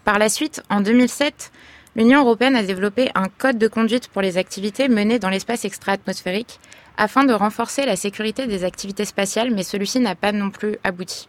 Par 0.05 0.17
la 0.17 0.29
suite, 0.29 0.63
en 0.71 0.81
2007, 0.81 1.51
l'Union 1.97 2.21
européenne 2.21 2.55
a 2.55 2.62
développé 2.62 3.10
un 3.15 3.27
code 3.27 3.57
de 3.57 3.67
conduite 3.67 4.07
pour 4.07 4.21
les 4.21 4.38
activités 4.38 4.88
menées 4.88 5.17
dans 5.17 5.31
l'espace 5.31 5.65
extra-atmosphérique 5.65 6.60
afin 6.95 7.23
de 7.23 7.33
renforcer 7.33 7.88
la 7.88 7.95
sécurité 7.95 8.45
des 8.45 8.63
activités 8.63 9.03
spatiales, 9.03 9.51
mais 9.51 9.63
celui-ci 9.63 9.99
n'a 9.99 10.13
pas 10.13 10.31
non 10.31 10.51
plus 10.51 10.77
abouti. 10.83 11.27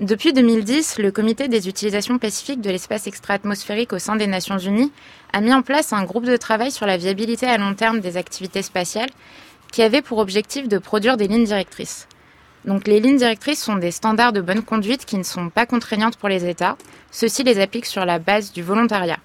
Depuis 0.00 0.32
2010, 0.32 0.98
le 0.98 1.10
Comité 1.10 1.48
des 1.48 1.68
utilisations 1.68 2.18
pacifiques 2.18 2.62
de 2.62 2.70
l'espace 2.70 3.06
extra-atmosphérique 3.06 3.92
au 3.92 3.98
sein 3.98 4.16
des 4.16 4.26
Nations 4.26 4.56
Unies 4.56 4.92
a 5.34 5.40
mis 5.42 5.52
en 5.52 5.60
place 5.60 5.92
un 5.92 6.04
groupe 6.04 6.24
de 6.24 6.36
travail 6.36 6.70
sur 6.70 6.86
la 6.86 6.96
viabilité 6.96 7.46
à 7.46 7.58
long 7.58 7.74
terme 7.74 8.00
des 8.00 8.16
activités 8.16 8.62
spatiales 8.62 9.10
qui 9.70 9.82
avait 9.82 10.02
pour 10.02 10.18
objectif 10.18 10.66
de 10.66 10.78
produire 10.78 11.18
des 11.18 11.28
lignes 11.28 11.44
directrices. 11.44 12.08
Donc 12.64 12.86
les 12.86 13.00
lignes 13.00 13.18
directrices 13.18 13.62
sont 13.62 13.76
des 13.76 13.90
standards 13.90 14.32
de 14.32 14.40
bonne 14.40 14.62
conduite 14.62 15.04
qui 15.04 15.18
ne 15.18 15.22
sont 15.24 15.50
pas 15.50 15.66
contraignantes 15.66 16.16
pour 16.16 16.30
les 16.30 16.48
États. 16.48 16.78
Ceux-ci 17.10 17.42
les 17.42 17.60
appliquent 17.60 17.86
sur 17.86 18.06
la 18.06 18.18
base 18.18 18.52
du 18.52 18.62
volontariat. 18.62 19.18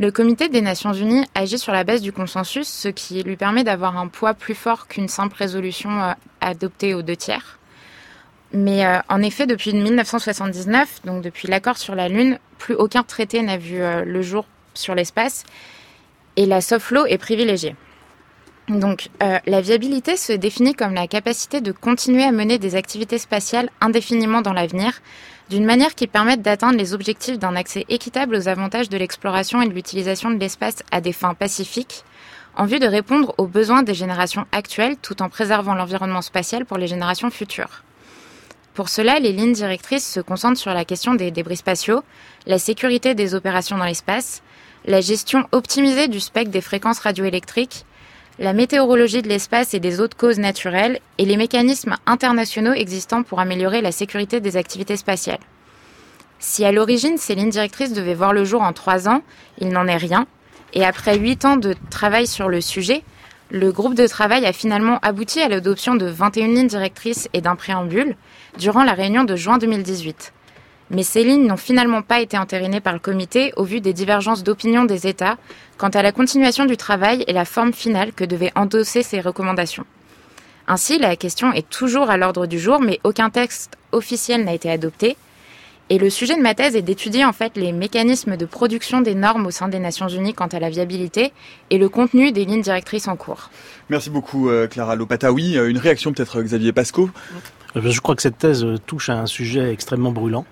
Le 0.00 0.12
comité 0.12 0.48
des 0.48 0.60
Nations 0.60 0.92
Unies 0.92 1.24
agit 1.34 1.58
sur 1.58 1.72
la 1.72 1.82
base 1.82 2.02
du 2.02 2.12
consensus, 2.12 2.68
ce 2.68 2.86
qui 2.86 3.20
lui 3.24 3.36
permet 3.36 3.64
d'avoir 3.64 3.96
un 3.96 4.06
poids 4.06 4.32
plus 4.32 4.54
fort 4.54 4.86
qu'une 4.86 5.08
simple 5.08 5.34
résolution 5.36 5.90
euh, 5.90 6.12
adoptée 6.40 6.94
aux 6.94 7.02
deux 7.02 7.16
tiers. 7.16 7.58
Mais 8.52 8.86
euh, 8.86 9.00
en 9.08 9.20
effet, 9.22 9.48
depuis 9.48 9.74
1979, 9.74 11.00
donc 11.04 11.22
depuis 11.22 11.48
l'accord 11.48 11.78
sur 11.78 11.96
la 11.96 12.08
Lune, 12.08 12.38
plus 12.58 12.76
aucun 12.76 13.02
traité 13.02 13.42
n'a 13.42 13.56
vu 13.56 13.80
euh, 13.80 14.04
le 14.04 14.22
jour 14.22 14.46
sur 14.72 14.94
l'espace 14.94 15.42
et 16.36 16.46
la 16.46 16.60
soft 16.60 16.92
law 16.92 17.04
est 17.04 17.18
privilégiée. 17.18 17.74
Donc, 18.68 19.08
la 19.18 19.62
viabilité 19.62 20.18
se 20.18 20.34
définit 20.34 20.74
comme 20.74 20.92
la 20.92 21.06
capacité 21.06 21.62
de 21.62 21.72
continuer 21.72 22.22
à 22.22 22.32
mener 22.32 22.58
des 22.58 22.76
activités 22.76 23.16
spatiales 23.16 23.70
indéfiniment 23.80 24.42
dans 24.42 24.52
l'avenir, 24.52 25.00
d'une 25.50 25.64
manière 25.64 25.94
qui 25.94 26.06
permette 26.06 26.42
d'atteindre 26.42 26.78
les 26.78 26.94
objectifs 26.94 27.38
d'un 27.38 27.56
accès 27.56 27.86
équitable 27.88 28.36
aux 28.36 28.48
avantages 28.48 28.88
de 28.88 28.98
l'exploration 28.98 29.62
et 29.62 29.68
de 29.68 29.72
l'utilisation 29.72 30.30
de 30.30 30.38
l'espace 30.38 30.82
à 30.90 31.00
des 31.00 31.12
fins 31.12 31.34
pacifiques, 31.34 32.04
en 32.56 32.66
vue 32.66 32.80
de 32.80 32.86
répondre 32.86 33.34
aux 33.38 33.46
besoins 33.46 33.82
des 33.82 33.94
générations 33.94 34.46
actuelles 34.52 34.96
tout 35.00 35.22
en 35.22 35.28
préservant 35.28 35.74
l'environnement 35.74 36.22
spatial 36.22 36.66
pour 36.66 36.76
les 36.76 36.88
générations 36.88 37.30
futures. 37.30 37.84
Pour 38.74 38.88
cela, 38.88 39.18
les 39.18 39.32
lignes 39.32 39.54
directrices 39.54 40.06
se 40.06 40.20
concentrent 40.20 40.60
sur 40.60 40.74
la 40.74 40.84
question 40.84 41.14
des 41.14 41.30
débris 41.30 41.56
spatiaux, 41.56 42.02
la 42.46 42.58
sécurité 42.58 43.14
des 43.14 43.34
opérations 43.34 43.78
dans 43.78 43.84
l'espace, 43.84 44.42
la 44.86 45.00
gestion 45.00 45.46
optimisée 45.52 46.08
du 46.08 46.20
spectre 46.20 46.50
des 46.50 46.60
fréquences 46.60 47.00
radioélectriques, 47.00 47.84
la 48.38 48.52
météorologie 48.52 49.22
de 49.22 49.28
l'espace 49.28 49.74
et 49.74 49.80
des 49.80 50.00
autres 50.00 50.16
causes 50.16 50.38
naturelles 50.38 51.00
et 51.18 51.24
les 51.24 51.36
mécanismes 51.36 51.96
internationaux 52.06 52.72
existants 52.72 53.24
pour 53.24 53.40
améliorer 53.40 53.80
la 53.80 53.90
sécurité 53.90 54.40
des 54.40 54.56
activités 54.56 54.96
spatiales. 54.96 55.40
Si 56.38 56.64
à 56.64 56.70
l'origine 56.70 57.18
ces 57.18 57.34
lignes 57.34 57.50
directrices 57.50 57.92
devaient 57.92 58.14
voir 58.14 58.32
le 58.32 58.44
jour 58.44 58.62
en 58.62 58.72
trois 58.72 59.08
ans, 59.08 59.22
il 59.58 59.70
n'en 59.70 59.88
est 59.88 59.96
rien, 59.96 60.26
et 60.72 60.84
après 60.84 61.18
huit 61.18 61.44
ans 61.44 61.56
de 61.56 61.74
travail 61.90 62.28
sur 62.28 62.48
le 62.48 62.60
sujet, 62.60 63.02
le 63.50 63.72
groupe 63.72 63.94
de 63.94 64.06
travail 64.06 64.46
a 64.46 64.52
finalement 64.52 64.98
abouti 65.02 65.40
à 65.40 65.48
l'adoption 65.48 65.96
de 65.96 66.06
21 66.06 66.48
lignes 66.48 66.68
directrices 66.68 67.28
et 67.32 67.40
d'un 67.40 67.56
préambule 67.56 68.14
durant 68.56 68.84
la 68.84 68.92
réunion 68.92 69.24
de 69.24 69.34
juin 69.34 69.58
2018. 69.58 70.32
Mais 70.90 71.02
ces 71.02 71.22
lignes 71.22 71.46
n'ont 71.46 71.56
finalement 71.56 72.02
pas 72.02 72.20
été 72.20 72.38
entérinées 72.38 72.80
par 72.80 72.94
le 72.94 72.98
comité 72.98 73.52
au 73.56 73.64
vu 73.64 73.80
des 73.80 73.92
divergences 73.92 74.42
d'opinion 74.42 74.84
des 74.84 75.06
États 75.06 75.36
quant 75.76 75.88
à 75.88 76.02
la 76.02 76.12
continuation 76.12 76.64
du 76.64 76.76
travail 76.76 77.24
et 77.26 77.32
la 77.32 77.44
forme 77.44 77.72
finale 77.72 78.12
que 78.12 78.24
devaient 78.24 78.52
endosser 78.54 79.02
ces 79.02 79.20
recommandations. 79.20 79.84
Ainsi, 80.66 80.98
la 80.98 81.16
question 81.16 81.52
est 81.52 81.68
toujours 81.68 82.10
à 82.10 82.16
l'ordre 82.16 82.46
du 82.46 82.58
jour, 82.58 82.80
mais 82.80 83.00
aucun 83.04 83.30
texte 83.30 83.78
officiel 83.92 84.44
n'a 84.44 84.52
été 84.52 84.70
adopté. 84.70 85.16
Et 85.90 85.98
le 85.98 86.10
sujet 86.10 86.36
de 86.36 86.42
ma 86.42 86.54
thèse 86.54 86.76
est 86.76 86.82
d'étudier 86.82 87.24
en 87.24 87.32
fait 87.32 87.56
les 87.56 87.72
mécanismes 87.72 88.36
de 88.36 88.44
production 88.44 89.00
des 89.00 89.14
normes 89.14 89.46
au 89.46 89.50
sein 89.50 89.68
des 89.68 89.78
Nations 89.78 90.08
Unies 90.08 90.34
quant 90.34 90.48
à 90.48 90.58
la 90.58 90.68
viabilité 90.68 91.32
et 91.70 91.78
le 91.78 91.88
contenu 91.88 92.30
des 92.30 92.44
lignes 92.44 92.60
directrices 92.60 93.08
en 93.08 93.16
cours. 93.16 93.48
Merci 93.88 94.10
beaucoup 94.10 94.50
euh, 94.50 94.66
Clara 94.66 94.96
Lopata. 94.96 95.32
Oui, 95.32 95.56
euh, 95.56 95.70
une 95.70 95.78
réaction 95.78 96.12
peut-être 96.12 96.42
Xavier 96.42 96.72
Pasco 96.72 97.08
je 97.76 98.00
crois 98.00 98.14
que 98.16 98.22
cette 98.22 98.38
thèse 98.38 98.66
touche 98.86 99.08
à 99.08 99.20
un 99.20 99.26
sujet 99.26 99.72
extrêmement 99.72 100.12
brûlant. 100.12 100.46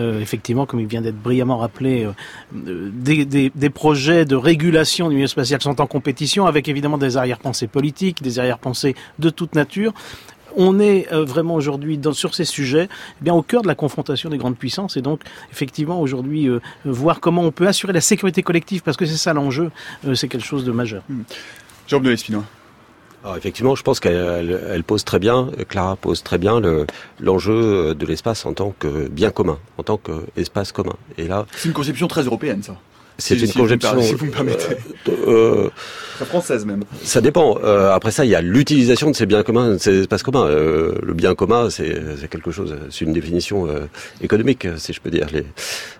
Euh, 0.00 0.20
effectivement, 0.20 0.66
comme 0.66 0.80
il 0.80 0.86
vient 0.86 1.00
d'être 1.00 1.20
brillamment 1.20 1.58
rappelé, 1.58 2.06
euh, 2.54 2.90
des, 2.92 3.70
projets 3.70 4.24
de 4.24 4.36
régulation 4.36 5.08
du 5.08 5.16
milieu 5.16 5.26
spatial 5.26 5.60
sont 5.60 5.80
en 5.80 5.86
compétition 5.86 6.46
avec 6.46 6.68
évidemment 6.68 6.98
des 6.98 7.16
arrière-pensées 7.16 7.66
politiques, 7.66 8.22
des 8.22 8.38
arrière-pensées 8.38 8.94
de 9.18 9.30
toute 9.30 9.54
nature 9.54 9.92
on 10.56 10.80
est 10.80 11.06
vraiment 11.12 11.54
aujourd'hui 11.54 12.00
sur 12.14 12.34
ces 12.34 12.46
sujets 12.46 12.88
eh 12.90 13.24
bien 13.24 13.34
au 13.34 13.42
cœur 13.42 13.60
de 13.62 13.68
la 13.68 13.74
confrontation 13.74 14.30
des 14.30 14.38
grandes 14.38 14.56
puissances 14.56 14.96
et 14.96 15.02
donc 15.02 15.20
effectivement 15.52 16.00
aujourd'hui 16.00 16.48
voir 16.86 17.20
comment 17.20 17.42
on 17.42 17.52
peut 17.52 17.68
assurer 17.68 17.92
la 17.92 18.00
sécurité 18.00 18.42
collective 18.42 18.82
parce 18.82 18.96
que 18.96 19.04
c'est 19.04 19.18
ça 19.18 19.34
l'enjeu, 19.34 19.70
c'est 20.14 20.26
quelque 20.26 20.46
chose 20.46 20.64
de 20.64 20.72
majeur. 20.72 21.02
Jean 21.86 22.00
de 22.00 22.08
l'Espinois. 22.08 22.44
Alors 23.28 23.36
effectivement, 23.36 23.74
je 23.74 23.82
pense 23.82 24.00
qu'elle 24.00 24.82
pose 24.86 25.04
très 25.04 25.18
bien, 25.18 25.50
Clara 25.68 25.96
pose 25.96 26.22
très 26.22 26.38
bien 26.38 26.62
l'enjeu 27.20 27.94
de 27.94 28.06
l'espace 28.06 28.46
en 28.46 28.54
tant 28.54 28.74
que 28.78 29.06
bien 29.08 29.30
commun, 29.30 29.58
en 29.76 29.82
tant 29.82 29.98
qu'espace 29.98 30.72
commun. 30.72 30.94
Et 31.18 31.28
là, 31.28 31.44
c'est 31.54 31.68
une 31.68 31.74
conception 31.74 32.08
très 32.08 32.22
européenne, 32.22 32.62
ça. 32.62 32.76
C'est 33.18 33.36
une 33.36 33.52
conception. 33.52 34.00
Si 34.00 34.14
vous 34.14 34.26
me 34.26 34.30
permettez. 34.30 34.76
Euh, 35.26 35.68
française 36.24 36.64
même. 36.64 36.84
Ça 37.02 37.20
dépend. 37.20 37.58
Euh, 37.62 37.92
après 37.92 38.10
ça, 38.10 38.24
il 38.24 38.30
y 38.30 38.34
a 38.34 38.40
l'utilisation 38.40 39.10
de 39.10 39.16
ces 39.16 39.26
biens 39.26 39.42
communs, 39.42 39.72
de 39.72 39.78
ces 39.78 40.00
espaces 40.00 40.22
communs. 40.22 40.46
Euh, 40.46 40.94
le 41.02 41.14
bien 41.14 41.34
commun, 41.34 41.70
c'est 41.70 42.00
quelque 42.30 42.50
chose, 42.50 42.76
c'est 42.90 43.04
une 43.04 43.12
définition 43.12 43.66
euh, 43.66 43.86
économique, 44.22 44.66
si 44.76 44.92
je 44.92 45.00
peux 45.00 45.10
dire. 45.10 45.26
Les, 45.32 45.44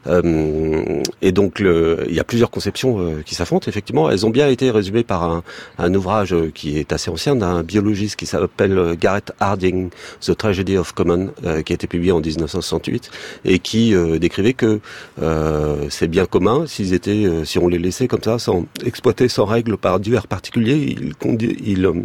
euh, 0.07 1.03
et 1.23 1.33
donc, 1.33 1.59
le, 1.59 2.05
il 2.09 2.15
y 2.15 2.21
a 2.21 2.25
plusieurs 2.25 2.51
conceptions 2.51 2.99
euh, 2.99 3.23
qui 3.25 3.35
s'affrontent. 3.35 3.69
Effectivement, 3.69 4.11
elles 4.11 4.27
ont 4.27 4.31
bien 4.31 4.49
été 4.49 4.71
résumées 4.71 5.05
par 5.05 5.25
un, 5.25 5.43
un 5.79 5.95
ouvrage 5.95 6.35
qui 6.55 6.79
est 6.79 6.93
assez 6.93 7.11
ancien 7.11 7.37
d'un 7.37 7.63
biologiste 7.63 8.17
qui 8.17 8.27
s'appelle 8.27 8.97
Garrett 9.01 9.33
Harding, 9.41 9.91
The 10.21 10.37
Tragedy 10.37 10.77
of 10.77 10.93
Common, 10.93 11.31
qui 11.65 11.73
a 11.73 11.75
été 11.75 11.87
publié 11.87 12.13
en 12.13 12.21
1968 12.21 13.11
et 13.45 13.59
qui 13.59 13.95
décrivait 14.19 14.53
que 14.53 14.81
ces 15.91 16.09
biens 16.09 16.27
communs, 16.27 16.67
s'ils 16.67 16.95
étaient 16.95 17.08
euh, 17.09 17.45
si 17.45 17.59
on 17.59 17.69
les 17.69 17.79
laissait 17.79 18.09
comme 18.09 18.23
ça, 18.23 18.39
sans 18.39 18.67
exploiter 18.85 19.29
sans 19.29 19.45
règle 19.45 19.77
par 19.77 20.01
divers 20.01 20.27
particuliers, 20.27 20.97
ils, 21.65 21.87
euh, 21.87 22.03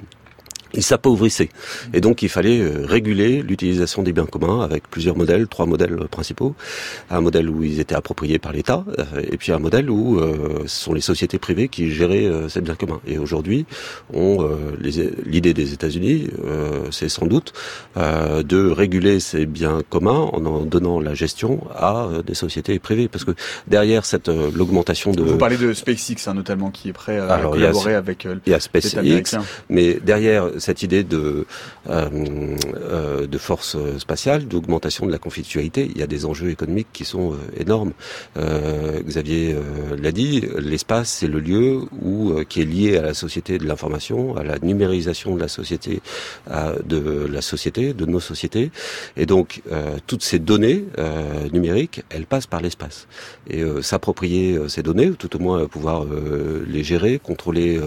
il 0.74 0.84
s'appauvrissait. 0.84 1.50
Et 1.94 2.02
donc 2.02 2.22
il 2.22 2.30
fallait 2.30 2.60
euh, 2.60 2.86
réguler 2.86 3.42
l'utilisation 3.42 4.04
des 4.04 4.12
biens 4.12 4.26
communs 4.26 4.62
avec 4.62 4.90
plusieurs 4.90 5.16
modèles, 5.16 5.48
trois 5.48 5.66
modèles 5.66 6.08
principaux. 6.10 6.56
Un 7.10 7.22
modèle 7.22 7.50
où 7.50 7.64
ils 7.64 7.80
étaient 7.80 7.96
appropriés 7.96 8.40
par 8.40 8.52
l'État, 8.52 8.84
euh, 9.00 9.22
et 9.32 9.38
puis 9.38 9.52
un 9.52 9.60
modèle 9.60 9.90
où 9.90 10.20
euh, 10.20 10.64
ce 10.66 10.84
sont 10.86 10.94
les 10.94 11.02
sociétés 11.02 11.40
privées 11.40 11.68
qui 11.68 11.92
géraient 11.92 12.30
ces 12.50 12.62
biens 12.62 12.76
communs. 12.76 13.00
Et 13.08 13.18
aujourd'hui, 13.18 13.66
l'idée 14.14 15.54
des 15.54 15.74
États-Unis, 15.74 16.30
c'est 16.92 17.10
sans 17.10 17.26
doute 17.26 17.54
de 17.96 18.70
réguler 18.70 19.20
ces 19.20 19.46
biens 19.46 19.82
communs 19.90 20.30
en 20.34 20.46
en 20.46 20.62
donnant 20.62 21.00
la 21.00 21.14
gestion 21.14 21.62
à 21.76 22.08
des 22.26 22.34
sociétés 22.34 22.80
privées. 22.80 23.08
Parce 23.08 23.24
que 23.24 23.32
derrière 23.68 24.06
cette 24.06 24.30
l'augmentation 24.30 25.12
de... 25.12 25.24
Vous 25.24 25.38
parlez 25.38 25.58
de 25.58 25.74
SpaceX 25.74 26.28
hein, 26.28 26.34
notamment, 26.34 26.72
qui 26.72 26.90
est 26.90 26.94
prêt 26.94 27.20
à 27.20 27.40
collaborer 27.40 27.96
avec 27.96 28.28
il 28.46 28.52
y 28.52 28.54
a 28.54 28.60
SpaceX, 28.60 29.38
mais 29.70 30.00
derrière 30.04 30.50
cette 30.64 30.82
idée 30.82 31.04
de, 31.04 31.46
euh, 31.90 32.10
euh, 32.76 33.28
de 33.28 33.38
force 33.38 33.76
spatiale, 33.98 34.48
d'augmentation 34.48 35.06
de 35.06 35.12
la 35.12 35.18
conflictualité, 35.18 35.90
il 35.94 35.98
y 35.98 36.04
a 36.04 36.08
des 36.08 36.26
enjeux 36.26 36.50
économiques 36.50 36.88
qui 36.94 37.04
sont 37.06 37.34
euh, 37.34 37.38
énormes. 37.60 37.94
Xavier 38.36 39.56
l'a 40.02 40.12
dit, 40.12 40.44
l'espace 40.58 41.10
c'est 41.10 41.28
le 41.28 41.40
lieu 41.40 41.82
où 42.02 42.34
qui 42.48 42.62
est 42.62 42.66
lié 42.66 42.98
à 42.98 43.02
la 43.02 43.14
société 43.14 43.58
de 43.58 43.66
l'information, 43.66 44.36
à 44.38 44.44
la 44.44 44.60
numérisation 44.60 45.36
de 45.36 45.42
la 45.42 45.48
société, 45.48 46.02
de 46.86 47.28
la 47.32 47.42
société, 47.42 47.94
de 47.94 48.06
nos 48.06 48.20
sociétés, 48.20 48.72
et 49.18 49.26
donc 49.26 49.62
toutes 50.08 50.24
ces 50.24 50.40
données 50.40 50.86
numériques, 51.52 52.04
elles 52.10 52.26
passent 52.26 52.48
par 52.48 52.62
l'espace. 52.62 53.08
Et 53.50 53.64
s'approprier 53.82 54.60
ces 54.68 54.84
données, 54.84 55.10
ou 55.10 55.16
tout 55.16 55.36
au 55.36 55.40
moins 55.40 55.68
pouvoir 55.68 56.06
les 56.68 56.84
gérer, 56.84 57.20
contrôler 57.20 57.80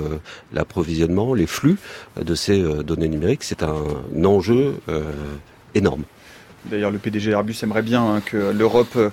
l'approvisionnement, 0.52 1.34
les 1.34 1.46
flux 1.46 1.76
de 2.20 2.34
ces 2.34 2.65
euh, 2.66 2.82
données 2.82 3.08
numériques, 3.08 3.44
c'est 3.44 3.62
un 3.62 4.24
enjeu 4.24 4.74
euh, 4.88 5.02
énorme. 5.74 6.02
D'ailleurs, 6.66 6.90
le 6.90 6.98
PDG 6.98 7.30
Airbus 7.30 7.56
aimerait 7.62 7.82
bien 7.82 8.04
hein, 8.04 8.20
que 8.24 8.50
l'Europe 8.50 8.96
euh, 8.96 9.10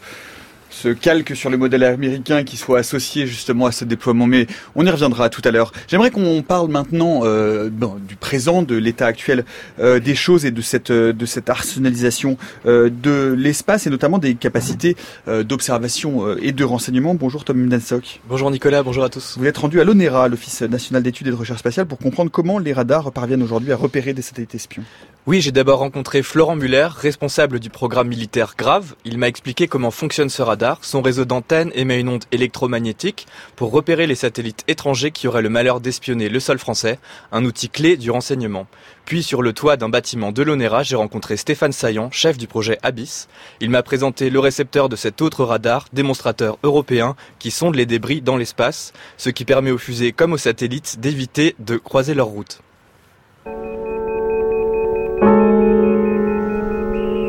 se 0.73 0.89
calque 0.89 1.35
sur 1.35 1.49
le 1.49 1.57
modèle 1.57 1.83
américain 1.83 2.43
qui 2.43 2.57
soit 2.57 2.79
associé 2.79 3.27
justement 3.27 3.67
à 3.67 3.71
ce 3.71 3.85
déploiement. 3.85 4.27
Mais 4.27 4.47
on 4.75 4.85
y 4.85 4.89
reviendra 4.89 5.29
tout 5.29 5.41
à 5.45 5.51
l'heure. 5.51 5.71
J'aimerais 5.87 6.11
qu'on 6.11 6.41
parle 6.41 6.69
maintenant 6.69 7.21
euh, 7.23 7.69
du 8.07 8.15
présent, 8.15 8.63
de 8.63 8.75
l'état 8.75 9.05
actuel 9.05 9.45
euh, 9.79 9.99
des 9.99 10.15
choses 10.15 10.45
et 10.45 10.51
de 10.51 10.61
cette 10.61 10.91
euh, 10.91 11.13
de 11.13 11.25
cette 11.25 11.49
arsenalisation 11.49 12.37
euh, 12.65 12.89
de 12.89 13.33
l'espace 13.37 13.87
et 13.87 13.89
notamment 13.89 14.17
des 14.17 14.35
capacités 14.35 14.95
d'observation 15.27 16.37
et 16.37 16.51
de 16.51 16.63
renseignement. 16.63 17.13
Bonjour 17.13 17.43
Tom 17.43 17.57
Mnansok. 17.57 18.21
Bonjour 18.27 18.49
Nicolas, 18.51 18.83
bonjour 18.83 19.03
à 19.03 19.09
tous. 19.09 19.35
Vous 19.37 19.45
êtes 19.45 19.57
rendu 19.57 19.79
à 19.79 19.83
l'ONERA, 19.83 20.27
l'Office 20.27 20.61
national 20.63 21.03
d'études 21.03 21.27
et 21.27 21.31
de 21.31 21.35
recherche 21.35 21.59
spatiale, 21.59 21.85
pour 21.85 21.97
comprendre 21.99 22.31
comment 22.31 22.57
les 22.59 22.73
radars 22.73 23.11
parviennent 23.11 23.43
aujourd'hui 23.43 23.71
à 23.71 23.75
repérer 23.75 24.13
des 24.13 24.21
satellites 24.21 24.55
espions. 24.55 24.83
Oui, 25.25 25.39
j'ai 25.39 25.53
d'abord 25.53 25.79
rencontré 25.79 26.21
Florent 26.21 26.57
Muller, 26.57 26.89
responsable 26.97 27.61
du 27.61 27.69
programme 27.69 28.09
militaire 28.09 28.55
Grave. 28.57 28.95
Il 29.05 29.17
m'a 29.17 29.29
expliqué 29.29 29.67
comment 29.67 29.91
fonctionne 29.91 30.29
ce 30.29 30.41
radar. 30.41 30.62
Son 30.81 31.01
réseau 31.01 31.25
d'antennes 31.25 31.71
émet 31.75 31.99
une 31.99 32.09
onde 32.09 32.23
électromagnétique 32.31 33.27
pour 33.55 33.71
repérer 33.71 34.07
les 34.07 34.15
satellites 34.15 34.63
étrangers 34.67 35.11
qui 35.11 35.27
auraient 35.27 35.41
le 35.41 35.49
malheur 35.49 35.81
d'espionner 35.81 36.29
le 36.29 36.39
sol 36.39 36.57
français, 36.57 36.99
un 37.31 37.43
outil 37.43 37.69
clé 37.69 37.97
du 37.97 38.11
renseignement. 38.11 38.67
Puis 39.05 39.23
sur 39.23 39.41
le 39.41 39.51
toit 39.51 39.75
d'un 39.75 39.89
bâtiment 39.89 40.31
de 40.31 40.41
l'ONERA, 40.41 40.83
j'ai 40.83 40.95
rencontré 40.95 41.35
Stéphane 41.35 41.73
Saillant, 41.73 42.09
chef 42.11 42.37
du 42.37 42.47
projet 42.47 42.77
Abyss. 42.81 43.27
Il 43.59 43.69
m'a 43.69 43.83
présenté 43.83 44.29
le 44.29 44.39
récepteur 44.39 44.87
de 44.87 44.95
cet 44.95 45.21
autre 45.21 45.43
radar, 45.43 45.87
démonstrateur 45.91 46.57
européen, 46.63 47.15
qui 47.39 47.51
sonde 47.51 47.75
les 47.75 47.85
débris 47.85 48.21
dans 48.21 48.37
l'espace, 48.37 48.93
ce 49.17 49.29
qui 49.29 49.43
permet 49.43 49.71
aux 49.71 49.77
fusées 49.77 50.13
comme 50.13 50.33
aux 50.33 50.37
satellites 50.37 50.99
d'éviter 50.99 51.55
de 51.59 51.75
croiser 51.75 52.13
leur 52.13 52.27
route. 52.27 52.61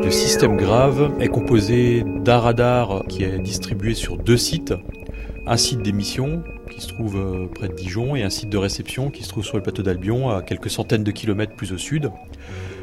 Le 0.05 0.11
système 0.11 0.55
grave 0.55 1.15
est 1.19 1.29
composé 1.29 2.03
d'un 2.03 2.37
radar 2.37 3.05
qui 3.09 3.23
est 3.23 3.39
distribué 3.39 3.95
sur 3.95 4.17
deux 4.17 4.37
sites. 4.37 4.71
Un 5.47 5.57
site 5.57 5.81
d'émission 5.81 6.43
qui 6.69 6.79
se 6.79 6.89
trouve 6.89 7.15
euh, 7.17 7.47
près 7.47 7.69
de 7.69 7.73
Dijon 7.73 8.15
et 8.15 8.21
un 8.21 8.29
site 8.29 8.49
de 8.49 8.57
réception 8.57 9.09
qui 9.09 9.23
se 9.23 9.29
trouve 9.29 9.43
sur 9.43 9.57
le 9.57 9.63
plateau 9.63 9.81
d'Albion 9.81 10.29
à 10.29 10.43
quelques 10.43 10.69
centaines 10.69 11.03
de 11.03 11.09
kilomètres 11.09 11.55
plus 11.55 11.73
au 11.73 11.79
sud. 11.79 12.11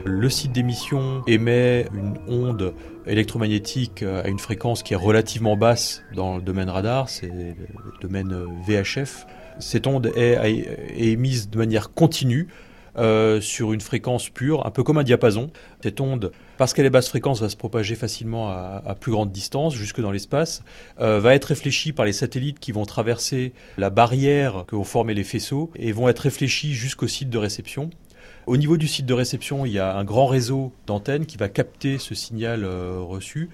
Le 0.05 0.29
site 0.29 0.51
d'émission 0.51 1.23
émet 1.29 1.87
une 1.95 2.15
onde 2.27 2.75
électromagnétique 3.07 4.03
à 4.03 4.27
une 4.27 4.41
fréquence 4.41 4.83
qui 4.83 4.95
est 4.95 4.97
relativement 4.97 5.57
basse 5.57 6.03
dans 6.17 6.39
le 6.39 6.43
domaine 6.43 6.69
radar, 6.69 7.09
c'est 7.09 7.29
le 7.29 7.55
domaine 8.01 8.35
VHF. 8.67 9.27
Cette 9.61 9.87
onde 9.87 10.11
est, 10.17 10.67
émise 10.97 11.51
de 11.51 11.59
manière 11.59 11.93
continue 11.93 12.49
euh, 12.97 13.41
sur 13.41 13.73
une 13.73 13.81
fréquence 13.81 14.29
pure, 14.29 14.67
un 14.67 14.71
peu 14.71 14.83
comme 14.83 14.99
un 14.99 15.03
diapason. 15.03 15.51
Cette 15.83 16.01
onde, 16.01 16.33
parce 16.59 16.75
qu'elle 16.75 16.87
est 16.87 16.91
basse 16.91 17.09
fréquence, 17.09 17.41
va 17.41 17.49
se 17.49 17.57
propager 17.57 17.95
facilement 17.95 18.51
à, 18.51 18.97
plus 19.01 19.13
grande 19.13 19.33
distance, 19.33 19.75
jusque 19.75 20.01
dans 20.01 20.11
l'espace, 20.11 20.63
euh, 21.01 21.19
va 21.19 21.35
être 21.35 21.47
réfléchie 21.47 21.93
par 21.93 22.05
les 22.05 22.13
satellites 22.13 22.59
qui 22.59 22.73
vont 22.73 22.85
traverser 22.85 23.53
la 23.79 23.91
barrière 23.91 24.65
que 24.67 24.77
vont 24.77 24.85
former 24.85 25.15
les 25.15 25.25
faisceaux 25.25 25.71
et 25.77 25.93
vont 25.93 26.09
être 26.09 26.21
réfléchis 26.21 26.75
jusqu'au 26.75 27.09
site 27.09 27.31
de 27.31 27.39
réception. 27.39 27.91
Au 28.47 28.57
niveau 28.57 28.77
du 28.77 28.89
site 28.89 29.07
de 29.07 29.15
réception, 29.15 29.65
il 29.65 29.73
y 29.73 29.79
a 29.79 29.97
un 29.97 30.05
grand 30.05 30.27
réseau 30.27 30.73
d'antennes 30.87 31.27
qui 31.27 31.37
va 31.37 31.49
capter 31.49 31.99
ce 31.99 32.15
signal 32.15 32.65
euh, 32.65 32.99
reçu 32.99 33.51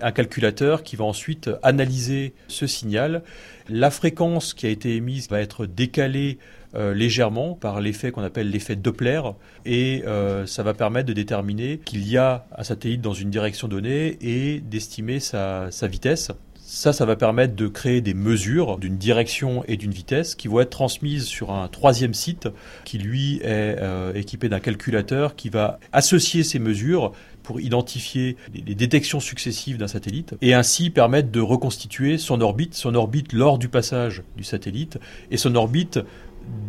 un 0.00 0.12
calculateur 0.12 0.82
qui 0.82 0.96
va 0.96 1.04
ensuite 1.04 1.50
analyser 1.62 2.34
ce 2.46 2.66
signal. 2.66 3.22
La 3.68 3.90
fréquence 3.90 4.54
qui 4.54 4.66
a 4.66 4.70
été 4.70 4.94
émise 4.96 5.28
va 5.28 5.40
être 5.40 5.66
décalée 5.66 6.38
euh, 6.74 6.92
légèrement 6.92 7.54
par 7.54 7.80
l'effet 7.80 8.10
qu'on 8.10 8.22
appelle 8.22 8.50
l'effet 8.50 8.76
Doppler 8.76 9.22
et 9.64 10.02
euh, 10.06 10.44
ça 10.44 10.62
va 10.62 10.74
permettre 10.74 11.08
de 11.08 11.14
déterminer 11.14 11.78
qu'il 11.78 12.06
y 12.06 12.18
a 12.18 12.46
un 12.56 12.62
satellite 12.62 13.00
dans 13.00 13.14
une 13.14 13.30
direction 13.30 13.68
donnée 13.68 14.18
et 14.20 14.60
d'estimer 14.60 15.18
sa, 15.18 15.70
vitesse. 15.82 16.30
Ça, 16.56 16.92
ça 16.92 17.06
va 17.06 17.16
permettre 17.16 17.56
de 17.56 17.68
créer 17.68 18.02
des 18.02 18.12
mesures 18.12 18.76
d'une 18.76 18.98
direction 18.98 19.64
et 19.66 19.78
d'une 19.78 19.92
vitesse 19.92 20.34
qui 20.34 20.48
vont 20.48 20.60
être 20.60 20.68
transmises 20.68 21.24
sur 21.24 21.52
un 21.52 21.68
troisième 21.68 22.12
site 22.12 22.48
qui, 22.84 22.98
lui, 22.98 23.36
est 23.36 23.76
euh, 23.78 24.12
équipé 24.12 24.50
d'un 24.50 24.60
calculateur 24.60 25.36
qui 25.36 25.48
va 25.48 25.78
associer 25.92 26.42
ces 26.42 26.58
mesures 26.58 27.12
pour 27.42 27.62
identifier 27.62 28.36
les 28.52 28.74
détections 28.74 29.20
successives 29.20 29.78
d'un 29.78 29.88
satellite 29.88 30.34
et 30.42 30.52
ainsi 30.52 30.90
permettre 30.90 31.30
de 31.30 31.40
reconstituer 31.40 32.18
son 32.18 32.42
orbite, 32.42 32.74
son 32.74 32.94
orbite 32.94 33.32
lors 33.32 33.56
du 33.56 33.70
passage 33.70 34.22
du 34.36 34.44
satellite 34.44 34.98
et 35.30 35.38
son 35.38 35.54
orbite 35.54 35.98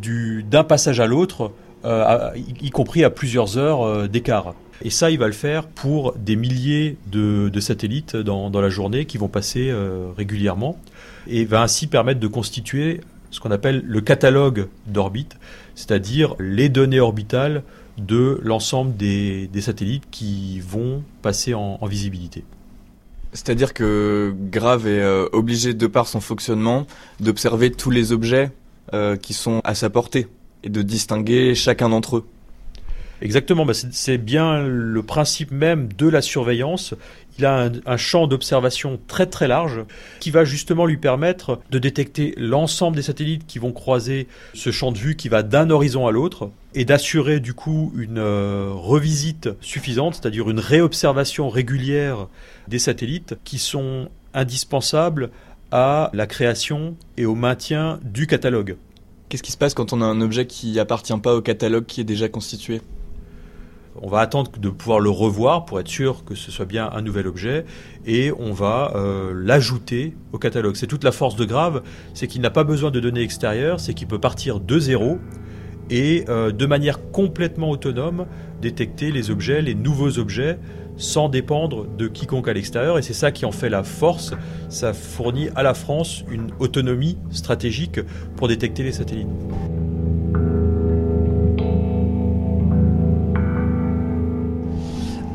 d'un 0.02 0.64
passage 0.64 1.00
à 1.00 1.08
l'autre, 1.08 1.52
euh, 1.86 2.32
y, 2.62 2.70
compris 2.72 3.06
à 3.06 3.10
plusieurs 3.10 3.58
heures 3.58 3.84
euh, 3.84 4.08
d'écart. 4.08 4.54
Et 4.82 4.90
ça, 4.90 5.12
il 5.12 5.18
va 5.20 5.28
le 5.28 5.34
faire 5.34 5.66
pour 5.68 6.14
des 6.14 6.36
milliers 6.36 6.98
de, 7.08 7.58
satellites 7.60 8.18
dans, 8.18 8.50
la 8.50 8.70
journée 8.70 9.06
qui 9.06 9.18
vont 9.18 9.30
passer 9.30 9.70
euh, 9.70 10.10
régulièrement 10.16 10.78
et 11.28 11.46
va 11.46 11.62
ainsi 11.62 11.88
permettre 11.88 12.20
de 12.20 12.28
constituer 12.28 13.00
ce 13.32 13.40
qu'on 13.40 13.52
appelle 13.52 13.82
le 13.86 14.02
catalogue 14.02 14.68
d'orbite, 14.88 15.38
c'est-à-dire 15.76 16.36
les 16.40 16.68
données 16.68 17.00
orbitales 17.00 17.64
de 17.98 18.40
l'ensemble 18.44 18.96
des, 18.98 19.50
satellites 19.62 20.06
qui 20.12 20.60
vont 20.62 21.04
passer 21.22 21.54
en, 21.54 21.78
visibilité. 21.86 22.44
C'est-à-dire 23.32 23.74
que 23.74 24.34
Grave 24.50 24.88
est 24.88 25.06
obligé, 25.34 25.74
de 25.74 25.88
par 25.88 26.08
son 26.08 26.20
fonctionnement, 26.20 26.88
d'observer 27.20 27.72
tous 27.72 27.92
les 27.92 28.12
objets 28.12 28.52
euh, 28.94 29.16
qui 29.16 29.34
sont 29.34 29.62
à 29.64 29.76
sa 29.76 29.90
portée 29.90 30.28
et 30.64 30.70
de 30.70 30.82
distinguer 30.82 31.56
chacun 31.56 31.90
d'entre 31.90 32.18
eux. 32.18 32.26
Exactement, 33.22 33.66
bah, 33.66 33.74
c'est 33.74 34.18
bien 34.18 34.62
le 34.66 35.04
principe 35.04 35.52
même 35.52 35.90
de 35.98 36.08
la 36.08 36.22
surveillance. 36.22 36.94
Il 37.38 37.46
a 37.46 37.70
un, 37.86 37.98
champ 37.98 38.28
d'observation 38.28 39.00
très 39.08 39.26
très 39.26 39.48
large 39.48 39.84
qui 40.20 40.32
va 40.32 40.46
justement 40.46 40.86
lui 40.86 40.98
permettre 40.98 41.60
de 41.70 41.80
détecter 41.80 42.34
l'ensemble 42.38 42.96
des 42.96 43.02
satellites 43.02 43.46
qui 43.48 43.60
vont 43.60 43.72
croiser 43.72 44.28
ce 44.54 44.72
champ 44.72 44.92
de 44.92 44.98
vue 44.98 45.16
qui 45.16 45.30
va 45.30 45.44
d'un 45.44 45.70
horizon 45.70 46.08
à 46.08 46.12
l'autre 46.12 46.50
et 46.76 46.86
d'assurer 46.86 47.40
du 47.40 47.54
coup 47.54 47.94
une 47.98 48.20
euh, 48.20 48.72
revisite 48.74 49.50
suffisante, 49.62 50.16
c'est-à-dire 50.16 50.50
une 50.50 50.60
réobservation 50.60 51.50
régulière 51.50 52.28
des 52.68 52.80
satellites 52.80 53.36
qui 53.44 53.58
sont 53.58 54.10
indispensables 54.34 55.30
à 55.72 56.10
la 56.14 56.28
création 56.28 56.96
et 57.18 57.26
au 57.26 57.36
maintien 57.36 58.00
du 58.04 58.28
catalogue. 58.28 58.78
Qu'est-ce 59.30 59.44
qui 59.44 59.52
se 59.52 59.58
passe 59.58 59.74
quand 59.74 59.94
on 59.94 60.02
a 60.02 60.06
un 60.06 60.22
objet 60.22 60.48
qui 60.48 60.80
appartient 60.80 61.18
pas 61.20 61.36
au 61.36 61.42
catalogue 61.42 61.86
qui 61.86 62.02
est 62.02 62.06
déjà 62.06 62.28
constitué? 62.30 62.82
On 64.02 64.08
va 64.08 64.20
attendre 64.20 64.52
de 64.58 64.70
pouvoir 64.70 65.00
le 65.00 65.10
revoir 65.10 65.66
pour 65.66 65.80
être 65.80 65.88
sûr 65.88 66.24
que 66.24 66.34
ce 66.34 66.52
soit 66.52 66.66
bien 66.66 66.90
un 66.94 67.02
nouvel 67.02 67.28
objet 67.28 67.66
et 68.06 68.32
on 68.40 68.54
va 68.54 68.94
euh, 68.96 69.34
l'ajouter 69.36 70.16
au 70.32 70.38
catalogue. 70.38 70.76
C'est 70.76 70.88
toute 70.88 71.04
la 71.04 71.12
force 71.12 71.36
de 71.36 71.46
Grave, 71.46 71.84
c'est 72.14 72.28
qu'il 72.28 72.42
n'a 72.42 72.50
pas 72.50 72.64
besoin 72.64 72.92
de 72.92 73.00
données 73.00 73.22
extérieures, 73.22 73.80
c'est 73.80 73.94
qu'il 73.94 74.08
peut 74.08 74.20
partir 74.20 74.60
de 74.60 74.80
zéro 74.80 75.20
et 75.90 76.26
euh, 76.30 76.52
de 76.52 76.66
manière 76.66 77.12
complètement 77.12 77.70
autonome 77.72 78.26
détecter 78.62 79.12
les 79.12 79.32
objets, 79.32 79.62
les 79.62 79.76
nouveaux 79.76 80.18
objets 80.18 80.60
sans 81.00 81.30
dépendre 81.30 81.88
de 81.88 82.08
quiconque 82.08 82.48
à 82.48 82.54
l'extérieur. 82.54 83.00
Et 83.00 83.02
c'est 83.02 83.14
ça 83.14 83.32
qui 83.32 83.46
en 83.46 83.52
fait 83.52 83.70
la 83.70 83.84
force. 83.84 84.34
Ça 84.70 84.94
fournit 84.94 85.50
à 85.56 85.64
la 85.64 85.74
France 85.74 86.24
une 86.30 86.52
autonomie 86.60 87.18
stratégique 87.32 88.00
pour 88.36 88.48
détecter 88.48 88.84
les 88.84 88.92
satellites. 88.92 89.28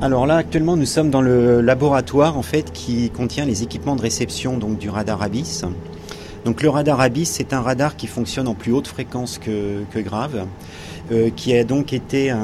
Alors 0.01 0.27
là, 0.27 0.37
actuellement, 0.37 0.77
nous 0.77 0.85
sommes 0.85 1.09
dans 1.09 1.23
le 1.23 1.62
laboratoire 1.62 2.37
en 2.37 2.43
fait 2.43 2.73
qui 2.73 3.09
contient 3.09 3.47
les 3.47 3.62
équipements 3.62 3.97
de 3.97 4.03
réception 4.03 4.59
donc 4.59 4.79
du 4.79 4.91
radar 4.91 5.23
Abyss. 5.23 5.65
Donc 6.45 6.62
le 6.62 6.69
radar 6.69 7.01
Abyss, 7.01 7.31
c'est 7.31 7.55
un 7.55 7.62
radar 7.62 7.97
qui 7.97 8.07
fonctionne 8.07 8.47
en 8.47 8.55
plus 8.55 8.71
haute 8.71 8.87
fréquence 8.87 9.39
que, 9.39 9.83
grave, 10.03 10.47
euh, 11.11 11.31
qui 11.35 11.57
a 11.57 11.65
donc 11.65 11.95
été 11.95 12.31
euh, 12.31 12.37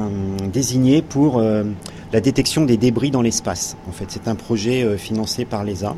désigné 0.50 1.02
pour 1.02 1.38
euh, 1.38 1.64
la 2.12 2.20
détection 2.20 2.64
des 2.64 2.76
débris 2.76 3.10
dans 3.10 3.22
l'espace. 3.22 3.76
En 3.88 3.92
fait, 3.92 4.06
c'est 4.08 4.28
un 4.28 4.34
projet 4.34 4.82
euh, 4.82 4.96
financé 4.96 5.44
par 5.44 5.64
l'ESA. 5.64 5.94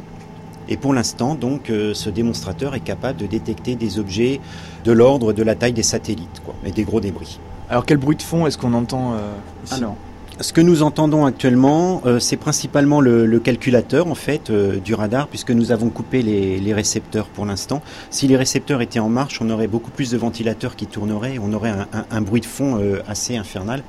Et 0.69 0.77
pour 0.77 0.95
l'instant, 0.95 1.35
donc, 1.35 1.71
euh, 1.71 1.95
ce 1.95 2.11
démonstrateur 2.11 2.75
est 2.75 2.81
capable 2.81 3.19
de 3.19 3.27
détecter 3.27 3.75
des 3.75 3.99
objets 3.99 4.41
de 4.85 4.93
l'ordre 4.93 5.33
de 5.33 5.43
la 5.43 5.55
taille 5.55 5.73
des 5.73 5.83
satellites, 5.83 6.43
quoi, 6.45 6.55
et 6.65 6.71
des 6.71 6.85
gros 6.85 7.01
débris. 7.01 7.41
Alors, 7.69 7.87
quel 7.87 7.97
bruit 7.97 8.17
de 8.17 8.23
fond 8.23 8.47
est-ce 8.47 8.59
qu'on 8.59 8.75
entend 8.75 9.15
euh, 9.15 9.33
ici? 9.65 9.75
Alors, 9.75 9.97
ce 10.41 10.53
que 10.53 10.61
nous 10.61 10.83
entendons 10.83 11.25
actuellement, 11.25 12.03
c'est 12.19 12.39
principalement 12.39 13.01
le, 13.01 13.39
calculateur 13.39 14.09
en 14.09 14.15
fait 14.15 14.51
du 14.51 14.95
radar, 14.95 15.29
puisque 15.29 15.51
nous 15.51 15.71
avons 15.71 15.89
coupé 15.89 16.23
les, 16.23 16.73
récepteurs 16.73 17.27
pour 17.27 17.45
l'instant. 17.45 17.81
Si 18.11 18.27
les 18.27 18.37
récepteurs 18.37 18.81
étaient 18.81 18.99
en 18.99 19.11
marche, 19.11 19.41
on 19.41 19.51
aurait 19.51 19.69
beaucoup 19.69 19.91
plus 19.91 20.11
de 20.11 20.17
ventilateurs 20.17 20.75
qui 20.75 20.87
tourneraient, 20.87 21.39
on 21.39 21.53
aurait 21.53 21.73
un 22.11 22.21
bruit 22.23 22.41
de 22.41 22.47
fond 22.47 22.81
assez 23.07 23.37
infernal. 23.37 23.85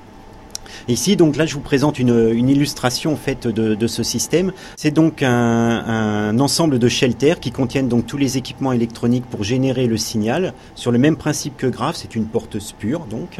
Ici, 0.88 1.16
donc 1.16 1.36
là, 1.36 1.46
je 1.46 1.54
vous 1.54 1.62
présente 1.62 2.00
une, 2.00 2.50
illustration 2.50 3.14
en 3.14 3.52
de, 3.52 3.88
ce 3.88 4.04
système. 4.04 4.52
C'est 4.76 4.92
donc 4.92 5.24
un, 5.24 6.40
ensemble 6.40 6.80
de 6.80 6.88
shelters 6.88 7.40
qui 7.40 7.52
contiennent 7.52 7.88
donc 7.88 8.06
tous 8.06 8.18
les 8.18 8.38
équipements 8.38 8.74
électroniques 8.74 9.26
pour 9.26 9.44
générer 9.44 9.88
le 9.88 9.98
signal 9.98 10.54
sur 10.76 10.92
le 10.92 10.98
même 10.98 11.18
principe 11.18 11.58
que 11.58 11.68
Graph. 11.68 11.96
C'est 11.96 12.16
une 12.16 12.26
porteuse 12.26 12.74
pure, 12.78 13.06
donc. 13.10 13.40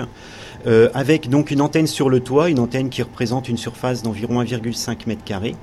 Euh, 0.66 0.90
avec 0.94 1.30
donc 1.30 1.52
une 1.52 1.60
antenne 1.60 1.88
sur 1.88 2.10
le 2.10 2.22
toit, 2.22 2.50
une 2.50 2.60
antenne 2.60 2.90
qui 2.90 3.02
représente 3.02 3.50
une 3.50 3.58
surface 3.58 4.02
d'environ 4.02 4.42
1,5 4.42 4.98
m 5.08 5.18
carré 5.26 5.56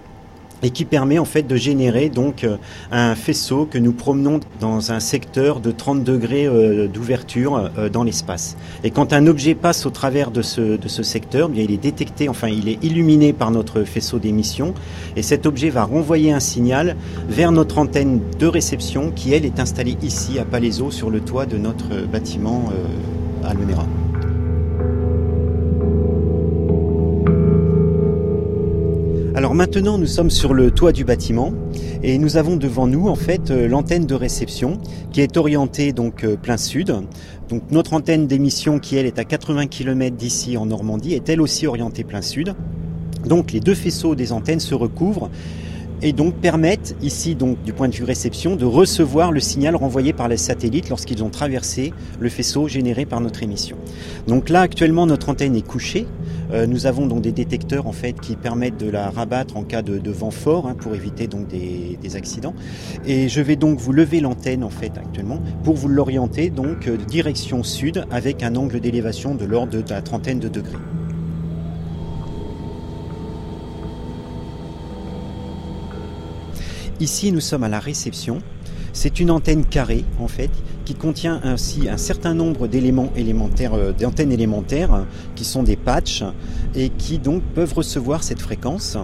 et 0.63 0.71
qui 0.71 0.85
permet 0.85 1.19
en 1.19 1.25
fait 1.25 1.43
de 1.43 1.57
générer 1.57 2.09
donc 2.09 2.45
euh, 2.45 2.57
un 2.91 3.15
faisceau 3.15 3.67
que 3.67 3.79
nous 3.79 3.93
promenons 3.93 4.41
dans 4.61 4.93
un 4.93 5.01
secteur 5.01 5.61
de 5.61 5.71
30 5.71 6.05
degrés 6.05 6.47
euh, 6.47 6.89
d'ouverture 6.89 7.71
euh, 7.79 7.89
dans 7.89 8.05
l'espace. 8.05 8.57
Et 8.85 8.91
quand 8.91 9.13
un 9.13 9.27
objet 9.27 9.55
passe 9.55 9.87
au 9.87 9.91
travers 9.91 10.31
de 10.31 10.43
ce, 10.43 10.77
de 10.77 10.89
ce 10.89 11.03
secteur, 11.03 11.49
eh 11.51 11.55
bien 11.55 11.65
il 11.65 11.73
est 11.73 11.83
détecté, 11.83 12.29
enfin 12.29 12.49
il 12.49 12.69
est 12.69 12.83
illuminé 12.85 13.33
par 13.33 13.51
notre 13.51 13.85
faisceau 13.85 14.19
d'émission 14.19 14.75
et 15.17 15.23
cet 15.23 15.47
objet 15.47 15.71
va 15.71 15.85
renvoyer 15.85 16.33
un 16.33 16.41
signal 16.41 16.97
vers 17.29 17.53
notre 17.53 17.79
antenne 17.79 18.21
de 18.39 18.47
réception 18.47 19.11
qui 19.11 19.33
elle 19.33 19.45
est 19.45 19.61
installée 19.61 19.97
ici 20.03 20.39
à 20.39 20.45
Palaiso 20.45 20.91
sur 20.91 21.11
le 21.11 21.21
toit 21.21 21.47
de 21.47 21.57
notre 21.57 22.07
bâtiment 22.07 22.71
Almenera. 23.45 23.87
Alors 29.41 29.55
maintenant, 29.55 29.97
nous 29.97 30.07
sommes 30.07 30.29
sur 30.29 30.53
le 30.53 30.71
toit 30.71 30.93
du 30.93 31.03
bâtiment 31.03 31.55
et 32.03 32.19
nous 32.19 32.37
avons 32.37 32.57
devant 32.57 32.87
nous 32.87 33.09
en 33.09 33.15
fait 33.15 33.51
euh, 33.51 33.69
l'antenne 33.69 34.05
de 34.05 34.15
réception 34.15 34.77
qui 35.13 35.23
est 35.23 35.39
orientée 35.39 35.95
donc 35.95 36.25
euh, 36.25 36.37
plein 36.37 36.59
sud. 36.59 36.95
Donc 37.49 37.63
notre 37.71 37.95
antenne 37.95 38.27
d'émission 38.27 38.79
qui 38.79 38.97
elle 38.97 39.07
est 39.07 39.19
à 39.19 39.25
80 39.25 39.69
km 39.69 40.15
d'ici 40.15 40.59
en 40.59 40.67
Normandie 40.67 41.15
est 41.15 41.27
elle 41.31 41.41
aussi 41.41 41.67
orientée 41.67 42.05
plein 42.05 42.21
sud. 42.21 42.55
Donc 43.25 43.53
les 43.53 43.61
deux 43.61 43.75
faisceaux 43.75 44.15
des 44.15 44.33
antennes 44.33 44.61
se 44.61 44.75
recouvrent 44.75 45.31
et 46.03 46.13
donc 46.13 46.35
permettent 46.35 46.97
ici 47.03 47.35
donc 47.35 47.63
du 47.63 47.73
point 47.73 47.89
de 47.89 47.95
vue 47.95 48.05
réception 48.05 48.57
de 48.57 48.65
recevoir 48.65 49.33
le 49.33 49.41
signal 49.41 49.77
renvoyé 49.77 50.13
par 50.13 50.29
les 50.29 50.37
satellites 50.37 50.89
lorsqu'ils 50.89 51.23
ont 51.23 51.31
traversé 51.31 51.93
le 52.19 52.29
faisceau 52.29 52.69
généré 52.69 53.05
par 53.05 53.21
notre 53.21 53.43
émission. 53.43 53.77
Donc 54.27 54.49
là 54.49 54.61
actuellement 54.63 55.07
notre 55.07 55.29
antenne 55.29 55.57
est 55.57 55.67
couchée. 55.67 56.07
Euh, 56.53 56.67
nous 56.67 56.87
avons 56.87 57.07
donc 57.07 57.23
des 57.23 57.33
détecteurs 57.33 57.87
en 57.87 57.93
fait 57.93 58.21
qui 58.21 58.37
permettent 58.37 58.79
de 58.79 58.91
la 58.91 59.11
rabattre 59.11 59.57
en 59.57 59.63
cas 59.63 59.83
de, 59.83 60.11
vent 60.11 60.31
fort 60.31 60.67
hein, 60.67 60.75
pour 60.79 60.95
éviter 60.95 61.27
donc 61.27 61.47
des, 61.49 62.17
accidents. 62.17 62.55
Et 63.07 63.29
je 63.29 63.41
vais 63.41 63.55
donc 63.55 63.79
vous 63.79 63.93
lever 63.93 64.21
l'antenne 64.21 64.65
en 64.65 64.71
fait 64.71 64.99
actuellement 64.99 65.41
pour 65.63 65.77
vous 65.77 65.87
l'orienter 65.87 66.51
donc 66.51 66.89
euh, 66.89 66.97
direction 66.97 67.63
sud 67.63 68.05
avec 68.11 68.43
un 68.43 68.57
angle 68.57 68.81
d'élévation 68.81 69.37
de 69.37 69.45
l'ordre 69.45 69.81
de 69.81 69.89
la 69.89 70.03
trentaine 70.03 70.41
de 70.41 70.49
degrés. 70.49 70.79
Ici, 77.01 77.33
nous 77.33 77.41
sommes 77.41 77.65
à 77.65 77.69
la 77.71 77.81
réception. 77.81 78.43
C'est 78.93 79.21
une 79.21 79.31
antenne 79.31 79.65
carrée, 79.65 80.05
en 80.19 80.29
fait, 80.29 80.51
qui 80.85 80.95
contient 80.95 81.41
ainsi 81.45 81.89
un 81.89 81.97
certain 81.97 82.35
nombre 82.35 82.69
d'éléments 82.69 83.11
élémentaires, 83.17 83.73
euh, 83.73 83.93
d'antennes 83.93 84.33
élémentaires, 84.33 85.07
qui 85.35 85.47
sont 85.47 85.63
des 85.63 85.77
patchs, 85.77 86.25
et 86.75 86.91
qui 86.91 87.19
donc 87.19 87.43
peuvent 87.55 87.73
recevoir 87.73 88.23
cette 88.23 88.41
fréquence. 88.41 88.99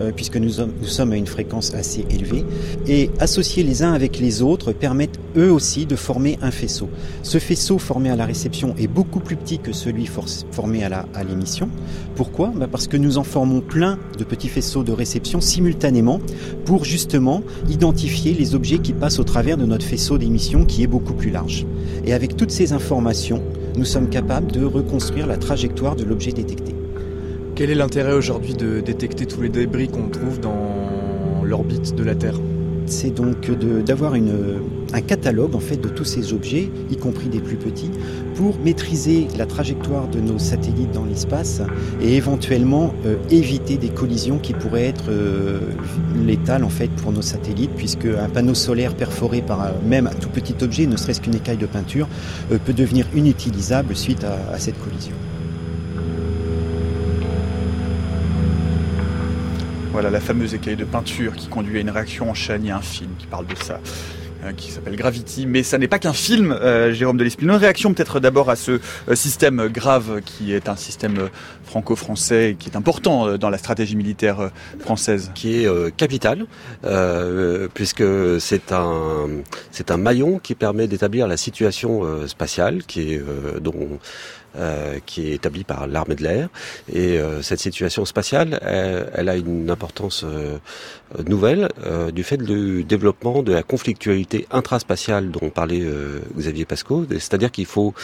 Euh, 0.00 0.12
puisque 0.14 0.36
nous, 0.36 0.50
sommes 0.82 1.12
à 1.12 1.16
une 1.16 1.26
fréquence 1.26 1.74
assez 1.74 2.04
élevée, 2.10 2.44
et 2.86 3.10
associer 3.18 3.62
les 3.62 3.82
uns 3.82 3.92
avec 3.92 4.18
les 4.18 4.42
autres 4.42 4.72
permettent 4.72 5.18
eux 5.36 5.52
aussi 5.52 5.86
de 5.86 5.96
former 5.96 6.38
un 6.42 6.50
faisceau. 6.50 6.88
Ce 7.22 7.38
faisceau 7.38 7.78
formé 7.78 8.10
à 8.10 8.16
la 8.16 8.24
réception 8.24 8.74
est 8.78 8.86
beaucoup 8.86 9.20
plus 9.20 9.36
petit 9.36 9.58
que 9.58 9.72
celui 9.72 10.06
formé 10.06 10.84
à 10.84 11.24
l'émission. 11.24 11.68
Pourquoi? 12.16 12.52
Bah, 12.54 12.68
Parce 12.70 12.86
que 12.86 12.96
nous 12.96 13.18
en 13.18 13.24
formons 13.24 13.60
plein 13.60 13.98
de 14.18 14.24
petits 14.24 14.48
faisceaux 14.48 14.84
de 14.84 14.92
réception 14.92 15.40
simultanément 15.40 16.20
pour 16.64 16.84
justement 16.84 17.42
identifier 17.68 18.32
les 18.32 18.54
objets 18.54 18.78
qui 18.78 18.92
passent 18.92 19.18
au 19.18 19.24
travers 19.24 19.56
de 19.56 19.66
notre 19.66 19.84
faisceau 19.84 20.18
d'émission 20.18 20.64
qui 20.64 20.82
est 20.82 20.88
beaucoup 20.88 21.14
plus 21.14 21.30
large. 21.30 21.66
Et 22.04 22.12
avec 22.12 22.36
toutes 22.36 22.50
ces 22.50 22.72
informations, 22.72 23.42
nous 23.76 23.84
sommes 23.84 24.08
capables 24.08 24.50
de 24.50 24.64
reconstruire 24.64 25.26
la 25.26 25.36
trajectoire 25.36 25.96
de 25.96 26.04
l'objet 26.04 26.32
détecté. 26.32 26.79
Quel 27.60 27.68
est 27.68 27.74
l'intérêt 27.74 28.14
aujourd'hui 28.14 28.54
de 28.54 28.80
détecter 28.80 29.26
tous 29.26 29.42
les 29.42 29.50
débris 29.50 29.88
qu'on 29.88 30.08
trouve 30.08 30.40
dans 30.40 31.42
l'orbite 31.44 31.94
de 31.94 32.02
la 32.02 32.14
Terre? 32.14 32.40
C'est 32.86 33.10
donc 33.10 33.50
d'avoir 33.84 34.14
un 34.14 35.00
catalogue 35.02 35.54
en 35.54 35.60
fait 35.60 35.76
de 35.76 35.90
tous 35.90 36.06
ces 36.06 36.32
objets, 36.32 36.70
y 36.90 36.96
compris 36.96 37.28
des 37.28 37.40
plus 37.40 37.58
petits, 37.58 37.90
pour 38.34 38.58
maîtriser 38.60 39.28
la 39.36 39.44
trajectoire 39.44 40.08
de 40.08 40.20
nos 40.20 40.38
satellites 40.38 40.92
dans 40.92 41.04
l'espace 41.04 41.60
et 42.00 42.16
éventuellement 42.16 42.94
euh, 43.04 43.16
éviter 43.30 43.76
des 43.76 43.90
collisions 43.90 44.38
qui 44.38 44.54
pourraient 44.54 44.86
être 44.86 45.10
euh, 45.10 45.58
létales 46.16 46.64
en 46.64 46.70
fait 46.70 46.88
pour 46.88 47.12
nos 47.12 47.20
satellites, 47.20 47.72
puisque 47.76 48.06
un 48.06 48.30
panneau 48.30 48.54
solaire 48.54 48.94
perforé 48.94 49.42
par 49.42 49.70
même 49.84 50.06
un 50.06 50.14
tout 50.14 50.30
petit 50.30 50.54
objet, 50.62 50.86
ne 50.86 50.96
serait-ce 50.96 51.20
qu'une 51.20 51.34
écaille 51.34 51.58
de 51.58 51.66
peinture, 51.66 52.08
euh, 52.52 52.58
peut 52.64 52.72
devenir 52.72 53.04
inutilisable 53.14 53.94
suite 53.94 54.24
à 54.24 54.58
cette 54.58 54.82
collision. 54.82 55.12
Voilà 59.92 60.08
la 60.08 60.20
fameuse 60.20 60.54
écaille 60.54 60.76
de 60.76 60.84
peinture 60.84 61.34
qui 61.34 61.48
conduit 61.48 61.78
à 61.78 61.80
une 61.80 61.90
réaction 61.90 62.30
en 62.30 62.34
chaîne. 62.34 62.64
Il 62.64 62.68
y 62.68 62.70
a 62.70 62.76
un 62.76 62.82
film 62.82 63.10
qui 63.18 63.26
parle 63.26 63.46
de 63.46 63.56
ça 63.56 63.80
euh, 64.44 64.52
qui 64.52 64.70
s'appelle 64.70 64.96
Gravity, 64.96 65.46
mais 65.46 65.62
ça 65.62 65.76
n'est 65.76 65.88
pas 65.88 65.98
qu'un 65.98 66.14
film, 66.14 66.52
euh, 66.52 66.94
Jérôme 66.94 67.18
de 67.18 67.28
Une 67.40 67.50
réaction 67.50 67.92
peut-être 67.92 68.20
d'abord 68.20 68.48
à 68.48 68.56
ce 68.56 68.80
euh, 69.08 69.14
système 69.14 69.68
grave 69.68 70.22
qui 70.24 70.54
est 70.54 70.68
un 70.70 70.76
système 70.76 71.28
franco-français 71.64 72.56
qui 72.58 72.70
est 72.70 72.76
important 72.76 73.36
dans 73.36 73.50
la 73.50 73.58
stratégie 73.58 73.96
militaire 73.96 74.50
française. 74.78 75.30
Qui 75.34 75.64
est 75.64 75.96
capital, 75.96 76.46
puisque 77.74 78.02
c'est 78.40 78.72
un, 78.72 79.28
c'est 79.70 79.90
un 79.90 79.96
maillon 79.96 80.38
qui 80.38 80.54
permet 80.54 80.88
d'établir 80.88 81.28
la 81.28 81.36
situation 81.36 82.26
spatiale, 82.26 82.82
qui 82.84 83.14
est, 83.14 83.22
dont 83.60 84.00
qui 85.06 85.28
est 85.28 85.34
établie 85.34 85.64
par 85.64 85.86
l'armée 85.86 86.16
de 86.16 86.22
l'air. 86.22 86.48
Et 86.92 87.18
cette 87.42 87.60
situation 87.60 88.04
spatiale, 88.04 88.58
elle, 89.14 89.28
a 89.28 89.36
une 89.36 89.70
importance 89.70 90.24
nouvelle 91.26 91.68
du 92.12 92.22
fait 92.22 92.36
du 92.36 92.84
développement 92.84 93.42
de 93.42 93.52
la 93.52 93.62
conflictualité 93.62 94.46
intraspatiale 94.50 95.30
dont 95.30 95.50
parlait 95.50 95.84
Xavier 96.36 96.64
Pasco, 96.64 97.04
c'est-à-dire 97.10 97.50
qu'il 97.50 97.66
faut 97.66 97.94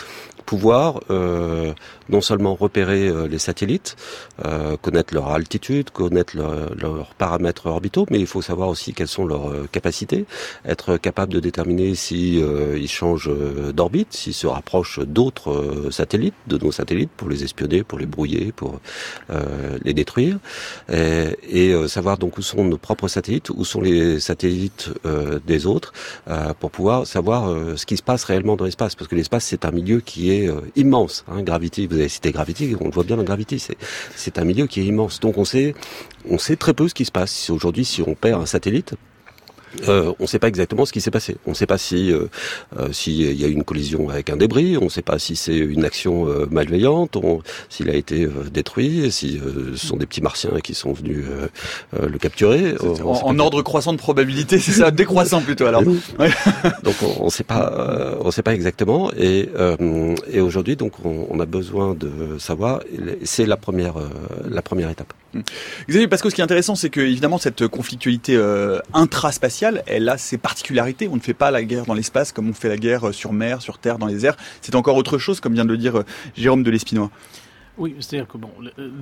pouvoir 0.46 1.00
euh, 1.10 1.74
non 2.08 2.20
seulement 2.20 2.54
repérer 2.54 3.08
euh, 3.08 3.26
les 3.26 3.38
satellites, 3.38 3.96
euh, 4.44 4.76
connaître 4.80 5.12
leur 5.12 5.28
altitude, 5.32 5.90
connaître 5.90 6.36
leurs 6.36 7.14
paramètres 7.18 7.66
orbitaux, 7.66 8.06
mais 8.10 8.20
il 8.20 8.26
faut 8.26 8.42
savoir 8.42 8.68
aussi 8.68 8.94
quelles 8.94 9.08
sont 9.08 9.26
leurs 9.26 9.68
capacités, 9.70 10.24
être 10.64 10.96
capable 10.96 11.32
de 11.32 11.40
déterminer 11.40 11.94
si 11.96 12.36
ils 12.36 12.88
changent 12.88 13.30
d'orbite, 13.74 14.12
s'ils 14.12 14.34
se 14.34 14.46
rapprochent 14.46 15.00
d'autres 15.00 15.88
satellites, 15.90 16.34
de 16.46 16.58
nos 16.58 16.70
satellites, 16.70 17.10
pour 17.16 17.28
les 17.28 17.42
espionner, 17.42 17.82
pour 17.82 17.98
les 17.98 18.06
brouiller, 18.06 18.52
pour 18.52 18.78
les 19.84 19.94
détruire, 19.94 20.38
et, 20.92 21.36
et, 21.48 21.88
savoir 21.88 22.18
donc 22.18 22.38
où 22.38 22.42
sont 22.42 22.64
nos 22.64 22.78
propres 22.78 22.95
satellites, 23.08 23.50
où 23.50 23.64
sont 23.64 23.80
les 23.80 24.20
satellites 24.20 24.90
des 25.46 25.66
autres, 25.66 25.92
pour 26.60 26.70
pouvoir 26.70 27.06
savoir 27.06 27.54
ce 27.76 27.86
qui 27.86 27.96
se 27.96 28.02
passe 28.02 28.24
réellement 28.24 28.56
dans 28.56 28.64
l'espace, 28.64 28.94
parce 28.94 29.08
que 29.08 29.14
l'espace 29.14 29.44
c'est 29.44 29.64
un 29.64 29.70
milieu 29.70 30.00
qui 30.00 30.32
est 30.32 30.48
euh, 30.48 30.60
immense. 30.74 31.24
Hein, 31.28 31.42
Gravity, 31.42 31.86
vous 31.86 31.94
avez 31.94 32.08
cité 32.08 32.32
Gravity, 32.32 32.76
on 32.80 32.86
le 32.86 32.90
voit 32.90 33.04
bien 33.04 33.16
dans 33.16 33.22
Gravity, 33.22 33.62
c'est 34.14 34.38
un 34.38 34.44
milieu 34.44 34.66
qui 34.66 34.80
est 34.80 34.84
immense. 34.84 35.20
Donc 35.20 35.38
on 35.38 35.44
sait, 35.44 35.74
on 36.28 36.38
sait 36.38 36.56
très 36.56 36.74
peu 36.74 36.88
ce 36.88 36.94
qui 36.94 37.04
se 37.04 37.12
passe. 37.12 37.50
Aujourd'hui, 37.50 37.84
si 37.84 38.02
on 38.02 38.14
perd 38.14 38.42
un 38.42 38.46
satellite, 38.46 38.94
euh, 39.88 40.12
on 40.18 40.24
ne 40.24 40.28
sait 40.28 40.38
pas 40.38 40.48
exactement 40.48 40.84
ce 40.84 40.92
qui 40.92 41.00
s'est 41.00 41.10
passé. 41.10 41.36
On 41.46 41.50
ne 41.50 41.54
sait 41.54 41.66
pas 41.66 41.78
si 41.78 42.12
euh, 42.12 42.26
euh 42.78 42.92
s'il 42.92 43.14
y 43.14 43.44
a 43.44 43.48
eu 43.48 43.52
une 43.52 43.64
collision 43.64 44.08
avec 44.08 44.30
un 44.30 44.36
débris. 44.36 44.76
On 44.76 44.84
ne 44.84 44.88
sait 44.88 45.02
pas 45.02 45.18
si 45.18 45.36
c'est 45.36 45.56
une 45.56 45.84
action 45.84 46.28
euh, 46.28 46.46
malveillante. 46.50 47.16
S'il 47.68 47.90
a 47.90 47.94
été 47.94 48.28
détruit. 48.52 49.10
Si 49.10 49.40
ce 49.74 49.86
sont 49.86 49.96
des 49.96 50.06
petits 50.06 50.22
martiens 50.22 50.50
qui 50.62 50.74
sont 50.74 50.92
venus 50.92 51.24
le 51.92 52.18
capturer. 52.18 52.74
en, 53.04 53.38
ordre 53.38 53.62
croissant 53.62 53.92
de 53.92 53.98
probabilité, 53.98 54.58
c'est 54.58 54.72
ça, 54.72 54.90
décroissant 54.90 55.40
plutôt. 55.40 55.66
Alors. 55.66 55.82
donc 56.82 56.94
on 57.18 57.26
ne 57.26 57.30
sait 57.30 57.44
pas, 57.44 58.16
on 58.20 58.30
sait 58.30 58.42
pas 58.42 58.54
exactement. 58.54 59.10
Et, 59.16 59.48
et 60.30 60.40
aujourd'hui, 60.40 60.76
donc 60.76 60.92
on, 61.04 61.26
on, 61.30 61.40
a 61.40 61.46
besoin 61.46 61.94
de 61.94 62.38
savoir. 62.38 62.80
C'est 63.24 63.46
la 63.46 63.56
première, 63.56 63.94
la 64.48 64.62
première 64.62 64.90
étape. 64.90 65.12
Xavier, 65.88 66.08
parce 66.08 66.22
que 66.22 66.30
ce 66.30 66.34
qui 66.34 66.40
est 66.40 66.44
intéressant, 66.44 66.74
c'est 66.74 66.90
que 66.90 67.00
évidemment 67.00 67.38
cette 67.38 67.66
conflictualité 67.66 68.40
intraspatiale, 68.92 69.82
elle 69.86 70.08
a 70.08 70.18
ses 70.18 70.38
particularités. 70.38 71.08
On 71.10 71.16
ne 71.16 71.20
fait 71.20 71.34
pas 71.34 71.50
la 71.50 71.64
guerre 71.64 71.86
dans 71.86 71.94
l'espace 71.94 72.32
comme 72.32 72.48
on 72.48 72.54
fait 72.54 72.68
la 72.68 72.76
guerre 72.76 73.12
sur 73.12 73.32
mer, 73.32 73.62
sur 73.62 73.78
terre, 73.78 73.98
dans 73.98 74.06
les 74.06 74.26
airs. 74.26 74.36
C'est 74.60 74.74
encore 74.74 74.96
autre 74.96 75.18
chose, 75.18 75.40
comme 75.40 75.54
vient 75.54 75.64
de 75.64 75.70
le 75.70 75.78
dire 75.78 75.98
euh, 75.98 76.04
Jérôme 76.36 76.62
de 76.62 76.70
l'Espinois. 76.70 77.10
Oui, 77.78 77.94
c'est-à-dire 78.00 78.26
que 78.26 78.38
bon, 78.38 78.48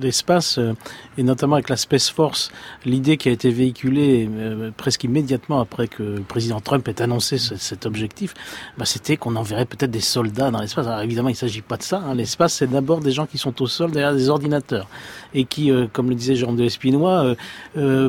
l'espace, 0.01 0.57
euh, 0.57 0.73
et 1.17 1.23
notamment 1.23 1.55
avec 1.55 1.69
la 1.69 1.77
Space 1.77 2.09
Force, 2.09 2.51
l'idée 2.83 3.15
qui 3.15 3.29
a 3.29 3.31
été 3.31 3.49
véhiculée 3.49 4.29
euh, 4.29 4.69
presque 4.75 5.05
immédiatement 5.05 5.61
après 5.61 5.87
que 5.87 6.03
le 6.03 6.21
président 6.21 6.59
Trump 6.59 6.85
ait 6.89 7.01
annoncé 7.01 7.37
cet 7.37 7.85
objectif, 7.85 8.33
bah, 8.77 8.83
c'était 8.83 9.15
qu'on 9.15 9.37
enverrait 9.37 9.65
peut-être 9.65 9.91
des 9.91 10.01
soldats 10.01 10.51
dans 10.51 10.59
l'espace. 10.59 10.87
Alors 10.87 10.99
évidemment, 10.99 11.29
il 11.29 11.33
ne 11.33 11.37
s'agit 11.37 11.61
pas 11.61 11.77
de 11.77 11.83
ça. 11.83 12.03
Hein. 12.05 12.15
L'espace, 12.15 12.55
c'est 12.55 12.67
d'abord 12.67 12.99
des 12.99 13.11
gens 13.11 13.25
qui 13.25 13.37
sont 13.37 13.61
au 13.61 13.67
sol 13.67 13.91
derrière 13.91 14.13
des 14.13 14.27
ordinateurs 14.27 14.89
et 15.33 15.45
qui, 15.45 15.71
euh, 15.71 15.87
comme 15.91 16.09
le 16.09 16.15
disait 16.15 16.35
Jean 16.35 16.51
de 16.51 16.63
Espinois, 16.63 17.35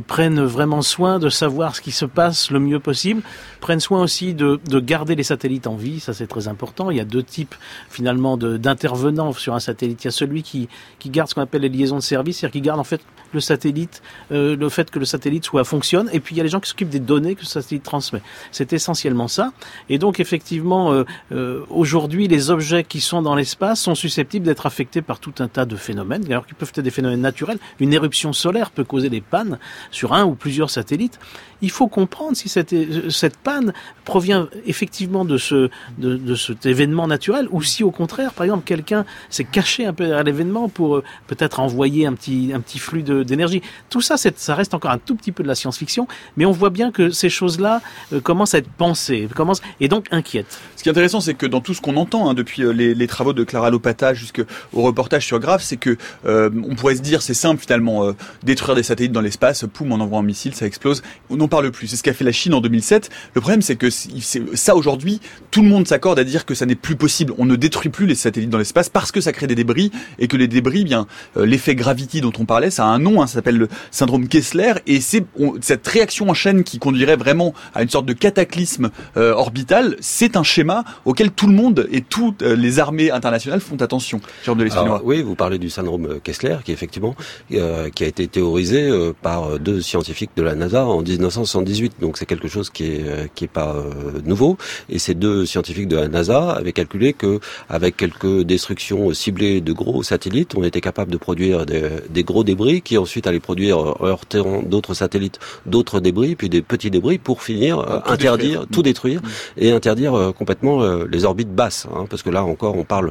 prennent 0.09 0.43
vraiment 0.43 0.83
soin 0.83 1.21
de 1.21 1.29
savoir 1.29 1.77
ce 1.77 1.81
qui 1.81 1.93
se 1.93 2.05
passe 2.05 2.51
le 2.51 2.59
mieux 2.59 2.81
possible, 2.81 3.23
prennent 3.61 3.81
soin 3.81 4.03
aussi 4.03 4.35
de, 4.35 4.59
de 4.69 4.81
garder 4.81 5.15
les 5.15 5.23
satellites 5.23 5.69
en 5.69 5.77
vie. 5.77 6.01
Ça, 6.01 6.13
c'est 6.13 6.27
très 6.27 6.49
important. 6.49 6.91
Il 6.91 6.97
y 6.97 7.01
a 7.01 7.05
deux 7.05 7.23
types 7.23 7.55
finalement 7.89 8.37
d'intervenants 8.37 9.33
sur 9.33 9.55
un 9.55 9.61
satellite. 9.61 10.03
Il 10.03 10.07
y 10.07 10.09
a 10.09 10.13
celui 10.13 10.43
qui 10.43 10.56
qui, 10.99 11.11
garde 11.11 11.29
ce 11.29 11.35
qu'on 11.35 11.43
appelle 11.43 11.63
les 11.63 11.69
liaisons 11.69 11.97
de 11.97 12.03
service, 12.03 12.39
c'est-à-dire 12.39 12.53
qui 12.53 12.61
garde 12.61 12.81
en 12.81 12.85
fait 12.85 13.01
le 13.33 13.41
satellite, 13.41 14.03
euh, 14.33 14.57
le 14.57 14.69
fait 14.69 14.91
que 14.91 14.99
le 14.99 15.05
satellite 15.05 15.45
soit 15.45 15.65
fonctionne, 15.65 16.09
et 16.13 16.21
puis 16.21 16.35
il 16.35 16.39
y 16.39 16.41
a 16.41 16.45
les 16.45 16.49
gens 16.49 16.61
qui 16.61 16.69
s'occupent 16.69 16.91
des 16.91 17.01
données 17.01 17.35
que 17.35 17.41
le 17.41 17.47
satellite 17.47 17.83
transmet. 17.83 18.23
C'est 18.53 18.73
essentiellement 18.73 19.29
ça. 19.29 19.53
Et 19.89 19.99
donc 19.99 20.21
effectivement, 20.21 20.93
euh, 20.93 21.05
euh, 21.33 21.65
aujourd'hui, 21.71 22.29
les 22.29 22.51
objets 22.51 22.85
qui 22.85 23.01
sont 23.01 23.23
dans 23.23 23.35
l'espace 23.35 23.81
sont 23.81 23.95
susceptibles 23.95 24.47
d'être 24.47 24.67
affectés 24.67 25.03
par 25.03 25.19
tout 25.19 25.35
un 25.39 25.49
tas 25.49 25.67
de 25.67 25.77
phénomènes, 25.77 26.25
alors 26.27 26.47
qu'ils 26.47 26.57
peuvent 26.57 26.73
être 26.75 26.85
des 26.85 26.91
phénomènes 26.91 27.21
naturels. 27.21 27.59
Une 27.81 27.93
éruption 27.93 28.33
solaire 28.33 28.71
peut 28.71 28.85
causer 28.85 29.11
des 29.11 29.21
pannes 29.21 29.59
sur 29.91 30.13
un 30.13 30.25
ou 30.25 30.35
plusieurs 30.35 30.71
satellites. 30.71 31.19
Il 31.63 31.71
faut 31.71 31.89
comprendre 31.89 32.37
si 32.37 32.49
cette, 32.49 32.75
cette 33.11 33.39
panne 33.39 33.73
provient 34.05 34.49
effectivement 34.67 35.25
de 35.25 35.39
ce 35.39 35.71
de, 35.99 36.17
de 36.17 36.35
cet 36.35 36.67
événement 36.67 37.07
naturel, 37.07 37.49
ou 37.51 37.63
si 37.63 37.83
au 37.83 37.91
contraire, 37.91 38.33
par 38.33 38.45
exemple, 38.45 38.65
quelqu'un 38.65 39.05
s'est 39.31 39.45
caché 39.45 39.87
un 39.87 39.93
peu 39.93 40.15
à 40.15 40.23
l'événement 40.23 40.46
pour 40.73 41.03
peut-être 41.27 41.61
envoyer 41.61 42.07
un 42.07 42.15
petit 42.15 42.53
un 42.55 42.61
petit 42.61 42.79
flux 42.79 43.03
d'énergie. 43.03 43.63
Tout 43.91 44.01
ça, 44.01 44.17
ça 44.17 44.55
reste 44.55 44.75
encore 44.75 44.91
un 44.91 44.99
tout 44.99 45.15
petit 45.15 45.33
peu 45.33 45.43
de 45.43 45.49
la 45.49 45.55
science-fiction, 45.55 46.07
mais 46.37 46.45
on 46.45 46.53
voit 46.53 46.71
bien 46.71 46.91
que 46.91 47.11
ces 47.11 47.29
choses-là 47.29 47.81
euh, 48.13 48.21
commencent 48.21 48.55
à 48.55 48.59
être 48.59 48.71
pensées, 48.71 49.29
commencent 49.35 49.63
et 49.81 49.89
donc 49.89 50.07
inquiètent. 50.11 50.59
Ce 50.77 50.83
qui 50.83 50.89
est 50.89 50.93
intéressant, 50.93 51.21
c'est 51.21 51.35
que 51.35 51.47
dans 51.47 51.61
tout 51.61 51.75
ce 51.75 51.81
qu'on 51.81 51.97
entend 51.97 52.29
hein, 52.29 52.35
depuis 52.35 52.63
euh, 52.63 52.73
les, 52.73 53.07
travaux 53.07 53.33
de 53.33 53.45
Clara 53.45 53.71
Lopata 53.71 54.15
jusqu'au 54.15 54.45
reportage 54.73 55.27
sur 55.27 55.39
Grave, 55.39 55.63
c'est 55.63 55.77
que 55.77 55.97
euh, 56.27 56.51
on 56.69 56.75
pourrait 56.75 56.97
se 56.97 57.03
dire 57.03 57.23
c'est 57.23 57.35
simple 57.35 57.61
finalement 57.61 58.13
détruire 58.43 58.75
des 58.75 58.83
satellites 58.83 59.13
dans 59.13 59.21
l'espace, 59.21 59.65
poum, 59.73 59.93
on 59.93 60.01
envoie 60.01 60.19
un 60.19 60.23
missile, 60.23 60.55
ça 60.55 60.67
explose. 60.67 61.03
On 61.31 61.37
n'en 61.37 61.49
parle 61.49 61.71
plus. 61.71 61.87
C'est 61.87 61.97
ce 61.97 62.03
qu'a 62.03 62.13
fait 62.13 62.25
la 62.25 62.33
Chine 62.33 62.55
en 62.55 62.61
2007. 62.61 63.11
Le 63.35 63.41
problème, 63.41 63.63
c'est 63.63 63.77
que 63.77 63.89
ça 63.91 64.75
aujourd'hui, 64.75 65.21
tout 65.51 65.63
le 65.63 65.69
monde 65.69 65.87
s'accorde 65.87 66.19
à 66.19 66.25
dire 66.25 66.45
que 66.45 66.55
ça 66.55 66.67
n'est 66.67 66.75
plus 66.75 66.97
possible. 66.97 67.33
On 67.39 67.45
ne 67.45 67.57
détruit 67.57 67.91
plus 67.91 68.07
les 68.07 68.15
satellites 68.15 68.51
dans 68.51 68.59
l'espace 68.59 68.89
parce 68.89 69.13
que 69.13 69.21
ça 69.21 69.33
crée 69.33 69.47
des 69.47 69.55
débris 69.55 69.91
et 70.19 70.29
que 70.29 70.36
les 70.37 70.49
débris, 70.49 70.85
bien 70.85 71.07
l'effet 71.37 71.75
gravity 71.75 72.21
dont 72.21 72.33
on 72.39 72.45
parlait, 72.45 72.71
ça 72.71 72.85
a 72.85 72.89
un 72.89 72.99
nom 72.99 73.17
Hein, 73.21 73.27
ça 73.27 73.35
s'appelle 73.35 73.57
le 73.57 73.69
syndrome 73.91 74.29
Kessler, 74.29 74.75
et 74.87 75.01
c'est 75.01 75.25
cette 75.61 75.87
réaction 75.87 76.29
en 76.29 76.35
chaîne 76.35 76.65
qui 76.65 76.79
conduirait 76.79 77.17
vraiment 77.17 77.55
à 77.75 77.83
une 77.83 77.89
sorte 77.89 78.07
de 78.07 78.13
cataclysme 78.13 78.91
euh, 79.17 79.33
orbital, 79.33 79.97
c'est 80.01 80.37
un 80.37 80.43
schéma 80.43 80.85
auquel 81.05 81.31
tout 81.31 81.47
le 81.47 81.55
monde 81.55 81.87
et 81.91 82.01
toutes 82.01 82.43
euh, 82.43 82.57
les 82.57 82.79
armées 82.79 83.11
internationales 83.11 83.61
font 83.61 83.77
attention. 83.77 84.21
de 84.57 84.67
oui, 85.05 85.23
vous 85.23 85.35
parlez 85.35 85.59
du 85.59 85.71
syndrome 85.71 86.21
Kessler, 86.23 86.57
qui 86.65 86.73
effectivement 86.73 87.15
euh, 87.53 87.91
qui 87.91 88.05
a 88.05 88.07
été 88.07 88.27
théorisé 88.27 88.91
par 89.23 89.59
deux 89.59 89.81
scientifiques 89.81 90.31
de 90.37 90.43
la 90.43 90.55
NASA 90.55 90.85
en 90.85 91.03
1978, 91.03 91.95
donc 92.01 92.19
c'est 92.19 92.27
quelque 92.27 92.49
chose 92.49 92.71
qui 92.71 92.85
est 92.85 93.33
qui 93.35 93.45
est 93.45 93.49
pas 93.49 93.77
nouveau. 94.25 94.57
Et 94.89 94.99
ces 94.99 95.15
deux 95.15 95.47
scientifiques 95.47 95.89
de 95.89 95.97
la 95.97 96.09
NASA 96.09 96.51
avaient 96.53 96.73
calculé 96.73 97.13
que 97.13 97.41
avec 97.69 97.97
quelques 97.97 98.43
destructions 98.43 99.13
ciblées 99.13 99.61
de 99.61 99.73
gros 99.73 100.03
satellites, 100.03 100.26
on 100.57 100.65
était 100.65 100.81
capable 100.81 101.11
de 101.11 101.17
produire 101.17 101.67
des, 101.67 101.83
des 102.11 102.25
gros 102.25 102.45
débris 102.45 102.83
qui 102.83 102.99
ensuite 102.99 103.27
aller 103.27 103.41
produire, 103.41 103.79
heurtant 104.03 104.63
d'autres 104.63 104.95
satellites, 104.95 105.39
d'autres 105.67 106.01
débris, 106.01 106.37
puis 106.37 106.49
des 106.49 106.63
petits 106.63 106.91
débris 106.91 107.19
pour 107.19 107.43
finir, 107.43 107.79
euh, 107.79 108.01
interdire, 108.07 108.67
tout 108.71 108.83
détruire 108.83 109.21
mm. 109.23 109.29
et 109.59 109.73
interdire 109.73 110.15
euh, 110.15 110.33
complètement 110.33 110.83
euh, 110.83 111.07
les 111.11 111.25
orbites 111.25 111.55
basses. 111.55 111.87
Hein, 111.95 112.07
parce 112.09 112.23
que 112.23 112.31
là 112.31 112.45
encore, 112.45 112.77
on 112.77 112.85
parle 112.85 113.11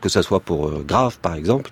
que 0.00 0.08
ça 0.08 0.22
soit 0.22 0.40
pour 0.40 0.70
Grave, 0.86 1.18
par 1.20 1.34
exemple, 1.34 1.70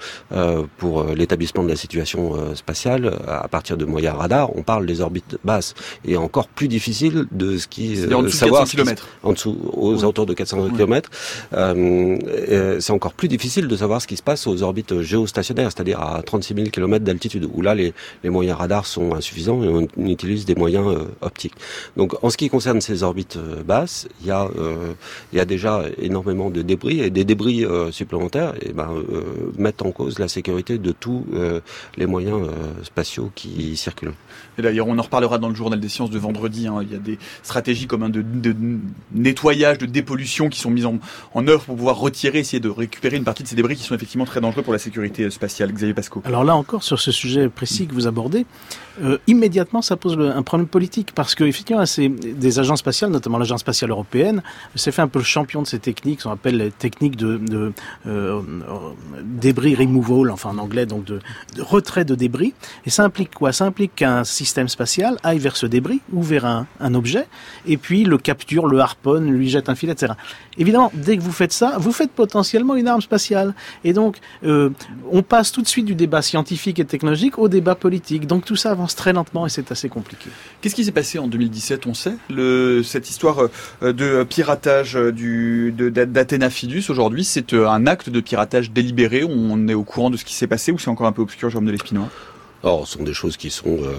pour 0.79 1.05
l'établissement 1.05 1.63
de 1.63 1.69
la 1.69 1.77
situation 1.77 2.55
spatiale 2.55 3.19
à 3.27 3.49
partir 3.49 3.77
de 3.77 3.85
moyens 3.85 4.17
radars, 4.17 4.55
on 4.57 4.63
parle 4.63 4.87
des 4.87 5.01
orbites 5.01 5.39
basses 5.45 5.75
et 6.05 6.17
encore 6.17 6.49
plus 6.49 6.69
difficile 6.69 7.27
de 7.33 7.59
ce 7.59 7.67
qui 7.67 7.99
en 8.13 8.23
dessous 8.23 8.37
savoir 8.37 8.65
de 8.65 8.71
400 8.71 8.85
km. 8.85 9.09
en 9.23 9.33
dessous 9.33 9.57
aux 9.73 9.99
alentours 10.01 10.27
de 10.27 10.35
400 10.35 10.71
km. 10.71 11.11
c'est 12.81 12.93
encore 12.93 13.13
plus 13.13 13.29
difficile 13.29 13.69
de 13.69 13.77
savoir 13.77 14.01
ce 14.01 14.07
qui 14.07 14.17
se 14.17 14.23
passe 14.23 14.47
aux 14.47 14.63
orbites 14.63 14.76
géostationnaires, 15.01 15.71
c'est-à-dire 15.73 16.01
à 16.01 16.23
36 16.23 16.55
000 16.55 16.67
km 16.71 17.05
d'altitude 17.05 17.49
où 17.53 17.63
là 17.63 17.75
les, 17.75 17.93
moyens 18.25 18.59
radars 18.59 18.87
sont 18.87 19.15
insuffisants 19.15 19.63
et 19.63 19.69
on, 19.69 19.87
utilise 20.07 20.45
des 20.45 20.55
moyens 20.55 20.87
euh, 20.89 21.05
optiques. 21.21 21.55
Donc 21.97 22.23
en 22.23 22.31
ce 22.31 22.37
qui 22.37 22.49
concerne 22.49 22.81
ces 22.81 23.03
orbites 23.03 23.37
euh, 23.37 23.63
basses, 23.63 24.09
il 24.21 24.29
y 24.29 24.31
a 24.31 24.49
euh, 24.59 24.93
y 25.33 25.41
a 25.41 25.45
déjà 25.45 25.85
énormément 25.99 26.51
de 26.51 26.63
débris 26.63 27.01
et 27.01 27.11
des 27.11 27.25
débris 27.25 27.65
supplémentaires 27.91 28.55
et 28.63 28.73
ben, 28.73 28.89
mettent 29.59 29.83
en 29.83 29.91
cause 29.91 30.19
la 30.19 30.29
sécurité 30.29 30.79
de 30.79 30.93
tous 30.93 31.27
les 31.97 32.07
moyens 32.07 32.49
spatiaux 32.83 33.31
qui 33.35 33.77
circulent. 33.77 34.15
Et 34.59 34.63
d'ailleurs, 34.63 34.87
on 34.89 34.99
en 34.99 35.03
reparlera 35.03 35.39
dans 35.39 35.49
le 35.49 35.55
journal 35.55 35.79
des 35.79 35.89
sciences 35.89 36.11
de 36.11 36.19
vendredi. 36.19 36.67
Hein. 36.67 36.81
Il 36.83 36.93
y 36.93 36.95
a 36.95 36.99
des 36.99 37.19
stratégies 37.43 37.87
comme 37.87 38.03
un 38.03 38.09
de, 38.09 38.25
nettoyage, 39.13 39.79
de 39.79 39.87
dépollution 39.87 40.49
qui 40.49 40.59
sont 40.59 40.71
mises 40.71 40.87
en, 40.87 40.99
en, 41.35 41.47
œuvre 41.49 41.65
pour 41.65 41.77
pouvoir 41.77 41.99
retirer, 41.99 42.39
essayer 42.39 42.61
de 42.61 42.69
récupérer 42.69 43.17
une 43.17 43.25
partie 43.25 43.43
de 43.43 43.49
ces 43.49 43.57
débris 43.57 43.77
qui 43.77 43.83
sont 43.83 43.95
effectivement 43.95 44.25
très 44.25 44.41
dangereux 44.41 44.63
pour 44.67 44.73
la 44.73 44.81
sécurité 44.81 45.31
spatiale, 45.31 45.73
Xavier 45.73 45.95
Pasco 45.95 46.21
Alors 46.25 46.43
là 46.43 46.57
encore, 46.57 46.83
sur 46.83 46.99
ce 46.99 47.13
sujet 47.13 47.49
précis 47.49 47.87
que 47.87 47.95
vous 47.95 48.09
abordez, 48.09 48.47
euh, 49.01 49.17
immédiatement 49.29 49.81
ça 49.81 49.97
pose 49.97 50.19
un 50.19 50.43
problème 50.43 50.67
politique 50.67 51.13
parce 51.15 51.37
que 51.37 51.45
effectivement, 51.45 51.85
des 51.87 52.59
agences 52.59 52.81
spatiales, 52.81 53.13
notamment 53.13 53.39
l'agence 53.39 53.61
spatiale 53.61 53.93
européenne, 53.93 54.43
s'est 54.75 54.91
fait 54.91 55.03
un 55.03 55.07
peu 55.07 55.21
le 55.21 55.25
champion 55.25 55.63
de 55.63 55.69
ces 55.69 55.79
techniques, 55.79 56.25
qu'on 56.25 56.33
appelle 56.33 56.57
les 56.57 56.73
techniques 56.73 57.15
de, 57.15 57.73
euh, 58.09 58.41
débris 59.23 59.77
removal, 59.77 60.33
enfin 60.33 60.51
en 60.51 60.59
anglais, 60.59 60.85
donc 60.85 61.05
de, 61.05 61.21
de, 61.55 61.63
retrait 61.63 62.05
de 62.05 62.17
débris. 62.17 62.53
Et 62.87 62.91
ça 62.91 63.05
implique 63.05 63.33
quoi? 63.33 63.53
Ça 63.53 63.67
implique 63.67 63.95
qu'un 63.95 64.25
système 64.25 64.67
spatial 64.67 65.17
aille 65.23 65.39
vers 65.39 65.57
ce 65.57 65.67
débris 65.67 66.01
ou 66.13 66.25
vers 66.25 66.45
un, 66.45 66.67
un 66.81 66.95
objet, 66.97 67.29
et 67.69 67.77
puis 67.77 68.03
le 68.03 68.19
capture, 68.19 68.67
le 68.67 68.81
harponne, 68.81 69.31
lui 69.31 69.49
jette 69.49 69.69
un 69.69 69.77
filet, 69.77 69.93
etc. 69.93 70.15
Évidemment, 70.59 70.91
dès 70.93 71.17
que 71.17 71.23
vous 71.23 71.33
faites 71.33 71.53
ça, 71.53 71.77
vous 71.79 71.93
faites 71.93 72.11
potentiellement 72.11 72.75
une 72.75 72.89
arme 72.89 73.03
spatiale. 73.03 73.55
Et 73.85 73.93
donc, 73.93 74.17
euh, 74.47 74.71
on 75.11 75.23
passe 75.23 75.53
tout 75.53 75.63
de 75.63 75.67
suite 75.67 75.85
du 75.87 75.95
débat 75.95 76.23
scientifique 76.23 76.79
et 76.79 76.85
technologique 76.85 77.39
au 77.39 77.49
débat 77.49 77.75
politique. 77.75 78.27
Donc 78.27 78.45
tout 78.45 78.57
ça 78.57 78.71
avance 78.71 78.95
très 78.95 79.13
lentement 79.13 79.47
et 79.47 79.49
c'est 79.49 79.73
assez 79.73 79.89
compliqué. 79.89 80.31
Qu'est-ce 80.61 80.75
qui 80.75 80.85
s'est 80.85 80.93
passé 80.93 81.19
en 81.19 81.27
2017 81.27 81.87
On 81.87 81.95
sait 81.95 82.15
cette 82.85 83.11
histoire 83.11 83.49
euh, 83.83 83.93
de 83.93 84.25
piratage 84.25 84.95
du, 84.95 85.73
d'Athéna 85.77 86.51
Fidus 86.51 86.85
aujourd'hui, 86.89 87.25
c'est 87.25 87.53
euh, 87.53 87.69
un 87.69 87.87
acte 87.87 88.11
de 88.11 88.21
piratage 88.21 88.71
délibéré. 88.71 89.25
On 89.25 89.69
est 89.69 89.75
au 89.75 89.85
courant 89.85 90.11
de 90.11 90.17
ce 90.17 90.25
qui 90.25 90.35
s'est 90.35 90.47
passé 90.47 90.73
ou 90.73 90.79
c'est 90.79 90.91
encore 90.91 91.07
un 91.07 91.13
peu 91.13 91.23
obscur, 91.23 91.51
Jérôme 91.51 91.67
de 91.67 91.73
l'Espinois? 91.73 92.09
Or, 92.67 92.89
ce 92.89 92.99
sont 92.99 93.05
des 93.05 93.15
choses 93.15 93.37
qui 93.37 93.51
sont 93.51 93.79
euh, 93.81 93.93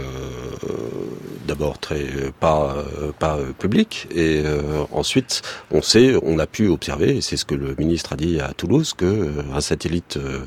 d'abord 1.48 1.80
très 1.80 2.06
pas 2.38 2.76
pas 3.18 3.38
publiques. 3.58 4.10
Et 4.14 4.42
euh, 4.46 4.84
ensuite 4.92 5.42
on 5.72 5.82
sait, 5.82 6.16
on 6.22 6.38
a 6.38 6.48
pu 6.48 6.68
observer, 6.68 7.16
et 7.16 7.22
c'est 7.22 7.38
ce 7.38 7.46
que 7.46 7.56
le 7.56 7.76
ministre 7.78 8.12
a 8.12 8.16
dit 8.18 8.42
à 8.42 8.50
Toulouse, 8.50 8.94
que 8.94 9.32
un 9.54 9.62
satellite 9.62 10.18
euh, 10.18 10.42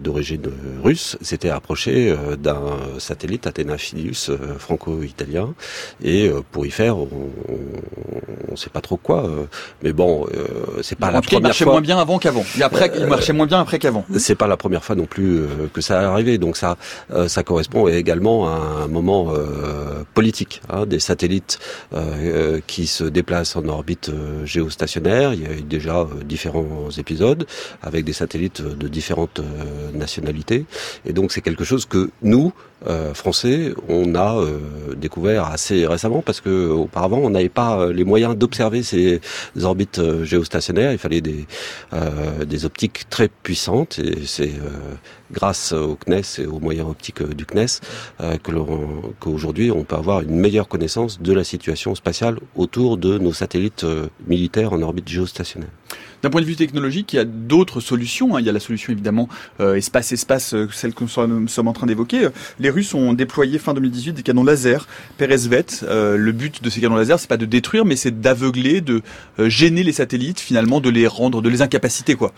d'origine 0.00 0.42
russe 0.82 1.16
s'était 1.20 1.50
approché 1.50 2.10
euh, 2.10 2.36
d'un 2.36 2.62
satellite 2.98 3.46
Athena 3.46 3.78
Filius 3.78 4.30
euh, 4.30 4.36
franco-italien. 4.58 5.54
Et 6.02 6.30
pour 6.50 6.66
y 6.66 6.70
faire 6.70 6.96
on 6.96 7.08
ne 8.50 8.56
sait 8.56 8.70
pas 8.70 8.80
trop 8.80 8.96
quoi 8.96 9.28
mais 9.82 9.92
bon 9.92 10.26
c'est 10.82 10.98
pas 10.98 11.10
la 11.10 11.20
première 11.20 11.40
il 11.40 11.42
marchait 11.42 11.64
moins 11.64 11.80
bien 11.80 11.98
avant 11.98 12.18
qu'avant. 12.18 12.44
Il, 12.56 12.62
après, 12.62 12.90
il 12.96 13.06
marchait 13.06 13.32
moins 13.32 13.46
bien 13.46 13.60
après 13.60 13.78
qu'avant. 13.78 14.04
c'est 14.18 14.34
pas 14.34 14.46
la 14.46 14.56
première 14.56 14.84
fois 14.84 14.96
non 14.96 15.06
plus 15.06 15.42
que 15.72 15.80
ça 15.80 16.02
est 16.02 16.04
arrivé. 16.04 16.38
Donc 16.38 16.56
ça 16.56 16.76
ça 17.26 17.42
correspond 17.42 17.88
également 17.88 18.48
à 18.48 18.84
un 18.84 18.88
moment 18.88 19.32
politique 20.14 20.60
hein, 20.68 20.86
des 20.86 20.98
satellites 21.00 21.58
qui 22.66 22.86
se 22.86 23.04
déplacent 23.04 23.56
en 23.56 23.66
orbite 23.68 24.10
géostationnaire. 24.44 25.34
Il 25.34 25.42
y 25.42 25.46
a 25.46 25.52
eu 25.52 25.62
déjà 25.62 26.06
différents 26.24 26.90
épisodes 26.96 27.46
avec 27.82 28.04
des 28.04 28.12
satellites 28.12 28.62
de 28.62 28.88
différentes 28.88 29.41
euh, 29.42 29.90
nationalité. 29.92 30.64
Et 31.04 31.12
donc 31.12 31.32
c'est 31.32 31.40
quelque 31.40 31.64
chose 31.64 31.86
que 31.86 32.10
nous, 32.22 32.52
euh, 32.88 33.14
Français, 33.14 33.74
on 33.88 34.14
a 34.14 34.36
euh, 34.36 34.58
découvert 34.96 35.46
assez 35.46 35.86
récemment 35.86 36.22
parce 36.22 36.40
que 36.40 36.68
auparavant 36.68 37.18
on 37.18 37.30
n'avait 37.30 37.48
pas 37.48 37.86
les 37.86 38.04
moyens 38.04 38.36
d'observer 38.36 38.82
ces 38.82 39.20
orbites 39.62 40.00
géostationnaires. 40.24 40.92
Il 40.92 40.98
fallait 40.98 41.20
des, 41.20 41.46
des 42.46 42.64
optiques 42.64 43.04
très 43.10 43.28
puissantes 43.28 43.98
et 43.98 44.26
c'est 44.26 44.52
grâce 45.32 45.72
au 45.72 45.96
CNES 45.96 46.22
et 46.38 46.46
aux 46.46 46.60
moyens 46.60 46.88
optiques 46.88 47.22
du 47.22 47.46
CNES 47.46 47.80
que 48.42 48.52
qu'aujourd'hui 49.20 49.70
on 49.70 49.84
peut 49.84 49.96
avoir 49.96 50.20
une 50.20 50.36
meilleure 50.36 50.68
connaissance 50.68 51.20
de 51.20 51.32
la 51.32 51.44
situation 51.44 51.94
spatiale 51.94 52.38
autour 52.54 52.96
de 52.96 53.18
nos 53.18 53.32
satellites 53.32 53.86
militaires 54.26 54.72
en 54.72 54.82
orbite 54.82 55.08
géostationnaire. 55.08 55.70
D'un 56.22 56.30
point 56.30 56.40
de 56.40 56.46
vue 56.46 56.54
technologique, 56.54 57.12
il 57.12 57.16
y 57.16 57.18
a 57.18 57.24
d'autres 57.24 57.80
solutions. 57.80 58.36
Hein. 58.36 58.40
Il 58.40 58.46
y 58.46 58.48
a 58.48 58.52
la 58.52 58.60
solution 58.60 58.92
évidemment 58.92 59.28
euh, 59.60 59.74
espace-espace, 59.74 60.54
euh, 60.54 60.68
celle 60.70 60.94
que 60.94 61.02
nous 61.02 61.48
sommes 61.48 61.68
en 61.68 61.72
train 61.72 61.86
d'évoquer. 61.86 62.28
Les 62.60 62.70
Russes 62.70 62.94
ont 62.94 63.12
déployé 63.12 63.58
fin 63.58 63.74
2018 63.74 64.12
des 64.12 64.22
canons 64.22 64.44
laser 64.44 64.86
Peresvet. 65.18 65.66
Euh, 65.82 66.16
le 66.16 66.32
but 66.32 66.62
de 66.62 66.70
ces 66.70 66.80
canons 66.80 66.94
laser, 66.94 67.18
c'est 67.18 67.28
pas 67.28 67.36
de 67.36 67.44
détruire, 67.46 67.84
mais 67.84 67.96
c'est 67.96 68.20
d'aveugler, 68.20 68.80
de 68.80 69.02
gêner 69.38 69.82
les 69.82 69.92
satellites, 69.92 70.38
finalement, 70.38 70.80
de 70.80 70.90
les 70.90 71.08
rendre, 71.08 71.42
de 71.42 71.48
les 71.48 71.60
incapaciter, 71.60 72.14
quoi. 72.14 72.32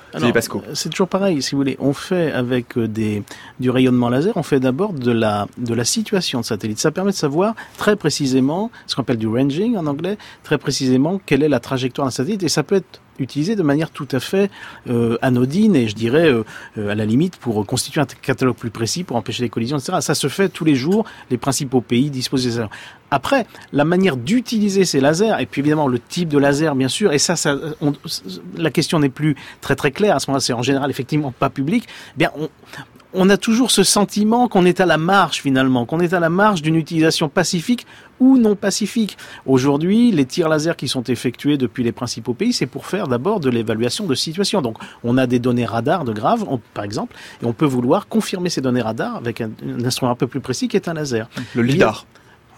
C'est 0.73 0.89
toujours 0.89 1.09
pareil, 1.09 1.43
si 1.43 1.53
vous 1.53 1.59
voulez. 1.59 1.77
On 1.79 1.93
fait 1.93 2.33
avec 2.33 2.79
du 2.87 3.71
rayonnement 3.71 4.09
laser, 4.09 4.37
on 4.37 4.43
fait 4.43 4.61
d'abord 4.61 4.93
de 4.93 5.11
la 5.11 5.47
de 5.59 5.75
la 5.75 5.85
situation 5.85 6.41
de 6.41 6.45
satellite. 6.45 6.79
Ça 6.79 6.91
permet 6.91 7.13
de 7.13 7.17
savoir 7.17 7.55
très 7.77 7.97
précisément 7.97 8.71
ce 8.87 8.95
qu'on 8.95 9.03
appelle 9.03 9.19
du 9.19 9.29
ranging 9.29 9.77
en 9.77 9.87
anglais, 9.87 10.19
très 10.43 10.59
précisément 10.59 11.21
quelle 11.25 11.43
est 11.43 11.49
la 11.49 11.61
trajectoire 11.61 12.07
d'un 12.07 12.11
satellite, 12.11 12.43
et 12.43 12.49
ça 12.49 12.63
peut 12.63 12.77
être 12.77 13.01
utilisé 13.19 13.57
de 13.57 13.63
manière 13.63 13.91
tout 13.91 14.09
à 14.13 14.21
fait 14.21 14.51
euh, 14.89 15.17
anodine 15.23 15.77
et 15.77 15.89
je 15.89 15.95
dirais 15.95 16.29
euh, 16.29 16.45
euh, 16.79 16.91
à 16.91 16.95
la 16.95 17.05
limite 17.05 17.37
pour 17.37 17.65
constituer 17.67 18.01
un 18.01 18.07
catalogue 18.07 18.57
plus 18.57 18.71
précis, 18.71 19.05
pour 19.05 19.17
empêcher 19.17 19.43
les 19.43 19.49
collisions, 19.49 19.79
etc. 19.79 19.99
Ça 20.01 20.15
se 20.15 20.29
fait 20.29 20.49
tous 20.49 20.65
les 20.65 20.75
jours. 20.75 21.05
Les 21.31 21.39
principaux 21.39 21.81
pays 21.81 22.11
disposent 22.11 22.45
des 22.45 22.65
Après, 23.11 23.47
la 23.73 23.85
manière 23.85 24.17
d'utiliser 24.17 24.85
ces 24.85 25.01
lasers 25.01 25.37
et 25.41 25.47
puis 25.47 25.61
évidemment 25.61 25.89
le 25.89 25.99
type 25.99 26.29
de 26.29 26.39
laser, 26.39 26.75
bien 26.75 26.89
sûr. 26.89 27.13
Et 27.13 27.19
ça, 27.19 27.37
ça 27.37 27.57
la 28.57 28.71
question 28.71 28.99
n'est 28.99 29.09
plus 29.09 29.37
très 29.61 29.77
très 29.77 29.91
claire 29.91 30.17
à 30.17 30.21
ce 30.21 30.31
moment-là. 30.31 30.41
C'est 30.41 30.53
en 30.53 30.63
général 30.63 30.91
effectivement 30.91 31.33
pas 31.33 31.51
public. 31.51 31.87
Eh 32.15 32.19
bien, 32.19 32.31
on, 32.37 32.49
on 33.15 33.31
a 33.31 33.37
toujours 33.37 33.71
ce 33.71 33.83
sentiment 33.83 34.49
qu'on 34.49 34.67
est 34.67 34.81
à 34.81 34.87
la 34.87 34.99
marge 34.99 35.41
finalement, 35.41 35.87
qu'on 35.87 36.01
est 36.01 36.13
à 36.13 36.21
la 36.21 36.29
marge 36.29 36.63
d'une 36.63 36.77
utilisation 36.77 37.29
pacifique 37.29 37.87
ou 38.21 38.37
non 38.39 38.57
pacifique. 38.57 39.17
Aujourd'hui, 39.47 40.11
les 40.11 40.25
tirs 40.25 40.49
laser 40.49 40.77
qui 40.77 40.89
sont 40.89 41.03
effectués 41.05 41.57
depuis 41.57 41.85
les 41.85 41.93
principaux 41.93 42.35
pays, 42.35 42.53
c'est 42.53 42.67
pour 42.67 42.87
faire 42.87 43.09
d'abord 43.09 43.41
de 43.41 43.51
l'évaluation 43.51 44.07
de 44.07 44.15
situation. 44.15 44.63
Donc, 44.63 44.79
on 45.03 45.17
a 45.17 45.27
des 45.27 45.39
données 45.39 45.67
radar 45.67 46.05
de 46.05 46.13
grave, 46.13 46.45
par 46.75 46.85
exemple, 46.85 47.17
et 47.43 47.47
on 47.47 47.53
peut 47.53 47.67
vouloir 47.67 48.09
confirmer 48.09 48.51
ces 48.51 48.61
données 48.61 48.83
radar 48.83 49.17
avec 49.17 49.41
un, 49.41 49.51
instrument 49.85 50.13
un 50.13 50.17
peu 50.17 50.27
plus 50.27 50.41
précis 50.41 50.69
qui 50.69 50.77
est 50.77 50.89
un 50.89 50.95
laser. 50.95 51.29
Le 51.55 51.63
lidar. 51.63 52.07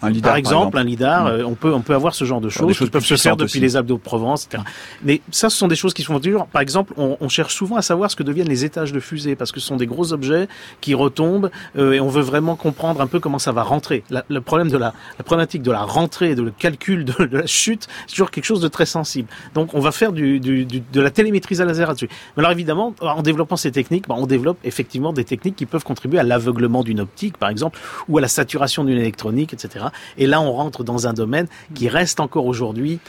Un 0.01 0.09
lidar, 0.09 0.31
par 0.31 0.37
exemple, 0.37 0.77
un 0.77 0.83
lidar, 0.83 1.25
mm. 1.25 1.27
euh, 1.27 1.45
on 1.45 1.55
peut 1.55 1.73
on 1.73 1.81
peut 1.81 1.95
avoir 1.95 2.13
ce 2.13 2.25
genre 2.25 2.41
de 2.41 2.49
choses, 2.49 2.77
qui 2.77 2.89
peuvent 2.89 3.03
se 3.03 3.15
faire 3.15 3.35
depuis 3.35 3.59
les 3.59 3.75
Alpes 3.75 3.87
de 3.87 3.95
Provence, 3.95 4.45
etc. 4.45 4.63
Mais 5.03 5.21
ça, 5.31 5.49
ce 5.49 5.57
sont 5.57 5.67
des 5.67 5.75
choses 5.75 5.93
qui 5.93 6.03
sont 6.03 6.19
toujours. 6.19 6.47
Par 6.47 6.61
exemple, 6.61 6.93
on, 6.97 7.17
on, 7.19 7.29
cherche 7.29 7.55
souvent 7.55 7.77
à 7.77 7.81
savoir 7.81 8.11
ce 8.11 8.15
que 8.15 8.23
deviennent 8.23 8.47
les 8.47 8.65
étages 8.65 8.91
de 8.93 8.99
fusée, 8.99 9.35
parce 9.35 9.51
que 9.51 9.59
ce 9.59 9.67
sont 9.67 9.75
des 9.75 9.87
gros 9.87 10.13
objets 10.13 10.47
qui 10.81 10.93
retombent, 10.93 11.49
euh, 11.77 11.93
et 11.93 11.99
on 11.99 12.09
veut 12.09 12.21
vraiment 12.21 12.55
comprendre 12.55 13.01
un 13.01 13.07
peu 13.07 13.19
comment 13.19 13.39
ça 13.39 13.51
va 13.51 13.63
rentrer. 13.63 14.03
La, 14.09 14.23
le 14.27 14.41
problème 14.41 14.69
de 14.69 14.77
la, 14.77 14.93
la 15.17 15.23
problématique 15.23 15.61
de 15.61 15.71
la 15.71 15.81
rentrée, 15.81 16.35
de 16.35 16.43
le 16.43 16.51
calcul 16.51 17.05
de, 17.05 17.25
de 17.25 17.37
la 17.37 17.47
chute, 17.47 17.87
c'est 18.05 18.13
toujours 18.13 18.31
quelque 18.31 18.45
chose 18.45 18.61
de 18.61 18.67
très 18.67 18.85
sensible. 18.85 19.29
Donc, 19.53 19.73
on 19.73 19.79
va 19.79 19.91
faire 19.91 20.11
du, 20.11 20.39
du, 20.39 20.65
du 20.65 20.81
de 20.81 21.01
la 21.01 21.11
télémétrie 21.11 21.59
à 21.61 21.65
laser 21.65 21.87
là-dessus. 21.87 22.09
Mais 22.35 22.41
alors, 22.41 22.51
évidemment, 22.51 22.93
en 23.01 23.21
développant 23.21 23.55
ces 23.55 23.71
techniques, 23.71 24.07
bah, 24.07 24.15
on 24.17 24.27
développe 24.27 24.57
effectivement 24.63 25.13
des 25.13 25.23
techniques 25.23 25.55
qui 25.55 25.65
peuvent 25.65 25.83
contribuer 25.83 26.19
à 26.19 26.23
l'aveuglement 26.23 26.83
d'une 26.83 26.99
optique, 26.99 27.37
par 27.37 27.49
exemple, 27.49 27.79
ou 28.07 28.17
à 28.17 28.21
la 28.21 28.27
saturation 28.27 28.83
d'une 28.83 28.97
électronique, 28.97 29.53
etc. 29.53 29.86
Et 30.17 30.27
là, 30.27 30.41
on 30.41 30.51
rentre 30.51 30.83
dans 30.83 31.07
un 31.07 31.13
domaine 31.13 31.47
qui 31.73 31.89
reste 31.89 32.19
encore 32.19 32.45
aujourd'hui 32.45 32.99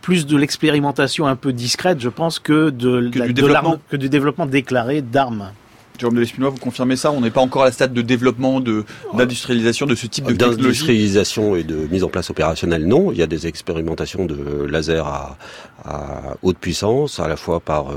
plus 0.00 0.26
de 0.26 0.36
l'expérimentation 0.36 1.26
un 1.26 1.36
peu 1.36 1.52
discrète, 1.52 2.00
je 2.00 2.08
pense, 2.08 2.38
que 2.38 2.70
de, 2.70 3.08
que, 3.10 3.26
du, 3.26 3.32
développement. 3.32 3.78
que 3.88 3.96
du 3.96 4.08
développement 4.08 4.46
déclaré 4.46 5.02
d'armes. 5.02 5.52
Jérôme 5.98 6.14
de 6.14 6.20
l'Espinois, 6.20 6.50
vous 6.50 6.58
confirmez 6.58 6.96
ça 6.96 7.12
On 7.12 7.20
n'est 7.20 7.30
pas 7.30 7.40
encore 7.40 7.62
à 7.62 7.66
la 7.66 7.72
stade 7.72 7.92
de 7.92 8.02
développement, 8.02 8.60
de 8.60 8.84
d'industrialisation 9.14 9.86
de 9.86 9.94
ce 9.94 10.06
type 10.06 10.24
de 10.24 10.30
technologie? 10.30 10.62
D'industrialisation 10.62 11.56
et 11.56 11.62
de 11.62 11.76
mise 11.90 12.04
en 12.04 12.08
place 12.08 12.30
opérationnelle, 12.30 12.86
non. 12.86 13.12
Il 13.12 13.18
y 13.18 13.22
a 13.22 13.26
des 13.26 13.46
expérimentations 13.46 14.24
de 14.24 14.64
laser 14.64 15.06
à, 15.06 15.36
à 15.84 16.36
haute 16.42 16.58
puissance, 16.58 17.18
à 17.18 17.28
la 17.28 17.36
fois 17.36 17.60
par, 17.60 17.90
euh, 17.90 17.94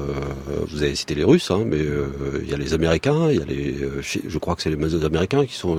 vous 0.69 0.83
avez 0.83 0.95
cité 0.95 1.15
les 1.15 1.23
Russes, 1.23 1.51
hein, 1.51 1.63
mais 1.65 1.79
euh, 1.79 2.07
il 2.41 2.49
y 2.49 2.53
a 2.53 2.57
les 2.57 2.73
Américains, 2.73 3.29
il 3.29 3.37
y 3.37 3.41
a 3.41 3.45
les, 3.45 3.83
euh, 3.83 4.01
je 4.01 4.37
crois 4.37 4.55
que 4.55 4.61
c'est 4.61 4.69
les 4.69 5.05
Américains 5.05 5.45
qui 5.45 5.55
sont, 5.55 5.77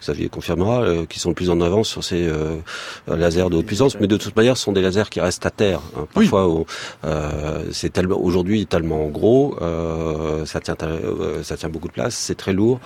Xavier 0.00 0.28
confirmera, 0.28 1.06
qui 1.08 1.18
sont 1.18 1.30
le 1.30 1.34
plus 1.34 1.50
en 1.50 1.60
avance 1.60 1.88
sur 1.88 2.04
ces 2.04 2.28
lasers 3.06 3.48
de 3.50 3.56
haute 3.56 3.66
puissance, 3.66 3.98
mais 4.00 4.06
de 4.06 4.16
toute 4.16 4.36
manière, 4.36 4.56
ce 4.56 4.64
sont 4.64 4.72
des 4.72 4.82
lasers 4.82 5.08
qui 5.10 5.20
restent 5.20 5.46
à 5.46 5.50
terre. 5.50 5.80
Hein. 5.96 6.06
Parfois, 6.12 6.64
c'est 7.72 7.92
tellement 7.92 8.20
aujourd'hui 8.20 8.66
tellement 8.66 9.06
gros, 9.08 9.56
ça 10.44 10.60
tient, 10.60 10.76
ça 11.48 11.56
tient 11.56 11.68
beaucoup 11.68 11.88
de 11.88 11.92
place, 11.92 12.14
c'est 12.14 12.34
très 12.36 12.52
lourd, 12.52 12.80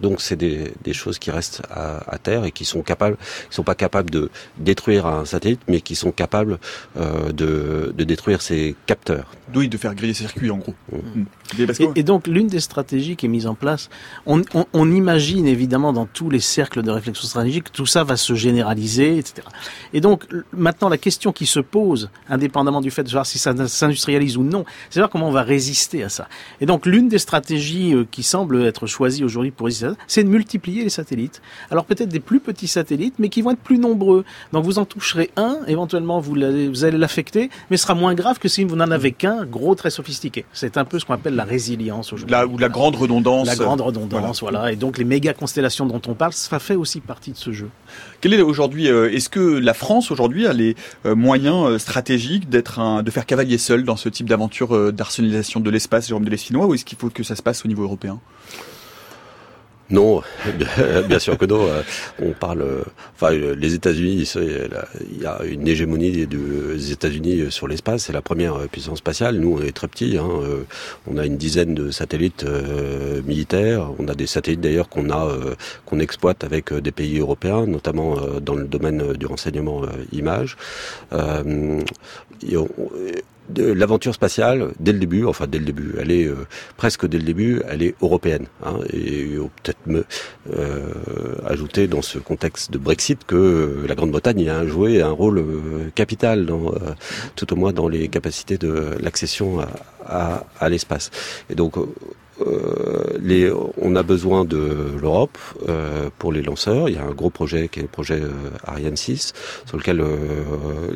donc 0.00 0.20
c'est 0.20 0.36
des, 0.36 0.72
des, 0.82 0.92
choses 0.92 1.18
qui 1.18 1.30
restent 1.30 1.62
à, 1.70 1.98
à, 2.10 2.18
terre 2.18 2.44
et 2.44 2.52
qui 2.52 2.64
sont 2.64 2.82
capables, 2.82 3.16
qui 3.48 3.54
sont 3.54 3.62
pas 3.62 3.74
capables 3.74 4.10
de 4.10 4.30
détruire 4.58 5.06
un 5.06 5.24
satellite, 5.24 5.60
mais 5.68 5.80
qui 5.80 5.94
sont 5.94 6.12
capables 6.12 6.58
de 6.96 7.50
de, 7.96 8.04
détruire 8.04 8.42
ces 8.42 8.74
capteurs. 8.86 9.26
Oui, 9.54 9.68
de 9.68 9.76
faire 9.76 9.94
griller 9.94 10.14
circuits 10.14 10.50
en 10.50 10.58
gros. 10.58 10.74
Mmh. 10.92 10.96
Mmh. 10.98 11.92
Et, 11.96 12.02
donc 12.02 12.26
l'une 12.26 12.46
des 12.46 12.60
stratégies 12.60 13.16
qui 13.16 13.26
est 13.26 13.28
mise 13.28 13.46
en 13.46 13.54
place, 13.54 13.88
on, 14.26 14.42
imagine 14.90 15.46
évidemment 15.46 15.92
dans 15.92 16.06
tous 16.06 16.30
les 16.30 16.40
cercles 16.40 16.82
de 16.82 16.90
réflexion 16.90 17.26
stratégique, 17.26 17.72
tout 17.72 17.86
ça 17.86 18.04
va 18.04 18.16
se 18.16 18.34
généraliser, 18.34 19.18
etc. 19.18 19.46
Et 19.92 20.00
donc 20.00 20.26
maintenant 20.52 20.88
la 20.88 20.98
question 20.98 21.32
qui 21.32 21.46
se 21.46 21.60
pose, 21.60 22.10
indépendamment 22.28 22.80
du 22.80 22.90
fait 22.90 23.02
de 23.02 23.08
savoir 23.08 23.26
si 23.26 23.38
ça 23.38 23.54
s'industrialise 23.68 24.36
ou 24.36 24.42
non, 24.42 24.64
c'est 24.88 24.94
savoir 24.94 25.10
comment 25.10 25.28
on 25.28 25.32
va 25.32 25.42
résister 25.42 26.02
à 26.04 26.08
ça. 26.08 26.28
Et 26.60 26.66
donc 26.66 26.86
l'une 26.86 27.08
des 27.08 27.18
stratégies 27.18 27.39
stratégie 27.40 27.94
qui 28.10 28.22
semble 28.22 28.62
être 28.62 28.86
choisie 28.86 29.24
aujourd'hui 29.24 29.50
pour 29.50 29.68
c'est 30.06 30.24
de 30.24 30.28
multiplier 30.28 30.84
les 30.84 30.90
satellites. 30.90 31.40
Alors 31.70 31.84
peut-être 31.84 32.08
des 32.08 32.20
plus 32.20 32.40
petits 32.40 32.66
satellites, 32.66 33.14
mais 33.18 33.28
qui 33.28 33.42
vont 33.42 33.52
être 33.52 33.60
plus 33.60 33.78
nombreux. 33.78 34.24
Donc 34.52 34.64
vous 34.64 34.78
en 34.78 34.84
toucherez 34.84 35.30
un, 35.36 35.58
éventuellement 35.66 36.20
vous, 36.20 36.34
vous 36.34 36.84
allez 36.84 36.98
l'affecter, 36.98 37.50
mais 37.70 37.76
ce 37.76 37.84
sera 37.84 37.94
moins 37.94 38.14
grave 38.14 38.38
que 38.38 38.48
si 38.48 38.64
vous 38.64 38.76
n'en 38.76 38.90
avez 38.90 39.12
qu'un, 39.12 39.44
gros, 39.44 39.74
très 39.74 39.90
sophistiqué. 39.90 40.44
C'est 40.52 40.76
un 40.76 40.84
peu 40.84 40.98
ce 40.98 41.04
qu'on 41.04 41.14
appelle 41.14 41.34
la 41.34 41.44
résilience 41.44 42.12
aujourd'hui. 42.12 42.36
ou 42.52 42.58
la 42.58 42.68
grande 42.68 42.96
redondance. 42.96 43.46
La 43.46 43.56
grande 43.56 43.80
redondance, 43.80 44.40
voilà. 44.40 44.72
Et 44.72 44.76
donc 44.76 44.98
les 44.98 45.04
méga 45.04 45.32
constellations 45.32 45.86
dont 45.86 46.02
on 46.06 46.14
parle, 46.14 46.32
ça 46.32 46.58
fait 46.58 46.76
aussi 46.76 47.00
partie 47.00 47.32
de 47.32 47.36
ce 47.36 47.52
jeu. 47.52 47.70
Quel 48.20 48.34
est 48.34 48.42
aujourd'hui, 48.42 48.88
euh, 48.88 49.10
est-ce 49.10 49.28
que 49.28 49.40
la 49.40 49.74
France 49.74 50.10
aujourd'hui 50.10 50.46
a 50.46 50.52
les 50.52 50.76
euh, 51.06 51.14
moyens 51.14 51.66
euh, 51.66 51.78
stratégiques 51.78 52.48
d'être 52.48 52.78
un, 52.78 53.02
de 53.02 53.10
faire 53.10 53.26
cavalier 53.26 53.58
seul 53.58 53.84
dans 53.84 53.96
ce 53.96 54.08
type 54.08 54.28
d'aventure 54.28 54.92
d'arsenalisation 54.92 55.60
de 55.60 55.70
l'espace, 55.70 56.08
Jérôme 56.08 56.24
de 56.24 56.30
l'Espinois, 56.30 56.66
ou 56.66 56.74
est-ce 56.74 56.84
qu'il 56.84 56.98
faut 56.98 57.10
que 57.10 57.22
ça 57.30 57.36
se 57.36 57.42
passe 57.42 57.64
au 57.64 57.68
niveau 57.68 57.84
européen 57.84 58.20
non, 59.90 60.22
bien 61.08 61.18
sûr 61.18 61.36
que 61.36 61.46
non. 61.46 61.66
On 62.22 62.30
parle, 62.30 62.64
enfin, 63.16 63.32
les 63.32 63.74
États-Unis, 63.74 64.32
il 64.36 65.20
y 65.20 65.26
a 65.26 65.42
une 65.42 65.66
hégémonie 65.66 66.28
des 66.28 66.92
États-Unis 66.92 67.50
sur 67.50 67.66
l'espace. 67.66 68.04
C'est 68.04 68.12
la 68.12 68.22
première 68.22 68.68
puissance 68.68 68.98
spatiale. 68.98 69.38
Nous, 69.38 69.58
on 69.58 69.62
est 69.62 69.72
très 69.72 69.88
petits. 69.88 70.16
Hein. 70.16 70.28
On 71.08 71.18
a 71.18 71.26
une 71.26 71.36
dizaine 71.36 71.74
de 71.74 71.90
satellites 71.90 72.44
euh, 72.44 73.20
militaires. 73.22 73.90
On 73.98 74.06
a 74.06 74.14
des 74.14 74.28
satellites 74.28 74.60
d'ailleurs 74.60 74.88
qu'on 74.88 75.10
a, 75.10 75.26
euh, 75.26 75.56
qu'on 75.86 75.98
exploite 75.98 76.44
avec 76.44 76.72
des 76.72 76.92
pays 76.92 77.18
européens, 77.18 77.66
notamment 77.66 78.16
euh, 78.16 78.38
dans 78.38 78.54
le 78.54 78.66
domaine 78.66 79.14
du 79.14 79.26
renseignement 79.26 79.82
image 80.12 80.56
l'aventure 83.56 84.14
spatiale, 84.14 84.72
dès 84.78 84.92
le 84.92 84.98
début, 84.98 85.24
enfin 85.24 85.46
dès 85.46 85.58
le 85.58 85.64
début, 85.64 85.94
elle 85.98 86.10
est 86.10 86.26
euh, 86.26 86.46
presque 86.76 87.06
dès 87.06 87.18
le 87.18 87.24
début, 87.24 87.62
elle 87.68 87.82
est 87.82 87.94
européenne. 88.02 88.46
Hein, 88.64 88.78
et 88.92 89.36
peut-être 89.62 89.86
me 89.86 90.04
euh, 90.54 90.92
ajouter 91.46 91.86
dans 91.86 92.02
ce 92.02 92.18
contexte 92.18 92.70
de 92.70 92.78
Brexit 92.78 93.24
que 93.26 93.36
euh, 93.36 93.86
la 93.88 93.94
Grande-Bretagne 93.94 94.48
a 94.48 94.66
joué 94.66 95.02
un 95.02 95.10
rôle 95.10 95.44
capital, 95.94 96.46
dans, 96.46 96.72
tout 97.36 97.52
au 97.52 97.56
moins 97.56 97.72
dans 97.72 97.88
les 97.88 98.08
capacités 98.08 98.58
de 98.58 98.96
l'accession 99.00 99.60
à, 99.60 99.68
à, 100.06 100.44
à 100.58 100.68
l'espace. 100.68 101.10
Et 101.48 101.54
donc 101.54 101.76
euh, 101.78 101.86
les, 103.20 103.50
on 103.76 103.96
a 103.96 104.02
besoin 104.02 104.44
de 104.44 104.96
l'Europe 105.00 105.38
euh, 105.68 106.10
pour 106.18 106.32
les 106.32 106.42
lanceurs. 106.42 106.88
Il 106.88 106.94
y 106.94 106.98
a 106.98 107.04
un 107.04 107.12
gros 107.12 107.30
projet 107.30 107.68
qui 107.68 107.80
est 107.80 107.82
le 107.82 107.88
projet 107.88 108.20
euh, 108.20 108.30
Ariane 108.64 108.96
6, 108.96 109.32
sur 109.66 109.76
lequel 109.76 110.02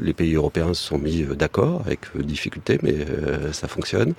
les 0.00 0.12
pays 0.12 0.34
européens 0.34 0.74
se 0.74 0.82
sont 0.82 0.98
mis 0.98 1.22
d'accord 1.22 1.82
avec 1.84 2.00
difficulté, 2.16 2.78
mais 2.82 2.94
ça 3.52 3.68
fonctionne. 3.68 4.14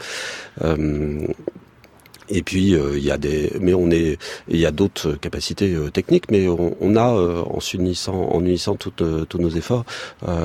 Et 2.29 2.41
puis 2.41 2.73
euh, 2.73 2.97
il 2.97 3.03
y 3.03 3.11
a 3.11 3.17
des, 3.17 3.51
mais 3.59 3.73
on 3.73 3.91
est, 3.91 4.17
il 4.47 4.57
y 4.57 4.65
a 4.65 4.71
d'autres 4.71 5.13
capacités 5.13 5.73
euh, 5.73 5.91
techniques, 5.91 6.31
mais 6.31 6.47
on, 6.47 6.95
a 6.95 7.13
euh, 7.13 7.43
en 7.43 7.59
s'unissant, 7.59 8.29
en 8.31 8.43
unissant 8.43 8.75
tous 8.75 8.93
nos 9.37 9.49
efforts, 9.49 9.85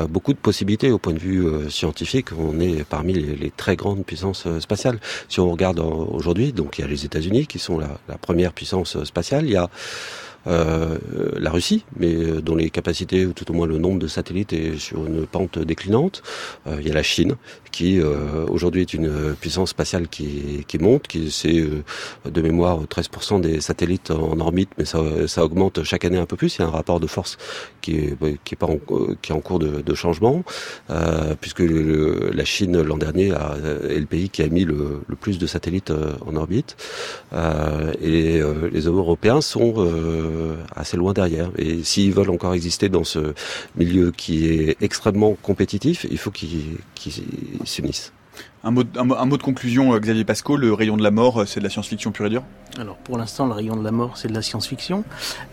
beaucoup 0.09 0.33
de 0.33 0.39
possibilités 0.39 0.91
au 0.91 0.99
point 0.99 1.13
de 1.13 1.19
vue 1.19 1.71
scientifique. 1.71 2.29
On 2.39 2.61
est 2.61 2.85
parmi 2.85 3.15
les, 3.15 3.51
très 3.51 3.77
grandes 3.77 4.05
puissances 4.05 4.47
spatiales. 4.59 4.99
Si 5.29 5.41
on 5.41 5.51
regarde 5.51 5.81
aujourd'hui, 5.81 6.53
donc 6.53 6.79
il 6.79 6.83
y 6.83 6.85
a 6.85 6.89
les 6.89 7.05
États-Unis 7.05 7.47
qui 7.47 7.59
sont 7.59 7.79
la, 7.79 7.99
première 8.21 8.53
puissance 8.53 9.03
spatiale. 9.05 9.45
Il 9.47 9.53
y 9.53 9.57
a 9.57 9.71
la 10.47 11.51
Russie, 11.51 11.85
mais 11.97 12.15
dont 12.43 12.57
les 12.57 12.71
capacités, 12.71 13.27
ou 13.27 13.33
tout 13.33 13.51
au 13.51 13.55
moins 13.55 13.67
le 13.67 13.79
nombre 13.79 13.99
de 13.99 14.09
satellites 14.09 14.53
est 14.53 14.79
sur 14.79 15.07
une 15.07 15.27
pente 15.27 15.59
déclinante. 15.59 16.23
Il 16.67 16.87
y 16.87 16.91
a 16.91 16.95
la 16.95 17.03
Chine, 17.03 17.37
qui 17.71 18.01
aujourd'hui 18.49 18.83
est 18.83 18.95
une 18.95 19.35
puissance 19.41 19.71
spatiale 19.71 20.09
qui, 20.09 20.65
qui 20.67 20.79
monte, 20.79 21.07
qui 21.09 21.31
c'est 21.31 21.65
de 22.25 22.43
mémoire 22.43 22.83
13% 22.85 23.41
des 23.41 23.61
satellites 23.61 24.11
en 24.11 24.39
orbite, 24.41 24.71
mais 24.79 24.85
ça, 24.85 25.01
ça, 25.27 25.45
augmente 25.45 25.83
chaque 25.85 26.05
année 26.05 26.19
un 26.19 26.27
peu 26.27 26.37
plus. 26.37 26.57
Il 26.57 26.63
y 26.63 26.65
a 26.65 26.69
un 26.69 26.71
rapport 26.71 27.01
de 27.01 27.07
force 27.07 27.39
qui 27.81 27.97
est, 27.97 28.17
qui 28.45 28.55
est, 28.55 28.57
pas 28.57 28.67
en, 28.67 28.79
qui 29.23 29.33
est 29.33 29.35
en 29.35 29.41
cours 29.41 29.59
de, 29.59 29.81
de 29.81 29.95
changement, 29.95 30.43
puisque 31.41 31.61
la 31.61 32.45
Chine 32.45 32.81
l'an 32.81 32.97
dernier 32.97 33.33
a, 33.33 33.57
est 33.89 33.99
le 33.99 34.07
pays 34.07 34.29
qui 34.29 34.43
a 34.43 34.49
mis 34.49 34.65
le, 34.65 35.01
le 35.07 35.17
plus 35.17 35.39
de 35.39 35.47
satellites 35.47 35.93
en 36.27 36.37
orbite, 36.37 36.77
et 38.03 38.41
les 38.73 38.81
Européens 38.81 39.41
sont 39.41 39.75
euh, 39.79 40.57
assez 40.75 40.97
loin 40.97 41.13
derrière. 41.13 41.51
Et 41.57 41.83
s'ils 41.83 42.13
veulent 42.13 42.31
encore 42.31 42.55
exister 42.55 42.89
dans 42.89 43.05
ce 43.05 43.35
milieu 43.77 44.11
qui 44.11 44.47
est 44.47 44.77
extrêmement 44.81 45.37
compétitif, 45.43 46.07
il 46.11 46.19
faut 46.19 46.31
qu'ils 46.31 46.79
s'unissent. 47.67 48.13
Un 48.63 48.73
mot, 48.73 48.83
un, 48.95 49.05
mot, 49.05 49.39
de 49.39 49.43
conclusion, 49.43 49.95
euh, 49.95 50.01
Xavier 50.01 50.25
Pasco, 50.25 50.55
le 50.55 50.75
rayon 50.75 50.99
de 50.99 51.03
la 51.03 51.11
mort, 51.11 51.41
euh, 51.41 51.45
c'est 51.47 51.61
de 51.61 51.65
la 51.65 51.71
science-fiction 51.71 52.13
pure 52.13 52.27
et 52.27 52.29
dure? 52.29 52.43
Alors 52.79 52.97
pour 52.97 53.17
l'instant, 53.17 53.47
le 53.47 53.55
rayon 53.55 53.75
de 53.75 53.83
la 53.83 53.91
mort, 53.91 54.19
c'est 54.19 54.29
de 54.29 54.35
la 54.35 54.43
science-fiction, 54.43 55.03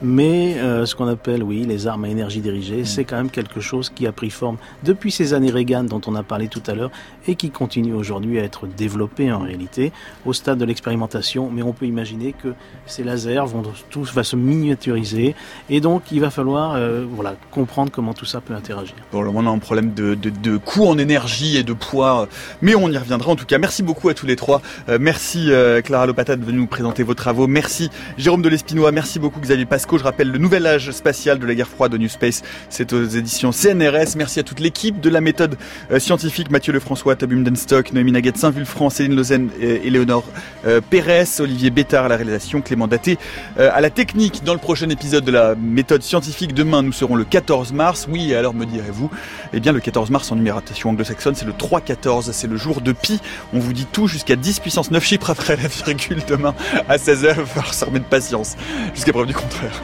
mais 0.02 0.60
euh, 0.60 0.86
ce 0.86 0.94
qu'on 0.94 1.08
appelle, 1.08 1.42
oui, 1.42 1.66
les 1.66 1.88
armes 1.88 2.04
à 2.04 2.10
énergie 2.10 2.42
dirigée, 2.42 2.82
mm. 2.82 2.86
c'est 2.86 3.06
quand 3.06 3.16
même 3.16 3.30
quelque 3.30 3.62
chose 3.62 3.90
qui 3.90 4.08
a 4.08 4.12
pris 4.12 4.30
forme 4.30 4.58
depuis 4.84 5.10
ces 5.12 5.34
années 5.34 5.50
Reagan 5.50 5.86
dont 5.86 6.02
on 6.06 6.16
a 6.16 6.22
parlé 6.22 6.50
tout 6.50 6.62
à 6.68 6.74
l'heure 6.74 6.92
et 7.28 7.36
qui 7.36 7.50
continue 7.50 7.94
aujourd'hui 7.94 8.40
à 8.40 8.44
être 8.44 8.68
développé 8.68 9.32
en 9.32 9.40
réalité 9.40 9.94
au 10.26 10.34
stade 10.34 10.58
de 10.58 10.66
l'expérimentation, 10.66 11.50
mais 11.50 11.64
on 11.64 11.72
peut 11.72 11.86
imaginer 11.86 12.34
que 12.34 12.54
ces 12.88 13.06
lasers 13.06 13.46
vont 13.46 13.64
tous 13.90 14.14
va 14.14 14.26
se 14.26 14.36
miniaturiser 14.36 15.34
et 15.70 15.80
donc 15.80 16.12
il 16.12 16.20
va 16.20 16.30
falloir 16.30 16.78
voilà 17.12 17.36
comprendre 17.52 17.92
comment 17.92 18.14
tout 18.14 18.26
ça 18.26 18.42
peut 18.42 18.54
interagir. 18.54 18.96
Le 19.14 19.20
moment, 19.20 19.40
on 19.40 19.54
a 19.54 19.56
un 19.56 19.60
problème 19.60 19.94
de, 19.94 20.14
de, 20.14 20.30
de 20.30 20.58
coût 20.58 20.86
en 20.86 20.98
énergie 20.98 21.58
et 21.58 21.64
de 21.64 21.74
poids, 21.74 22.28
mais 22.62 22.76
on 22.76 22.90
y 22.90 22.97
reviendra. 23.00 23.32
En 23.32 23.36
tout 23.36 23.46
cas, 23.46 23.58
merci 23.58 23.84
beaucoup 23.84 24.10
à 24.10 24.14
tous 24.14 24.26
les 24.26 24.36
trois. 24.36 24.62
Euh, 24.90 24.98
merci 25.00 25.52
euh, 25.52 25.82
Clara 25.82 26.06
Lopata 26.06 26.36
de 26.36 26.44
venir 26.44 26.62
nous 26.62 26.68
présenter 26.68 27.04
vos 27.04 27.14
travaux. 27.14 27.48
Merci 27.48 27.90
Jérôme 28.18 28.42
de 28.42 28.50
l'Espinois. 28.50 28.92
Merci 28.92 29.20
beaucoup 29.20 29.40
Xavier 29.40 29.66
Pasco. 29.66 29.98
Je 29.98 30.04
rappelle 30.04 30.32
le 30.32 30.38
nouvel 30.38 30.66
âge 30.68 30.92
spatial 30.92 31.40
de 31.40 31.46
la 31.46 31.56
guerre 31.56 31.68
froide 31.68 31.92
de 31.92 31.98
New 31.98 32.10
Space. 32.10 32.44
C'est 32.70 32.94
aux 32.94 33.04
éditions 33.04 33.52
CNRS. 33.52 34.16
Merci 34.16 34.40
à 34.40 34.44
toute 34.44 34.60
l'équipe 34.60 35.00
de 35.00 35.10
la 35.10 35.22
méthode 35.22 35.58
euh, 35.92 36.00
scientifique. 36.00 36.52
Mathieu 36.52 36.74
Lefrançois, 36.74 37.16
Tobim 37.16 37.42
Denstock, 37.42 37.94
Noémie 37.94 38.12
Naguet, 38.12 38.34
Saint-Vulfranc, 38.36 38.90
Céline 38.90 39.16
Lausanne 39.16 39.50
et 39.60 39.90
Léonore 39.90 40.26
Pérez, 40.90 41.26
Olivier 41.40 41.70
Bétard 41.70 42.06
à 42.06 42.08
la 42.08 42.16
réalisation, 42.16 42.62
Clément 42.62 42.88
Daté 42.88 43.18
à 43.58 43.82
la 43.82 43.90
technique. 43.90 44.44
Dans 44.44 44.54
le 44.54 44.60
prochain 44.60 44.90
épisode 44.90 45.24
de 45.24 45.32
la 45.32 45.56
méthode 45.56 46.02
scientifique, 46.02 46.54
demain, 46.54 46.84
nous 46.84 46.92
serons 46.92 47.16
le 47.16 47.24
14 47.24 47.74
mars. 47.74 48.08
Oui, 48.10 48.34
alors 48.34 48.54
me 48.54 48.66
direz-vous, 48.66 49.10
eh 49.54 49.60
bien, 49.60 49.72
le 49.72 49.80
14 49.80 50.10
mars 50.10 50.32
en 50.32 50.36
numérotation 50.36 50.90
anglo-saxonne, 50.90 51.36
c'est 51.36 51.46
le 51.46 51.54
3-14. 51.54 52.32
C'est 52.32 52.48
le 52.48 52.58
jour 52.58 52.82
de 52.82 52.87
pi. 52.94 53.20
On 53.54 53.60
vous 53.60 53.74
dit 53.74 53.86
tout 53.86 54.08
jusqu'à 54.08 54.36
10 54.36 54.60
puissance 54.60 54.92
9 54.92 55.04
chiffres 55.04 55.30
après 55.30 55.56
la 55.56 55.68
virgule 55.68 56.22
demain 56.28 56.56
à 56.88 56.98
16h. 56.98 57.30
Il 57.30 57.36
va 57.36 57.46
falloir 57.46 57.74
se 57.74 57.86
remettre 57.86 58.06
de 58.06 58.10
patience 58.10 58.56
jusqu'à 58.94 59.12
preuve 59.14 59.28
du 59.28 59.34
contraire. 59.34 59.82